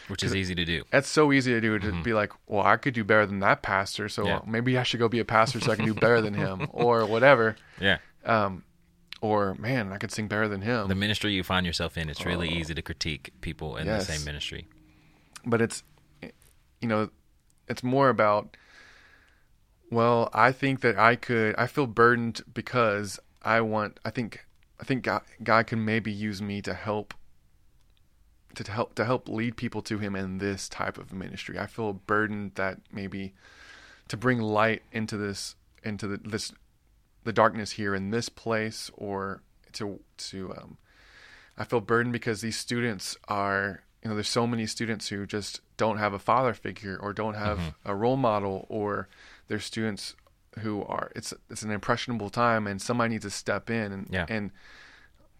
which 0.07 0.23
is 0.23 0.35
easy 0.35 0.53
to 0.55 0.65
do. 0.65 0.83
that's 0.91 1.07
so 1.07 1.31
easy 1.31 1.53
to 1.53 1.61
do 1.61 1.79
to 1.79 2.03
be 2.03 2.13
like, 2.13 2.33
well, 2.47 2.65
I 2.65 2.75
could 2.75 2.93
do 2.93 3.03
better 3.05 3.25
than 3.25 3.39
that 3.39 3.61
pastor, 3.61 4.09
so 4.09 4.23
Mm-hmm. 4.23 4.29
Yeah. 4.47 4.51
maybe 4.51 4.77
I 4.77 4.83
should 4.83 4.99
go 4.99 5.07
be 5.07 5.19
a 5.19 5.25
pastor 5.25 5.61
so 5.61 5.71
I 5.71 5.75
can 5.77 5.85
do 5.85 5.93
better 5.93 6.19
than 6.19 6.33
him, 6.33 6.67
or 6.73 7.05
whatever. 7.05 7.55
Yeah, 7.79 7.99
Um, 8.25 8.63
or 9.21 9.53
man, 9.55 9.93
I 9.93 9.97
could 9.97 10.11
sing 10.11 10.27
better 10.27 10.47
than 10.47 10.61
him. 10.61 10.87
the 10.87 10.95
ministry 10.95 11.31
you 11.33 11.43
find 11.43 11.65
yourself 11.65 11.97
in, 11.97 12.09
it's 12.09 12.25
really 12.25 12.49
easy 12.49 12.73
to 12.73 12.81
critique 12.81 13.31
people 13.41 13.77
in 13.77 13.87
Oh. 13.87 13.91
Yes. 13.93 14.07
the 14.07 14.13
same 14.13 14.25
ministry. 14.25 14.67
but 15.45 15.61
it's 15.61 15.83
you 16.81 16.87
know 16.87 17.09
it's 17.67 17.83
more 17.83 18.09
about 18.09 18.57
well 19.91 20.29
i 20.33 20.51
think 20.51 20.81
that 20.81 20.97
i 20.97 21.15
could 21.15 21.55
i 21.57 21.67
feel 21.67 21.85
burdened 21.87 22.41
because 22.53 23.19
i 23.43 23.61
want 23.61 23.99
i 24.05 24.09
think 24.09 24.45
i 24.79 24.83
think 24.83 25.03
god, 25.03 25.21
god 25.43 25.67
can 25.67 25.83
maybe 25.85 26.11
use 26.11 26.41
me 26.41 26.61
to 26.61 26.73
help 26.73 27.13
to 28.55 28.69
help 28.71 28.95
to 28.95 29.05
help 29.05 29.29
lead 29.29 29.55
people 29.55 29.81
to 29.81 29.97
him 29.99 30.15
in 30.15 30.37
this 30.39 30.67
type 30.69 30.97
of 30.97 31.13
ministry 31.13 31.57
i 31.59 31.65
feel 31.67 31.93
burdened 31.93 32.51
that 32.55 32.79
maybe 32.91 33.33
to 34.07 34.17
bring 34.17 34.39
light 34.39 34.81
into 34.91 35.15
this 35.17 35.55
into 35.83 36.07
the, 36.07 36.17
this 36.17 36.51
the 37.23 37.33
darkness 37.33 37.71
here 37.71 37.93
in 37.95 38.09
this 38.11 38.29
place 38.29 38.89
or 38.95 39.41
to 39.73 39.99
to 40.17 40.53
um 40.53 40.77
I 41.57 41.63
feel 41.65 41.81
burdened 41.81 42.13
because 42.13 42.41
these 42.41 42.57
students 42.57 43.17
are, 43.27 43.83
you 44.01 44.09
know, 44.09 44.15
there's 44.15 44.27
so 44.29 44.47
many 44.47 44.65
students 44.65 45.09
who 45.09 45.25
just 45.27 45.59
don't 45.77 45.97
have 45.97 46.13
a 46.13 46.19
father 46.19 46.53
figure 46.53 46.97
or 46.99 47.13
don't 47.13 47.35
have 47.35 47.75
a 47.85 47.93
role 47.93 48.17
model, 48.17 48.65
or 48.69 49.07
there's 49.47 49.65
students 49.65 50.15
who 50.59 50.83
are 50.83 51.11
it's 51.15 51.33
it's 51.49 51.61
an 51.61 51.71
impressionable 51.71 52.29
time 52.29 52.65
and 52.67 52.81
somebody 52.81 53.11
needs 53.11 53.25
to 53.25 53.29
step 53.29 53.69
in 53.69 53.91
and 53.91 54.07
Yeah. 54.09 54.25
and 54.27 54.51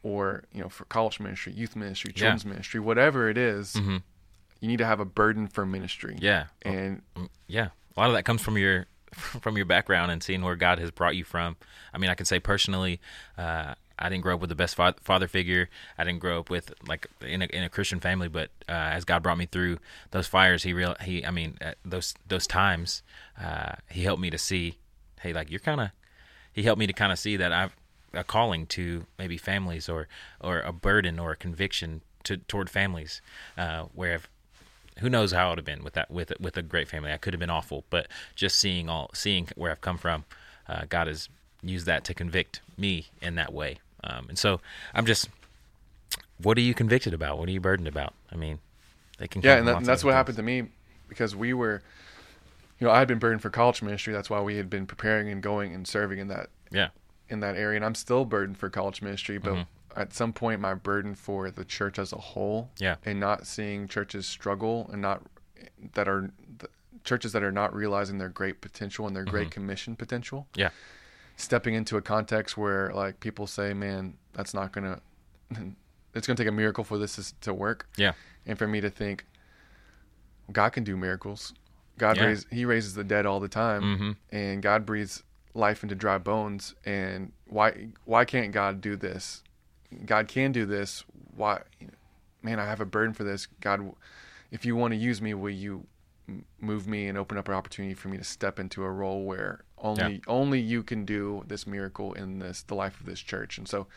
or 0.04 0.44
you 0.54 0.62
know 0.62 0.70
for 0.70 0.86
college 0.86 1.20
ministry, 1.20 1.54
youth 1.54 1.76
ministry, 1.76 2.12
Yeah. 2.16 2.22
children's 2.22 2.46
ministry, 2.46 2.80
whatever 2.80 3.30
it 3.30 3.38
is, 3.38 3.76
hmm 3.76 3.98
you 4.60 4.68
need 4.68 4.78
to 4.78 4.86
have 4.86 5.00
a 5.00 5.06
burden 5.06 5.48
for 5.48 5.66
ministry. 5.66 6.16
Yeah, 6.20 6.46
and 6.62 7.02
Mm, 7.16 7.30
yeah 7.48 7.70
a 7.96 8.00
lot 8.00 8.10
of 8.10 8.14
that 8.16 8.26
comes 8.26 8.42
from 8.44 8.60
your 8.60 8.86
from 9.14 9.58
your 9.58 9.66
background 9.66 10.12
and 10.12 10.24
seeing 10.24 10.42
where 10.42 10.56
god 10.56 10.80
has 10.80 10.92
brought 10.92 11.16
you 11.16 11.24
from. 11.24 11.56
I 11.94 11.98
mean 11.98 12.10
i 12.10 12.16
can 12.16 12.26
say 12.26 12.40
personally 12.40 13.00
uh, 13.38 13.76
i 14.00 14.10
didn't 14.10 14.24
grow 14.24 14.36
up 14.36 14.42
with 14.42 14.50
the 14.50 14.56
best 14.56 14.76
fa- 14.76 14.96
father 15.02 15.28
figure. 15.28 15.70
I 15.98 16.04
didn't 16.04 16.20
grow 16.20 16.40
up 16.40 16.50
with 16.50 16.74
like 16.88 17.08
in 17.22 17.42
a, 17.42 17.46
in 17.46 17.64
a 17.64 17.70
christian 17.70 18.00
family 18.00 18.28
but 18.28 18.50
uh, 18.70 18.72
as 18.72 19.06
god 19.06 19.24
brought 19.24 19.38
me 19.38 19.46
through 19.46 19.80
those 20.12 20.28
fires 20.28 20.64
he 20.64 20.74
real 20.74 20.96
he 21.02 21.26
i 21.26 21.32
mean 21.32 21.58
at 21.62 21.78
those 21.84 22.14
those 22.28 22.48
times 22.48 23.04
uh, 23.42 23.74
he 23.90 24.04
helped 24.04 24.22
me 24.22 24.30
to 24.30 24.38
see 24.38 24.78
hey 25.22 25.34
like 25.34 25.50
you're 25.52 25.60
kind 25.60 25.82
of 25.82 25.90
he 26.54 26.64
helped 26.64 26.80
me 26.80 26.88
to 26.88 26.94
kind 26.94 27.12
of 27.12 27.20
see 27.20 27.38
that 27.38 27.52
i've 27.52 27.76
a 28.14 28.24
calling 28.24 28.66
to 28.66 29.06
maybe 29.18 29.38
families 29.38 29.88
or 29.88 30.08
or 30.40 30.60
a 30.60 30.74
burden 30.74 31.20
or 31.20 31.32
a 31.32 31.36
conviction 31.36 32.02
to 32.24 32.38
toward 32.38 32.70
families 32.70 33.22
uh, 33.58 33.84
where 33.94 34.16
if 34.16 34.30
who 35.00 35.10
knows 35.10 35.32
how 35.32 35.48
it 35.48 35.50
would 35.52 35.58
have 35.60 35.66
been 35.66 35.84
with 35.84 35.94
that 35.94 36.12
with 36.12 36.34
with 36.40 36.58
a 36.58 36.62
great 36.62 36.88
family. 36.88 37.12
I 37.12 37.18
could 37.18 37.34
have 37.34 37.40
been 37.40 37.50
awful, 37.50 37.84
but 37.90 38.08
just 38.36 38.60
seeing 38.60 38.90
all 38.90 39.10
seeing 39.14 39.48
where 39.56 39.72
I've 39.72 39.82
come 39.82 39.98
from, 39.98 40.26
uh, 40.68 40.84
God 40.90 41.08
has 41.08 41.30
used 41.64 41.86
that 41.86 42.04
to 42.06 42.14
convict 42.14 42.62
me 42.78 43.08
in 43.22 43.36
that 43.36 43.54
way. 43.54 43.80
Um, 44.04 44.28
and 44.30 44.38
so 44.38 44.62
I'm 44.94 45.06
just, 45.06 45.30
what 46.42 46.58
are 46.58 46.62
you 46.62 46.74
convicted 46.74 47.14
about? 47.14 47.38
What 47.38 47.48
are 47.50 47.52
you 47.52 47.62
burdened 47.62 47.88
about? 47.88 48.14
I 48.32 48.36
mean, 48.36 48.60
they 49.20 49.28
can 49.28 49.42
yeah, 49.44 49.58
and, 49.58 49.68
that, 49.68 49.78
and 49.78 49.86
that's 49.86 50.04
what 50.04 50.12
different 50.12 50.18
happened 50.18 50.38
to 50.38 50.44
me 50.44 50.70
because 51.08 51.36
we 51.36 51.54
were, 51.54 51.84
you 52.80 52.88
know, 52.88 52.92
I 52.92 53.00
had 53.00 53.08
been 53.08 53.20
burdened 53.20 53.44
for 53.44 53.52
college 53.52 53.82
ministry. 53.82 54.12
That's 54.14 54.30
why 54.30 54.42
we 54.42 54.58
had 54.58 54.70
been 54.70 54.88
preparing 54.88 55.30
and 55.30 55.42
going 55.42 55.74
and 55.74 55.88
serving 55.88 56.20
in 56.20 56.30
that. 56.30 56.50
Yeah, 56.72 56.90
in 57.30 57.40
that 57.40 57.56
area, 57.56 57.78
and 57.78 57.86
I'm 57.86 57.96
still 57.96 58.26
burdened 58.26 58.58
for 58.58 58.70
college 58.70 59.02
ministry. 59.02 59.38
But 59.38 59.54
Mm-hmm. 59.54 59.62
At 59.96 60.14
some 60.14 60.34
point, 60.34 60.60
my 60.62 60.74
burden 60.74 61.16
for 61.16 61.52
the 61.52 61.66
church 61.66 61.98
as 62.00 62.12
a 62.14 62.18
whole, 62.18 62.70
Yeah. 62.80 62.96
and 63.06 63.20
not 63.20 63.46
seeing 63.48 63.88
churches 63.88 64.26
struggle 64.28 64.90
and 64.92 65.02
not 65.02 65.22
that 65.94 66.08
are 66.08 66.32
the 66.60 66.68
churches 67.04 67.32
that 67.34 67.44
are 67.44 67.52
not 67.52 67.74
realizing 67.74 68.18
their 68.18 68.30
great 68.30 68.62
potential 68.62 69.08
and 69.08 69.16
their 69.16 69.26
great 69.26 69.46
Mm-hmm. 69.50 69.62
commission 69.62 69.96
potential, 69.96 70.48
yeah, 70.56 70.70
stepping 71.36 71.74
into 71.74 71.98
a 71.98 72.02
context 72.02 72.58
where 72.58 72.92
like 72.94 73.20
people 73.20 73.48
say, 73.48 73.74
"Man, 73.74 74.18
that's 74.34 74.54
not 74.54 74.72
gonna." 74.72 75.02
It's 76.14 76.28
gonna 76.28 76.36
take 76.36 76.48
a 76.50 76.52
miracle 76.52 76.84
for 76.84 76.98
this 76.98 77.34
to 77.40 77.54
work, 77.54 77.88
yeah, 77.96 78.12
and 78.46 78.58
for 78.60 78.68
me 78.68 78.82
to 78.82 78.90
think, 78.90 79.26
God 80.52 80.72
can 80.72 80.84
do 80.84 80.98
miracles. 80.98 81.54
God 81.98 82.18
Yeah. 82.18 82.26
raise, 82.26 82.46
He 82.52 82.66
raises 82.66 82.96
the 82.96 83.04
dead 83.06 83.26
all 83.26 83.40
the 83.40 83.48
time, 83.48 83.82
Mhm. 83.82 84.16
and 84.30 84.62
God 84.62 84.86
breathes 84.86 85.24
life 85.54 85.84
into 85.84 85.96
dry 85.96 86.18
bones. 86.18 86.76
And 86.86 87.32
why 87.46 87.90
why 88.06 88.26
can't 88.26 88.52
God 88.52 88.82
do 88.82 88.96
this? 88.98 89.42
God 90.06 90.28
can 90.28 90.52
do 90.52 90.66
this. 90.66 91.04
Why, 91.36 91.62
man? 92.42 92.60
I 92.60 92.66
have 92.66 92.82
a 92.82 92.86
burden 92.86 93.14
for 93.14 93.24
this. 93.24 93.48
God, 93.60 93.94
if 94.52 94.66
you 94.66 94.76
want 94.76 94.94
to 94.94 94.98
use 94.98 95.22
me, 95.22 95.34
will 95.34 95.50
you 95.50 95.86
move 96.60 96.88
me 96.88 97.08
and 97.08 97.18
open 97.18 97.38
up 97.38 97.48
an 97.48 97.54
opportunity 97.54 97.94
for 97.94 98.08
me 98.08 98.18
to 98.18 98.24
step 98.24 98.60
into 98.60 98.84
a 98.84 98.90
role 98.90 99.26
where 99.26 99.64
only 99.78 100.22
only 100.28 100.60
you 100.60 100.84
can 100.84 101.04
do 101.04 101.44
this 101.48 101.68
miracle 101.68 102.14
in 102.14 102.40
this 102.40 102.64
the 102.64 102.76
life 102.76 103.00
of 103.00 103.06
this 103.06 103.20
church? 103.20 103.58
And 103.58 103.68
so 103.68 103.88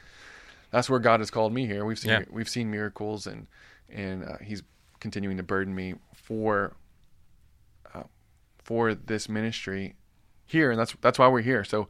that's 0.71 0.91
where 0.91 0.99
God 0.99 1.21
has 1.21 1.31
called 1.31 1.53
me 1.53 1.67
here. 1.67 1.85
We've 1.85 1.99
seen 1.99 2.11
Yeah. 2.11 2.25
we've 2.31 2.49
seen 2.49 2.71
miracles, 2.71 3.27
and 3.27 3.47
and 3.89 4.25
uh, 4.25 4.39
He's 4.43 4.63
continuing 5.01 5.37
to 5.37 5.43
burden 5.43 5.75
me 5.75 5.95
for 6.15 6.75
uh, 7.95 8.05
for 8.59 8.95
this 8.95 9.29
ministry 9.29 9.95
here, 10.47 10.71
and 10.71 10.81
that's 10.81 10.95
that's 11.01 11.19
why 11.19 11.29
we're 11.29 11.43
here. 11.43 11.63
So 11.63 11.89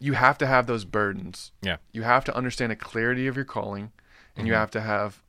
you 0.00 0.12
have 0.14 0.38
to 0.38 0.46
have 0.46 0.66
those 0.66 0.84
burdens. 0.84 1.52
yeah, 1.62 1.76
You 1.92 2.02
have 2.02 2.24
to 2.24 2.36
understand 2.36 2.72
a 2.72 2.76
clarity 2.76 3.26
of 3.26 3.36
your 3.36 3.44
calling, 3.44 3.92
and 4.36 4.46
you 4.46 4.54
have 4.54 4.70
to 4.72 4.80
have 4.80 5.22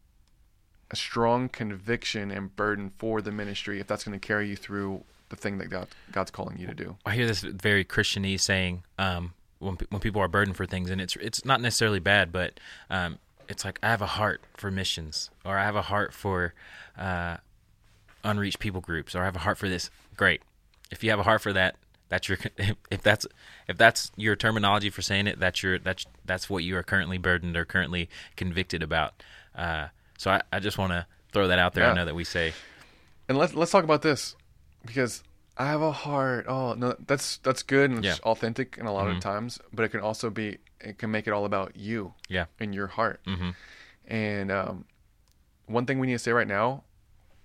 a 0.91 0.95
strong 0.95 1.49
conviction 1.49 2.31
and 2.31 2.55
burden 2.55 2.91
for 2.97 3.21
the 3.21 3.31
ministry 3.31 3.79
if 3.79 3.87
that's 3.87 4.03
going 4.03 4.19
to 4.19 4.25
carry 4.25 4.49
you 4.49 4.55
through 4.55 5.03
the 5.29 5.35
thing 5.35 5.59
that 5.59 5.69
God 5.69 5.87
God's 6.11 6.31
calling 6.31 6.57
you 6.57 6.67
to 6.67 6.73
do. 6.73 6.97
I 7.05 7.13
hear 7.13 7.27
this 7.27 7.41
very 7.41 7.85
Christianese 7.85 8.41
saying 8.41 8.83
um, 8.97 9.33
when 9.59 9.77
when 9.89 10.01
people 10.01 10.21
are 10.21 10.27
burdened 10.27 10.57
for 10.57 10.65
things, 10.65 10.89
and 10.89 10.99
it's 10.99 11.15
it's 11.17 11.45
not 11.45 11.61
necessarily 11.61 11.99
bad, 11.99 12.31
but 12.31 12.59
um, 12.89 13.19
it's 13.47 13.63
like 13.65 13.79
I 13.83 13.89
have 13.89 14.01
a 14.01 14.07
heart 14.07 14.41
for 14.57 14.71
missions, 14.71 15.29
or 15.45 15.57
I 15.57 15.63
have 15.65 15.75
a 15.75 15.83
heart 15.83 16.13
for 16.13 16.53
uh, 16.97 17.37
unreached 18.23 18.59
people 18.59 18.81
groups, 18.81 19.15
or 19.15 19.21
I 19.21 19.25
have 19.25 19.35
a 19.35 19.39
heart 19.39 19.57
for 19.57 19.69
this. 19.69 19.89
Great, 20.17 20.41
if 20.91 21.03
you 21.03 21.09
have 21.11 21.19
a 21.19 21.23
heart 21.23 21.41
for 21.41 21.53
that, 21.53 21.75
that's 22.09 22.27
your 22.27 22.37
if 22.91 23.01
that's 23.01 23.25
if 23.67 23.77
that's 23.77 24.11
your 24.17 24.35
terminology 24.35 24.89
for 24.89 25.01
saying 25.01 25.27
it, 25.27 25.39
that's 25.39 25.63
your 25.63 25.79
that's 25.79 26.05
that's 26.25 26.49
what 26.49 26.63
you 26.63 26.75
are 26.77 26.83
currently 26.83 27.17
burdened 27.17 27.55
or 27.55 27.65
currently 27.65 28.09
convicted 28.35 28.83
about. 28.83 29.23
Uh, 29.55 29.87
so 30.17 30.31
I, 30.31 30.41
I 30.51 30.59
just 30.59 30.77
want 30.77 30.91
to 30.91 31.05
throw 31.31 31.47
that 31.47 31.59
out 31.59 31.73
there. 31.73 31.85
Yeah. 31.85 31.91
I 31.91 31.95
know 31.95 32.05
that 32.05 32.15
we 32.15 32.23
say 32.23 32.53
And 33.27 33.37
let's 33.37 33.53
let's 33.53 33.71
talk 33.71 33.83
about 33.83 34.01
this 34.01 34.35
because 34.85 35.23
I 35.57 35.67
have 35.67 35.81
a 35.81 35.91
heart. 35.91 36.45
Oh 36.47 36.73
no, 36.73 36.95
that's 37.05 37.37
that's 37.37 37.63
good 37.63 37.89
and 37.89 37.99
it's 37.99 38.05
Yeah. 38.05 38.13
Mm-hmm. 38.15 38.29
authentic 38.29 38.77
in 38.77 38.85
a 38.85 38.93
lot 38.93 39.07
of 39.09 39.19
times, 39.19 39.59
but 39.73 39.83
it 39.85 39.89
can 39.89 39.99
also 40.01 40.29
be 40.29 40.57
it 40.81 40.97
can 40.97 41.11
make 41.11 41.27
it 41.27 41.31
all 41.31 41.45
about 41.45 41.75
you 41.75 42.13
yeah, 42.29 42.45
and 42.59 42.73
your 42.73 42.87
heart. 42.87 43.19
Mhm. 43.27 43.53
And 44.07 44.51
um, 44.51 44.85
one 45.67 45.85
thing 45.85 45.99
we 45.99 46.07
need 46.07 46.13
to 46.13 46.19
say 46.19 46.31
right 46.31 46.47
now, 46.47 46.83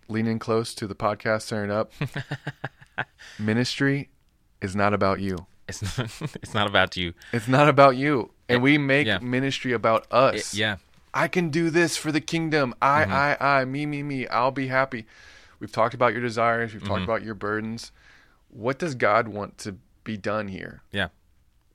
lean 0.08 0.26
in 0.26 0.38
close 0.38 0.72
to 0.76 0.86
the 0.86 0.94
podcast, 0.94 1.48
turn 1.48 1.68
it 1.70 1.72
up. 1.74 1.92
Ministry 3.38 4.08
is 4.64 4.74
not 4.74 4.92
about 4.94 5.20
you. 5.20 5.36
it's 5.68 5.82
not, 5.98 6.10
it's 6.42 6.54
not 6.54 6.66
about 6.66 6.96
you. 6.96 7.14
It's 7.32 7.48
not 7.48 7.68
about 7.68 7.96
you, 7.96 8.30
and 8.48 8.62
we 8.62 8.78
make 8.78 9.06
yeah. 9.06 9.18
ministry 9.20 9.72
about 9.72 10.06
us. 10.10 10.52
It- 10.54 10.58
yeah, 10.58 10.76
I 11.12 11.28
can 11.28 11.50
do 11.50 11.70
this 11.70 11.96
for 11.96 12.10
the 12.12 12.20
kingdom. 12.20 12.74
I, 12.82 13.02
Mm-hmm. 13.04 13.12
I, 13.44 13.60
I, 13.60 13.64
me, 13.64 13.86
me, 13.86 14.02
me. 14.02 14.26
I'll 14.28 14.50
be 14.50 14.66
happy. 14.68 15.06
We've 15.60 15.70
talked 15.72 15.94
about 15.94 16.12
your 16.12 16.22
desires. 16.22 16.72
We've 16.72 16.82
Mm-hmm. 16.82 16.88
talked 16.92 17.04
about 17.04 17.22
your 17.22 17.34
burdens. 17.34 17.92
What 18.48 18.78
does 18.78 18.94
God 18.94 19.28
want 19.28 19.58
to 19.58 19.76
be 20.04 20.16
done 20.16 20.48
here? 20.48 20.82
Yeah. 20.92 21.08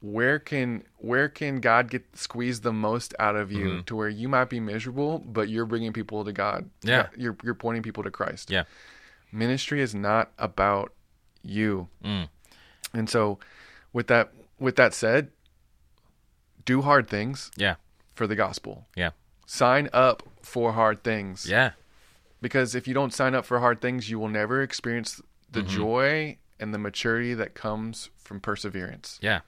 Where 0.02 0.39
can 0.39 0.84
where 0.97 1.28
can 1.28 1.60
God 1.60 1.89
get 1.89 2.06
squeeze 2.15 2.62
the 2.62 2.71
most 2.71 3.13
out 3.19 3.36
of 3.36 3.52
you 3.52 3.65
Mm-hmm. 3.65 3.82
to 3.88 3.95
where 3.95 4.08
you 4.10 4.30
might 4.30 4.49
be 4.49 4.60
miserable, 4.60 5.19
but 5.19 5.49
you're 5.49 5.65
bringing 5.65 5.91
people 5.93 6.23
to 6.23 6.32
God? 6.32 6.69
Yeah. 6.84 7.08
you're 7.17 7.36
you're 7.43 7.56
pointing 7.56 7.84
people 7.84 8.04
to 8.04 8.12
Christ. 8.12 8.49
Yeah. 8.52 8.63
Ministry 9.32 9.82
is 9.82 9.93
not 9.93 10.32
about 10.38 10.93
you. 11.43 11.88
Mm. 12.04 12.30
And 12.93 13.10
so, 13.10 13.39
with 13.93 14.08
that 14.08 14.32
with 14.60 14.75
that 14.78 14.93
said, 14.93 15.30
do 16.65 16.82
hard 16.82 17.08
things 17.08 17.52
Yeah. 17.58 17.75
for 18.13 18.28
the 18.28 18.36
gospel. 18.36 18.88
Yeah. 18.95 19.12
Sign 19.45 19.89
up 19.93 20.23
for 20.41 20.73
hard 20.73 21.04
things. 21.04 21.47
Yeah. 21.49 21.71
Because 22.41 22.75
if 22.75 22.88
you 22.88 22.93
don't 22.93 23.13
sign 23.13 23.36
up 23.36 23.45
for 23.45 23.60
hard 23.60 23.82
things, 23.82 24.10
you 24.10 24.19
will 24.19 24.28
never 24.30 24.62
experience 24.62 25.21
the 25.52 25.62
Mm-hmm. 25.62 25.69
joy 25.75 26.38
and 26.60 26.73
the 26.73 26.78
maturity 26.78 27.34
that 27.34 27.54
comes 27.56 28.10
from 28.17 28.39
perseverance. 28.39 29.17
Yeah. 29.21 29.41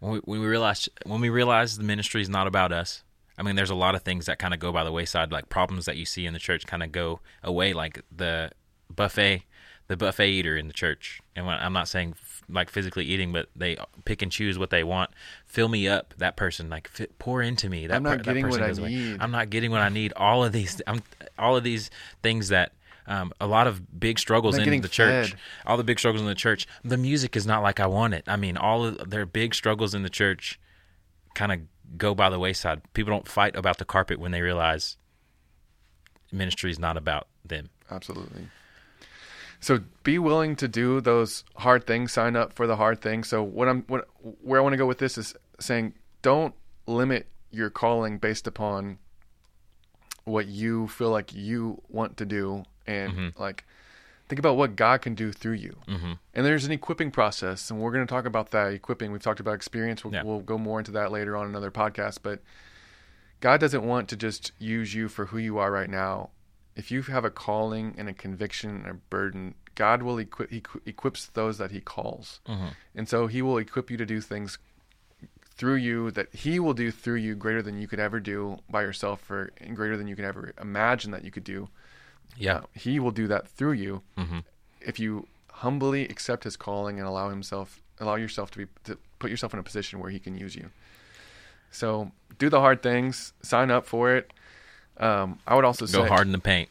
When 0.00 0.12
we, 0.12 0.18
when 0.20 0.40
we 0.40 0.46
realize 0.46 0.88
when 1.04 1.20
we 1.20 1.28
realize 1.30 1.76
the 1.78 1.84
ministry 1.84 2.20
is 2.22 2.28
not 2.28 2.46
about 2.46 2.72
us. 2.72 3.02
I 3.36 3.42
mean, 3.42 3.56
there's 3.56 3.70
a 3.70 3.74
lot 3.74 3.94
of 3.96 4.02
things 4.02 4.26
that 4.26 4.38
kind 4.38 4.54
of 4.54 4.60
go 4.60 4.70
by 4.70 4.84
the 4.84 4.92
wayside, 4.92 5.32
like 5.32 5.48
problems 5.48 5.86
that 5.86 5.96
you 5.96 6.04
see 6.04 6.24
in 6.24 6.32
the 6.34 6.38
church 6.38 6.66
kind 6.66 6.82
of 6.84 6.92
go 6.92 7.20
away, 7.42 7.72
like 7.72 8.00
the 8.14 8.52
buffet, 8.94 9.42
the 9.88 9.96
buffet 9.96 10.28
eater 10.30 10.56
in 10.56 10.68
the 10.68 10.72
church. 10.72 11.20
And 11.34 11.44
when, 11.46 11.56
I'm 11.58 11.72
not 11.72 11.88
saying 11.88 12.14
like 12.48 12.70
physically 12.70 13.04
eating, 13.04 13.32
but 13.32 13.48
they 13.56 13.76
pick 14.04 14.22
and 14.22 14.30
choose 14.30 14.58
what 14.58 14.70
they 14.70 14.84
want. 14.84 15.10
Fill 15.46 15.68
me 15.68 15.88
up, 15.88 16.14
that 16.18 16.36
person. 16.36 16.68
Like 16.70 16.90
pour 17.18 17.42
into 17.42 17.68
me. 17.68 17.86
That 17.86 17.96
I'm 17.96 18.02
not 18.02 18.18
per- 18.18 18.24
getting 18.24 18.48
what 18.48 18.62
I 18.62 18.68
away. 18.68 18.88
need. 18.94 19.16
I'm 19.20 19.30
not 19.30 19.50
getting 19.50 19.70
what 19.70 19.80
I 19.80 19.88
need. 19.88 20.12
All 20.16 20.44
of 20.44 20.52
these, 20.52 20.80
I'm 20.86 21.02
all 21.38 21.56
of 21.56 21.64
these 21.64 21.90
things 22.22 22.48
that. 22.48 22.72
Um, 23.06 23.34
a 23.38 23.46
lot 23.46 23.66
of 23.66 24.00
big 24.00 24.18
struggles 24.18 24.56
in 24.56 24.80
the 24.80 24.88
church 24.88 25.32
fed. 25.32 25.38
all 25.66 25.76
the 25.76 25.84
big 25.84 25.98
struggles 25.98 26.22
in 26.22 26.26
the 26.26 26.34
church. 26.34 26.66
The 26.84 26.96
music 26.96 27.36
is 27.36 27.44
not 27.46 27.62
like 27.62 27.78
I 27.78 27.86
want 27.86 28.14
it. 28.14 28.24
I 28.26 28.36
mean, 28.36 28.56
all 28.56 28.86
of 28.86 29.10
their 29.10 29.26
big 29.26 29.54
struggles 29.54 29.94
in 29.94 30.04
the 30.04 30.08
church 30.08 30.58
kind 31.34 31.52
of 31.52 31.60
go 31.98 32.14
by 32.14 32.30
the 32.30 32.38
wayside. 32.38 32.80
People 32.94 33.12
don't 33.12 33.28
fight 33.28 33.56
about 33.56 33.76
the 33.76 33.84
carpet 33.84 34.18
when 34.18 34.32
they 34.32 34.40
realize 34.40 34.96
ministry 36.32 36.70
is 36.70 36.78
not 36.78 36.96
about 36.96 37.28
them. 37.44 37.68
Absolutely. 37.90 38.48
So 39.64 39.80
be 40.02 40.18
willing 40.18 40.56
to 40.56 40.68
do 40.68 41.00
those 41.00 41.42
hard 41.56 41.86
things. 41.86 42.12
Sign 42.12 42.36
up 42.36 42.52
for 42.52 42.66
the 42.66 42.76
hard 42.76 43.00
things. 43.00 43.28
So 43.28 43.42
what 43.42 43.66
I'm 43.66 43.82
what 43.84 44.06
where 44.42 44.60
I 44.60 44.62
want 44.62 44.74
to 44.74 44.76
go 44.76 44.86
with 44.86 44.98
this 44.98 45.16
is 45.16 45.34
saying 45.58 45.94
don't 46.20 46.54
limit 46.86 47.28
your 47.50 47.70
calling 47.70 48.18
based 48.18 48.46
upon 48.46 48.98
what 50.24 50.48
you 50.48 50.86
feel 50.88 51.08
like 51.08 51.34
you 51.34 51.80
want 51.88 52.18
to 52.18 52.26
do 52.26 52.64
and 52.86 53.32
like 53.38 53.64
think 54.28 54.38
about 54.38 54.56
what 54.58 54.76
God 54.76 55.00
can 55.00 55.14
do 55.14 55.32
through 55.32 55.54
you. 55.54 55.76
Mm-hmm. 55.88 56.12
And 56.34 56.46
there's 56.46 56.66
an 56.66 56.72
equipping 56.72 57.10
process, 57.10 57.70
and 57.70 57.80
we're 57.80 57.92
going 57.92 58.06
to 58.06 58.10
talk 58.12 58.26
about 58.26 58.50
that 58.50 58.72
equipping. 58.72 59.12
We've 59.12 59.22
talked 59.22 59.40
about 59.40 59.54
experience. 59.54 60.04
We'll, 60.04 60.14
Yeah. 60.14 60.24
we'll 60.24 60.40
go 60.40 60.58
more 60.58 60.78
into 60.78 60.92
that 60.92 61.10
later 61.10 61.36
on 61.36 61.46
another 61.46 61.70
podcast. 61.70 62.18
But 62.22 62.40
God 63.40 63.60
doesn't 63.60 63.84
want 63.84 64.08
to 64.10 64.16
just 64.16 64.52
use 64.58 64.94
you 64.94 65.08
for 65.08 65.26
who 65.26 65.38
you 65.38 65.58
are 65.58 65.70
right 65.70 65.90
now. 65.90 66.30
If 66.76 66.90
you 66.90 67.02
have 67.02 67.24
a 67.24 67.30
calling 67.30 67.94
and 67.96 68.08
a 68.08 68.12
conviction 68.12 68.70
and 68.70 68.86
a 68.86 68.94
burden, 68.94 69.54
God 69.74 70.02
will 70.02 70.18
equip 70.18 70.50
he 70.50 70.58
equi- 70.58 70.80
equips 70.86 71.26
those 71.26 71.58
that 71.58 71.70
He 71.70 71.80
calls, 71.80 72.40
and 72.94 73.08
so 73.08 73.26
He 73.26 73.42
will 73.42 73.58
equip 73.58 73.90
you 73.90 73.96
to 73.96 74.06
do 74.06 74.20
things 74.20 74.58
through 75.56 75.76
you 75.76 76.10
that 76.12 76.34
He 76.34 76.58
will 76.58 76.74
do 76.74 76.90
through 76.90 77.16
you 77.16 77.34
greater 77.36 77.62
than 77.62 77.80
you 77.80 77.86
could 77.86 78.00
ever 78.00 78.18
do 78.20 78.58
by 78.68 78.82
yourself, 78.82 79.30
or 79.30 79.52
and 79.58 79.76
greater 79.76 79.96
than 79.96 80.08
you 80.08 80.16
could 80.16 80.24
ever 80.24 80.52
imagine 80.60 81.10
that 81.12 81.24
you 81.24 81.30
could 81.30 81.44
do. 81.44 81.68
Yeah. 82.36 82.56
Uh, 82.56 82.62
he 82.74 82.98
will 82.98 83.12
do 83.12 83.28
that 83.28 83.46
through 83.46 83.72
you 83.72 84.02
if 84.80 84.98
you 84.98 85.26
humbly 85.50 86.02
accept 86.08 86.44
His 86.44 86.56
calling 86.56 86.98
and 86.98 87.06
allow 87.06 87.30
Himself, 87.30 87.80
allow 88.00 88.16
yourself 88.16 88.50
to 88.52 88.58
be 88.58 88.66
to 88.84 88.98
put 89.20 89.30
yourself 89.30 89.52
in 89.54 89.60
a 89.60 89.62
position 89.62 90.00
where 90.00 90.10
He 90.10 90.18
can 90.18 90.36
use 90.36 90.56
you. 90.56 90.70
So 91.70 92.10
do 92.38 92.48
the 92.48 92.60
hard 92.60 92.82
things, 92.82 93.32
sign 93.42 93.70
up 93.70 93.86
for 93.86 94.14
it. 94.14 94.32
Um, 94.98 95.38
I 95.46 95.54
would 95.56 95.64
also 95.64 95.86
say. 95.86 95.98
Go 95.98 96.04
say, 96.04 96.08
hard 96.08 96.26
in 96.26 96.32
the 96.32 96.38
paint. 96.38 96.68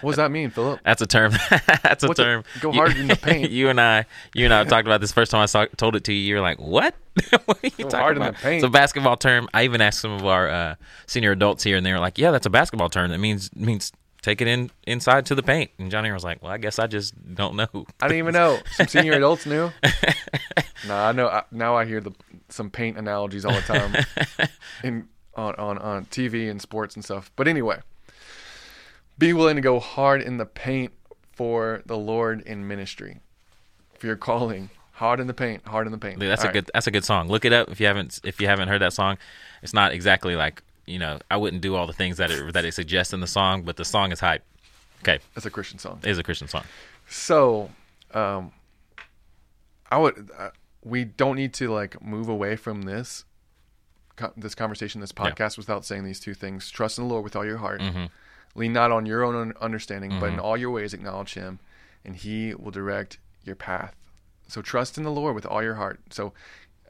what 0.00 0.12
does 0.12 0.16
that 0.16 0.30
mean, 0.30 0.50
Philip? 0.50 0.80
That's 0.84 1.02
a 1.02 1.06
term. 1.06 1.32
That's 1.82 2.02
a 2.04 2.08
What's 2.08 2.18
a- 2.20 2.24
term. 2.24 2.44
go 2.60 2.70
You- 2.72 2.78
hard 2.78 2.96
in 2.96 3.08
the 3.08 3.16
paint? 3.16 3.50
you 3.52 3.68
and 3.68 3.80
I, 3.80 4.06
you 4.34 4.44
and 4.44 4.54
I 4.54 4.64
talked 4.64 4.86
about 4.86 5.00
this 5.00 5.12
first 5.12 5.30
time 5.30 5.40
I 5.42 5.46
saw, 5.46 5.66
told 5.76 5.96
it 5.96 6.04
to 6.04 6.12
you. 6.12 6.20
You 6.20 6.34
were 6.36 6.40
like, 6.40 6.58
"What? 6.60 6.94
what 7.44 7.58
are 7.62 7.66
you 7.66 7.70
talking 7.70 7.98
hard 7.98 8.16
in 8.16 8.22
the 8.22 8.28
about?" 8.30 8.40
paint. 8.40 8.56
It's 8.56 8.64
a 8.64 8.70
basketball 8.70 9.16
term. 9.16 9.48
I 9.54 9.64
even 9.64 9.80
asked 9.80 10.00
some 10.00 10.12
of 10.12 10.24
our 10.26 10.48
uh, 10.48 10.74
senior 11.06 11.32
adults 11.32 11.62
here, 11.64 11.76
and 11.76 11.84
they 11.84 11.92
were 11.92 11.98
like, 12.00 12.18
"Yeah, 12.18 12.30
that's 12.30 12.46
a 12.46 12.50
basketball 12.50 12.88
term. 12.88 13.10
That 13.10 13.18
means 13.18 13.54
means 13.54 13.92
take 14.22 14.40
it 14.40 14.48
in 14.48 14.70
inside 14.86 15.26
to 15.26 15.34
the 15.34 15.42
paint." 15.42 15.70
And 15.78 15.90
Johnny 15.90 16.10
was 16.12 16.24
like, 16.24 16.42
"Well, 16.42 16.52
I 16.52 16.58
guess 16.58 16.78
I 16.78 16.86
just 16.86 17.14
don't 17.34 17.56
know." 17.56 17.68
I 18.00 18.08
didn't 18.08 18.18
even 18.18 18.34
know. 18.34 18.58
Some 18.72 18.86
senior 18.88 19.12
adults 19.12 19.44
knew. 19.46 19.70
no, 20.88 20.94
I 20.96 21.12
know. 21.12 21.28
I, 21.28 21.42
now 21.50 21.76
I 21.76 21.84
hear 21.84 22.00
the 22.00 22.12
some 22.48 22.70
paint 22.70 22.96
analogies 22.96 23.44
all 23.44 23.54
the 23.54 23.60
time 23.62 24.48
in 24.84 25.08
on, 25.36 25.54
on 25.56 25.78
on 25.78 26.04
TV 26.06 26.50
and 26.50 26.60
sports 26.60 26.94
and 26.94 27.04
stuff. 27.04 27.30
But 27.36 27.48
anyway, 27.48 27.80
be 29.18 29.32
willing 29.32 29.56
to 29.56 29.62
go 29.62 29.78
hard 29.80 30.22
in 30.22 30.36
the 30.38 30.46
paint 30.46 30.92
for 31.32 31.82
the 31.86 31.96
Lord 31.96 32.40
in 32.42 32.66
ministry. 32.66 33.18
For 33.98 34.06
your 34.08 34.16
calling, 34.16 34.70
hard 34.92 35.20
in 35.20 35.26
the 35.26 35.34
paint, 35.34 35.66
hard 35.66 35.86
in 35.86 35.92
the 35.92 35.98
paint. 35.98 36.18
Dude, 36.18 36.30
that's 36.30 36.42
All 36.42 36.46
a 36.46 36.48
right. 36.48 36.54
good 36.54 36.70
that's 36.74 36.86
a 36.86 36.90
good 36.90 37.04
song. 37.04 37.28
Look 37.28 37.44
it 37.44 37.52
up 37.52 37.70
if 37.70 37.80
you 37.80 37.86
haven't 37.86 38.20
if 38.24 38.40
you 38.40 38.46
haven't 38.48 38.68
heard 38.68 38.80
that 38.82 38.92
song. 38.92 39.18
It's 39.62 39.72
not 39.74 39.92
exactly 39.92 40.36
like 40.36 40.62
you 40.86 40.98
know 40.98 41.18
I 41.30 41.36
wouldn't 41.36 41.62
do 41.62 41.74
all 41.74 41.86
the 41.86 41.92
things 41.92 42.16
that 42.18 42.30
it 42.30 42.52
that 42.52 42.64
it 42.64 42.74
suggests 42.74 43.12
in 43.12 43.20
the 43.20 43.26
song, 43.26 43.62
but 43.62 43.76
the 43.76 43.84
song 43.84 44.12
is 44.12 44.20
hype. 44.20 44.42
Okay, 45.02 45.18
That's 45.34 45.46
a 45.46 45.50
Christian 45.50 45.78
song. 45.78 46.00
it 46.02 46.10
is 46.10 46.18
a 46.18 46.22
Christian 46.22 46.48
song. 46.48 46.64
So, 47.08 47.70
um, 48.14 48.52
I 49.90 49.98
would. 49.98 50.30
Uh, 50.36 50.50
we 50.82 51.04
don't 51.04 51.36
need 51.36 51.52
to 51.54 51.70
like 51.70 52.02
move 52.02 52.28
away 52.28 52.56
from 52.56 52.82
this, 52.82 53.24
this 54.36 54.54
conversation, 54.54 55.00
this 55.00 55.12
Yeah. 55.16 55.30
podcast, 55.30 55.56
without 55.56 55.84
saying 55.84 56.04
these 56.04 56.20
two 56.20 56.34
things: 56.34 56.70
trust 56.70 56.98
in 56.98 57.04
the 57.06 57.10
Lord 57.12 57.24
with 57.24 57.34
all 57.36 57.44
your 57.44 57.58
heart, 57.58 57.80
Mm-hmm. 57.80 58.04
lean 58.54 58.72
not 58.72 58.90
on 58.92 59.06
your 59.06 59.24
own 59.24 59.34
un- 59.34 59.54
understanding, 59.60 60.18
but 60.20 60.32
in 60.32 60.38
all 60.38 60.56
your 60.56 60.70
ways 60.70 60.94
acknowledge 60.94 61.34
Him, 61.34 61.58
and 62.04 62.16
He 62.16 62.54
will 62.54 62.70
direct 62.70 63.18
your 63.44 63.56
path. 63.56 63.94
So 64.48 64.62
trust 64.62 64.96
in 64.98 65.04
the 65.04 65.10
Lord 65.10 65.34
with 65.34 65.46
all 65.46 65.62
your 65.62 65.74
heart. 65.74 66.00
So, 66.10 66.32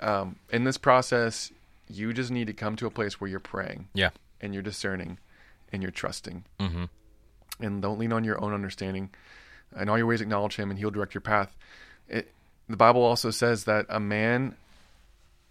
um, 0.00 0.36
in 0.50 0.64
this 0.64 0.76
process, 0.76 1.52
you 1.88 2.12
just 2.12 2.30
need 2.30 2.46
to 2.48 2.52
come 2.52 2.76
to 2.76 2.86
a 2.86 2.90
place 2.90 3.20
where 3.20 3.30
you're 3.30 3.40
praying 3.40 3.88
Yeah, 3.94 4.10
and 4.40 4.52
you're 4.52 4.62
discerning 4.62 5.18
and 5.72 5.82
you're 5.82 5.92
trusting. 5.92 6.44
Mhm. 6.60 6.88
And 7.60 7.80
don't 7.82 7.98
lean 7.98 8.12
on 8.12 8.24
your 8.24 8.42
own 8.42 8.52
understanding. 8.52 9.10
In 9.78 9.88
all 9.88 9.96
your 9.98 10.06
ways, 10.06 10.20
acknowledge 10.20 10.56
Him, 10.56 10.70
and 10.70 10.78
He'll 10.78 10.90
direct 10.90 11.14
your 11.14 11.20
path. 11.20 11.56
It, 12.08 12.32
the 12.68 12.76
Bible 12.76 13.02
also 13.02 13.30
says 13.30 13.64
that 13.64 13.86
a 13.88 14.00
man 14.00 14.56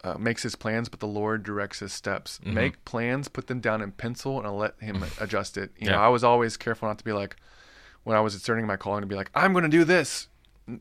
uh, 0.03 0.15
makes 0.17 0.43
his 0.43 0.55
plans, 0.55 0.89
but 0.89 0.99
the 0.99 1.07
Lord 1.07 1.43
directs 1.43 1.79
his 1.79 1.93
steps. 1.93 2.39
Mm-hmm. 2.39 2.53
Make 2.53 2.85
plans, 2.85 3.27
put 3.27 3.47
them 3.47 3.59
down 3.59 3.81
in 3.81 3.91
pencil, 3.91 4.39
and 4.39 4.57
let 4.57 4.79
Him 4.79 5.03
adjust 5.19 5.57
it. 5.57 5.71
You 5.77 5.89
know, 5.89 5.97
I 5.97 6.09
was 6.09 6.23
always 6.23 6.57
careful 6.57 6.87
not 6.87 6.97
to 6.97 7.03
be 7.03 7.13
like, 7.13 7.37
when 8.03 8.17
I 8.17 8.19
was 8.19 8.33
discerning 8.33 8.67
my 8.67 8.75
calling, 8.75 9.01
to 9.01 9.07
be 9.07 9.15
like, 9.15 9.31
I'm 9.33 9.53
going 9.53 9.63
to 9.63 9.69
do 9.69 9.83
this. 9.85 10.27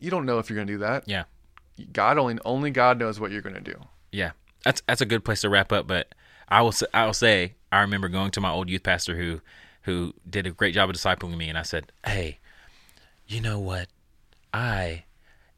You 0.01 0.11
don't 0.11 0.27
know 0.27 0.39
if 0.39 0.51
you're 0.51 0.57
going 0.57 0.67
to 0.67 0.73
do 0.73 0.79
that. 0.79 1.09
yeah. 1.09 1.25
God 1.93 2.19
only 2.19 2.39
only 2.45 2.71
God 2.71 2.99
knows 2.99 3.19
what 3.19 3.31
you're 3.31 3.41
going 3.41 3.55
to 3.55 3.61
do. 3.61 3.77
Yeah, 4.13 4.33
that's 4.63 4.83
that's 4.87 5.01
a 5.01 5.07
good 5.07 5.25
place 5.25 5.41
to 5.41 5.49
wrap 5.49 5.73
up. 5.73 5.87
But 5.87 6.15
I 6.49 6.61
will 6.61 6.75
I 6.93 7.07
will 7.07 7.15
say 7.15 7.55
I 7.73 7.81
remember 7.81 8.09
going 8.09 8.31
to 8.33 8.41
my 8.41 8.51
old 8.51 8.69
youth 8.69 8.83
pastor 8.83 9.17
who 9.17 9.41
who 9.83 10.15
did 10.29 10.47
a 10.47 10.51
great 10.51 10.75
job 10.75 10.91
of 10.91 10.97
discipling 10.97 11.37
me, 11.37 11.49
and 11.49 11.57
I 11.57 11.63
said, 11.63 11.91
"Hey, 12.05 12.39
you 13.27 13.41
know 13.41 13.59
what? 13.59 13.89
I 14.53 15.05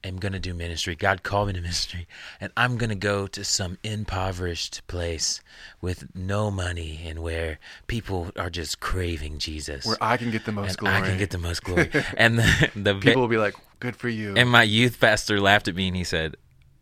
am 0.04 0.18
gonna 0.18 0.38
do 0.38 0.54
ministry. 0.54 0.94
God 0.94 1.22
called 1.22 1.48
me 1.48 1.54
to 1.54 1.60
ministry, 1.60 2.06
and 2.40 2.52
I'm 2.56 2.76
gonna 2.76 2.94
go 2.94 3.26
to 3.26 3.44
some 3.44 3.78
impoverished 3.82 4.86
place 4.86 5.40
with 5.80 6.14
no 6.14 6.50
money 6.50 7.00
and 7.04 7.20
where 7.20 7.58
people 7.86 8.30
are 8.38 8.50
just 8.50 8.80
craving 8.80 9.38
Jesus, 9.38 9.84
Where 9.86 9.96
I 10.00 10.16
can 10.16 10.30
get 10.30 10.44
the 10.44 10.52
most 10.52 10.70
and 10.70 10.78
glory. 10.78 10.94
I 10.96 11.00
can 11.00 11.18
get 11.18 11.30
the 11.30 11.38
most 11.38 11.62
glory." 11.64 11.90
and 12.16 12.38
the, 12.38 12.70
the 12.76 12.94
People 12.94 13.22
will 13.22 13.28
be 13.28 13.38
like, 13.38 13.54
good 13.80 13.96
for 13.96 14.08
you. 14.08 14.34
and 14.36 14.48
my 14.48 14.62
youth 14.62 15.00
pastor 15.00 15.40
laughed 15.40 15.68
at 15.68 15.74
me 15.74 15.88
and 15.88 15.96
he 15.96 16.04
said, 16.04 16.36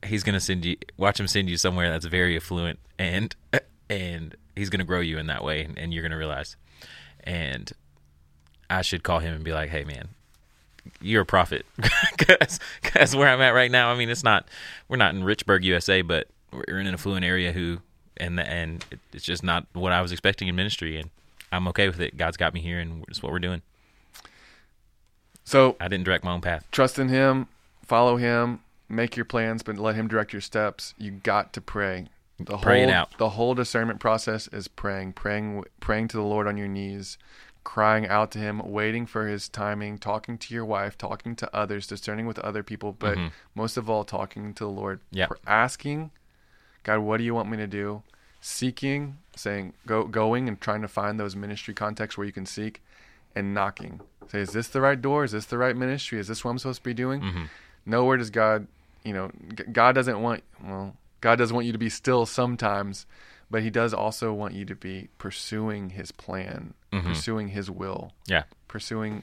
"He's 0.04 0.22
gonna 0.22 0.40
send 0.40 0.64
you, 0.64 0.76
watch 0.96 1.18
him 1.18 1.28
send 1.28 1.48
you 1.48 1.56
somewhere 1.56 1.90
that's 1.90 2.06
very 2.06 2.36
affluent, 2.36 2.78
and 2.98 3.34
and 3.88 4.36
he's 4.56 4.70
gonna 4.70 4.84
grow 4.84 5.00
you 5.00 5.18
in 5.18 5.26
that 5.26 5.44
way, 5.44 5.62
and, 5.62 5.78
and 5.78 5.94
you're 5.94 6.02
gonna 6.02 6.18
realize." 6.18 6.56
And 7.24 7.70
I 8.68 8.82
should 8.82 9.02
call 9.04 9.20
him 9.20 9.34
and 9.34 9.44
be 9.44 9.52
like, 9.52 9.70
"Hey, 9.70 9.84
man, 9.84 10.08
you're 11.00 11.22
a 11.22 11.26
prophet," 11.26 11.66
because 12.18 13.16
where 13.16 13.28
I'm 13.28 13.40
at 13.40 13.50
right 13.54 13.70
now, 13.70 13.90
I 13.92 13.96
mean, 13.96 14.10
it's 14.10 14.24
not 14.24 14.46
we're 14.88 14.96
not 14.96 15.14
in 15.14 15.22
Richburg, 15.22 15.62
USA, 15.64 16.02
but 16.02 16.28
we're 16.52 16.78
in 16.80 16.86
an 16.86 16.94
affluent 16.94 17.24
area 17.24 17.52
who, 17.52 17.78
and 18.16 18.38
and 18.40 18.84
it's 19.12 19.24
just 19.24 19.42
not 19.42 19.66
what 19.72 19.92
I 19.92 20.00
was 20.02 20.12
expecting 20.12 20.48
in 20.48 20.56
ministry, 20.56 20.98
and 20.98 21.10
I'm 21.50 21.68
okay 21.68 21.88
with 21.88 22.00
it. 22.00 22.16
God's 22.16 22.36
got 22.36 22.54
me 22.54 22.60
here, 22.60 22.78
and 22.80 23.04
it's 23.08 23.22
what 23.22 23.32
we're 23.32 23.38
doing. 23.38 23.62
so 25.44 25.76
I 25.80 25.88
didn't 25.88 26.04
direct 26.04 26.24
my 26.24 26.32
own 26.32 26.40
path. 26.40 26.66
trust 26.70 26.98
in 26.98 27.08
him, 27.08 27.48
follow 27.84 28.16
him, 28.16 28.60
make 28.88 29.16
your 29.16 29.24
plans, 29.24 29.62
but 29.62 29.76
let 29.78 29.94
him 29.94 30.08
direct 30.08 30.32
your 30.32 30.42
steps. 30.42 30.94
You 30.98 31.12
got 31.12 31.52
to 31.54 31.60
pray. 31.60 32.06
The 32.38 32.56
Pray 32.58 32.82
it 32.82 32.86
whole, 32.86 32.94
out. 32.94 33.18
The 33.18 33.28
whole 33.30 33.54
discernment 33.54 34.00
process 34.00 34.48
is 34.48 34.66
praying, 34.66 35.12
praying, 35.12 35.62
praying 35.78 36.08
to 36.08 36.16
the 36.16 36.22
Lord 36.24 36.48
on 36.48 36.56
your 36.56 36.66
knees, 36.66 37.16
crying 37.64 38.06
out 38.06 38.30
to 38.32 38.38
Him, 38.38 38.60
waiting 38.64 39.06
for 39.06 39.26
His 39.26 39.48
timing, 39.48 39.98
talking 39.98 40.38
to 40.38 40.54
your 40.54 40.64
wife, 40.64 40.98
talking 40.98 41.36
to 41.36 41.56
others, 41.56 41.86
discerning 41.86 42.26
with 42.26 42.38
other 42.40 42.62
people, 42.62 42.92
but 42.98 43.16
most 43.54 43.76
of 43.76 43.88
all, 43.88 44.04
talking 44.04 44.52
to 44.54 44.64
the 44.64 44.70
Lord. 44.70 45.00
Mm-hmm. 45.00 45.18
Yeah. 45.18 45.26
Asking, 45.46 46.10
God, 46.82 47.00
what 47.00 47.18
do 47.18 47.24
you 47.24 47.34
want 47.34 47.50
me 47.50 47.56
to 47.58 47.66
do? 47.66 48.02
Seeking, 48.40 49.18
saying, 49.36 49.72
go, 49.86 50.04
going 50.04 50.48
and 50.48 50.60
trying 50.60 50.82
to 50.82 50.88
find 50.88 51.20
those 51.20 51.36
ministry 51.36 51.74
contexts 51.74 52.18
where 52.18 52.26
you 52.26 52.32
can 52.32 52.46
seek, 52.46 52.82
and 53.34 53.54
knocking. 53.54 54.00
Say, 54.28 54.40
is 54.40 54.50
this 54.50 54.68
the 54.68 54.80
right 54.80 55.00
door? 55.00 55.24
Is 55.24 55.32
this 55.32 55.46
the 55.46 55.58
right 55.58 55.76
ministry? 55.76 56.18
Is 56.18 56.28
this 56.28 56.44
what 56.44 56.50
I'm 56.50 56.58
supposed 56.58 56.80
to 56.80 56.84
be 56.84 56.94
doing? 56.94 57.20
Mm-hmm. 57.20 57.44
Nowhere 57.86 58.16
does 58.16 58.30
God, 58.30 58.66
you 59.04 59.12
know, 59.12 59.30
God 59.72 59.94
doesn't 59.94 60.20
want, 60.20 60.42
well, 60.62 60.96
God 61.20 61.36
doesn't 61.36 61.54
want 61.54 61.66
you 61.66 61.72
to 61.72 61.78
be 61.78 61.88
still 61.88 62.26
sometimes, 62.26 63.06
but 63.52 63.62
He 63.62 63.70
does 63.70 63.94
also 63.94 64.32
want 64.32 64.54
you 64.54 64.64
to 64.64 64.74
be 64.74 65.08
pursuing 65.18 65.90
His 65.90 66.10
plan, 66.10 66.74
pursuing 66.90 67.48
His 67.48 67.70
will, 67.70 68.12
Yeah. 68.26 68.44
pursuing 68.66 69.22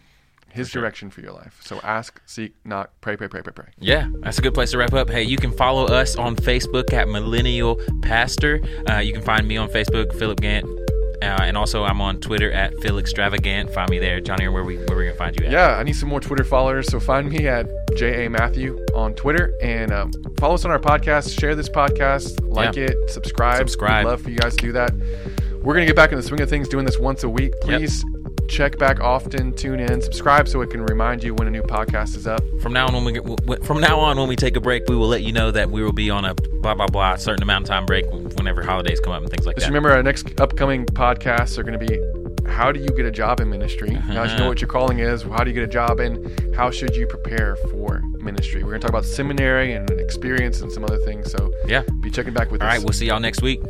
His 0.51 0.71
direction 0.71 1.09
for 1.11 1.21
your 1.21 1.33
life. 1.33 1.59
So 1.63 1.79
ask, 1.83 2.19
seek, 2.25 2.55
knock, 2.65 2.89
pray, 3.01 3.15
pray, 3.17 3.27
pray, 3.27 3.41
pray, 3.43 3.53
pray. 3.53 3.67
Yeah, 3.77 4.07
that's 4.21 4.39
a 4.39 4.41
good 4.41 4.53
place 4.55 4.71
to 4.71 4.77
wrap 4.79 4.93
up. 4.93 5.07
Hey, 5.09 5.21
you 5.23 5.37
can 5.37 5.51
follow 5.51 5.85
us 5.85 6.15
on 6.15 6.35
Facebook 6.35 6.91
at 6.93 7.07
Millennial 7.07 7.79
Pastor. 8.01 8.61
Uh, 8.89 8.97
you 8.97 9.13
can 9.13 9.21
find 9.21 9.47
me 9.47 9.57
on 9.57 9.69
Facebook, 9.69 10.17
Philip 10.17 10.39
Gant, 10.41 10.65
uh, 11.21 11.43
and 11.43 11.57
also 11.57 11.83
I'm 11.83 12.01
on 12.01 12.19
Twitter 12.19 12.51
at 12.51 12.79
Phil 12.81 12.97
Extravagant. 12.99 13.73
Find 13.73 13.89
me 13.89 13.99
there, 13.99 14.19
Johnny. 14.21 14.47
Where 14.47 14.63
we 14.63 14.77
where 14.77 14.97
we 14.97 15.05
gonna 15.05 15.15
find 15.15 15.39
you 15.39 15.45
at? 15.45 15.51
Yeah, 15.51 15.77
I 15.77 15.83
need 15.83 15.93
some 15.93 16.09
more 16.09 16.19
Twitter 16.19 16.43
followers. 16.43 16.87
So 16.89 16.99
find 16.99 17.29
me 17.29 17.47
at 17.47 17.67
J.A. 17.95 18.29
Matthew 18.29 18.77
on 18.93 19.13
Twitter 19.15 19.53
and 19.61 19.91
um, 19.91 20.11
follow 20.37 20.55
us 20.55 20.65
on 20.65 20.71
our 20.71 20.79
podcast. 20.79 21.37
Share 21.39 21.55
this 21.55 21.69
podcast, 21.69 22.39
like 22.47 22.75
Yeah. 22.75 22.85
it, 22.85 23.09
subscribe. 23.09 23.57
Subscribe. 23.57 24.05
We'd 24.05 24.11
love 24.11 24.21
for 24.21 24.29
you 24.29 24.37
guys 24.37 24.55
to 24.55 24.61
do 24.61 24.71
that. 24.73 24.91
We're 25.61 25.73
going 25.73 25.85
to 25.85 25.87
get 25.87 25.95
back 25.97 26.11
in 26.13 26.17
the 26.17 26.23
swing 26.23 26.39
of 26.39 26.49
things 26.49 26.69
doing 26.69 26.85
this 26.85 26.97
once 26.99 27.23
a 27.25 27.29
week. 27.29 27.51
Please 27.59 28.05
check 28.49 28.77
back 28.77 28.99
often, 28.99 29.53
tune 29.53 29.79
in, 29.79 30.01
subscribe 30.01 30.47
so 30.47 30.61
it 30.61 30.69
can 30.69 30.81
remind 30.81 31.23
you 31.23 31.33
when 31.35 31.47
a 31.47 31.51
new 31.51 31.61
podcast 31.61 32.17
is 32.17 32.27
up. 32.27 32.41
From 32.61 32.73
now 32.73 32.87
on, 32.87 32.93
when 32.93 33.05
we 33.05 33.13
get, 33.13 33.63
from 33.63 33.79
now 33.79 33.99
on 33.99 34.17
when 34.17 34.27
we 34.27 34.35
take 34.35 34.55
a 34.55 34.59
break, 34.59 34.83
we 34.89 34.95
will 34.95 35.07
let 35.07 35.23
you 35.23 35.31
know 35.31 35.51
that 35.51 35.69
we 35.69 35.83
will 35.83 35.93
be 35.93 36.09
on 36.09 36.25
a 36.25 36.33
blah 36.33 36.73
blah 36.73 36.87
blah 36.87 37.15
certain 37.15 37.43
amount 37.43 37.63
of 37.63 37.69
time 37.69 37.85
break 37.85 38.05
whenever 38.37 38.63
holidays 38.63 38.99
come 38.99 39.13
up 39.13 39.21
and 39.21 39.31
things 39.31 39.45
like 39.45 39.55
Just 39.55 39.67
that. 39.67 39.69
remember 39.69 39.91
our 39.91 40.03
next 40.03 40.39
upcoming 40.41 40.85
podcasts 40.85 41.57
are 41.57 41.63
going 41.63 41.79
to 41.79 41.85
be 41.85 41.97
how 42.49 42.71
do 42.71 42.79
you 42.79 42.89
get 42.89 43.05
a 43.05 43.11
job 43.11 43.39
in 43.39 43.49
ministry? 43.49 43.93
How 43.93 44.07
do 44.07 44.13
you 44.13 44.15
know 44.15 44.23
uh-huh. 44.23 44.47
what 44.47 44.61
your 44.61 44.67
calling 44.67 44.99
is? 44.99 45.21
How 45.21 45.43
do 45.43 45.51
you 45.51 45.53
get 45.53 45.63
a 45.63 45.71
job 45.71 45.99
and 45.99 46.55
how 46.55 46.71
should 46.71 46.95
you 46.95 47.05
prepare 47.07 47.55
for 47.71 48.01
ministry? 48.17 48.63
We're 48.63 48.71
going 48.71 48.81
to 48.81 48.87
talk 48.87 48.89
about 48.89 49.05
seminary 49.05 49.73
and 49.73 49.89
experience 49.91 50.61
and 50.61 50.71
some 50.71 50.83
other 50.83 50.97
things. 50.97 51.31
So 51.31 51.53
Yeah. 51.67 51.83
be 52.01 52.09
checking 52.09 52.33
back 52.33 52.51
with 52.51 52.61
All 52.61 52.67
us. 52.67 52.77
right, 52.77 52.83
we'll 52.83 52.93
see 52.93 53.05
y'all 53.05 53.19
next 53.19 53.41
week. 53.41 53.61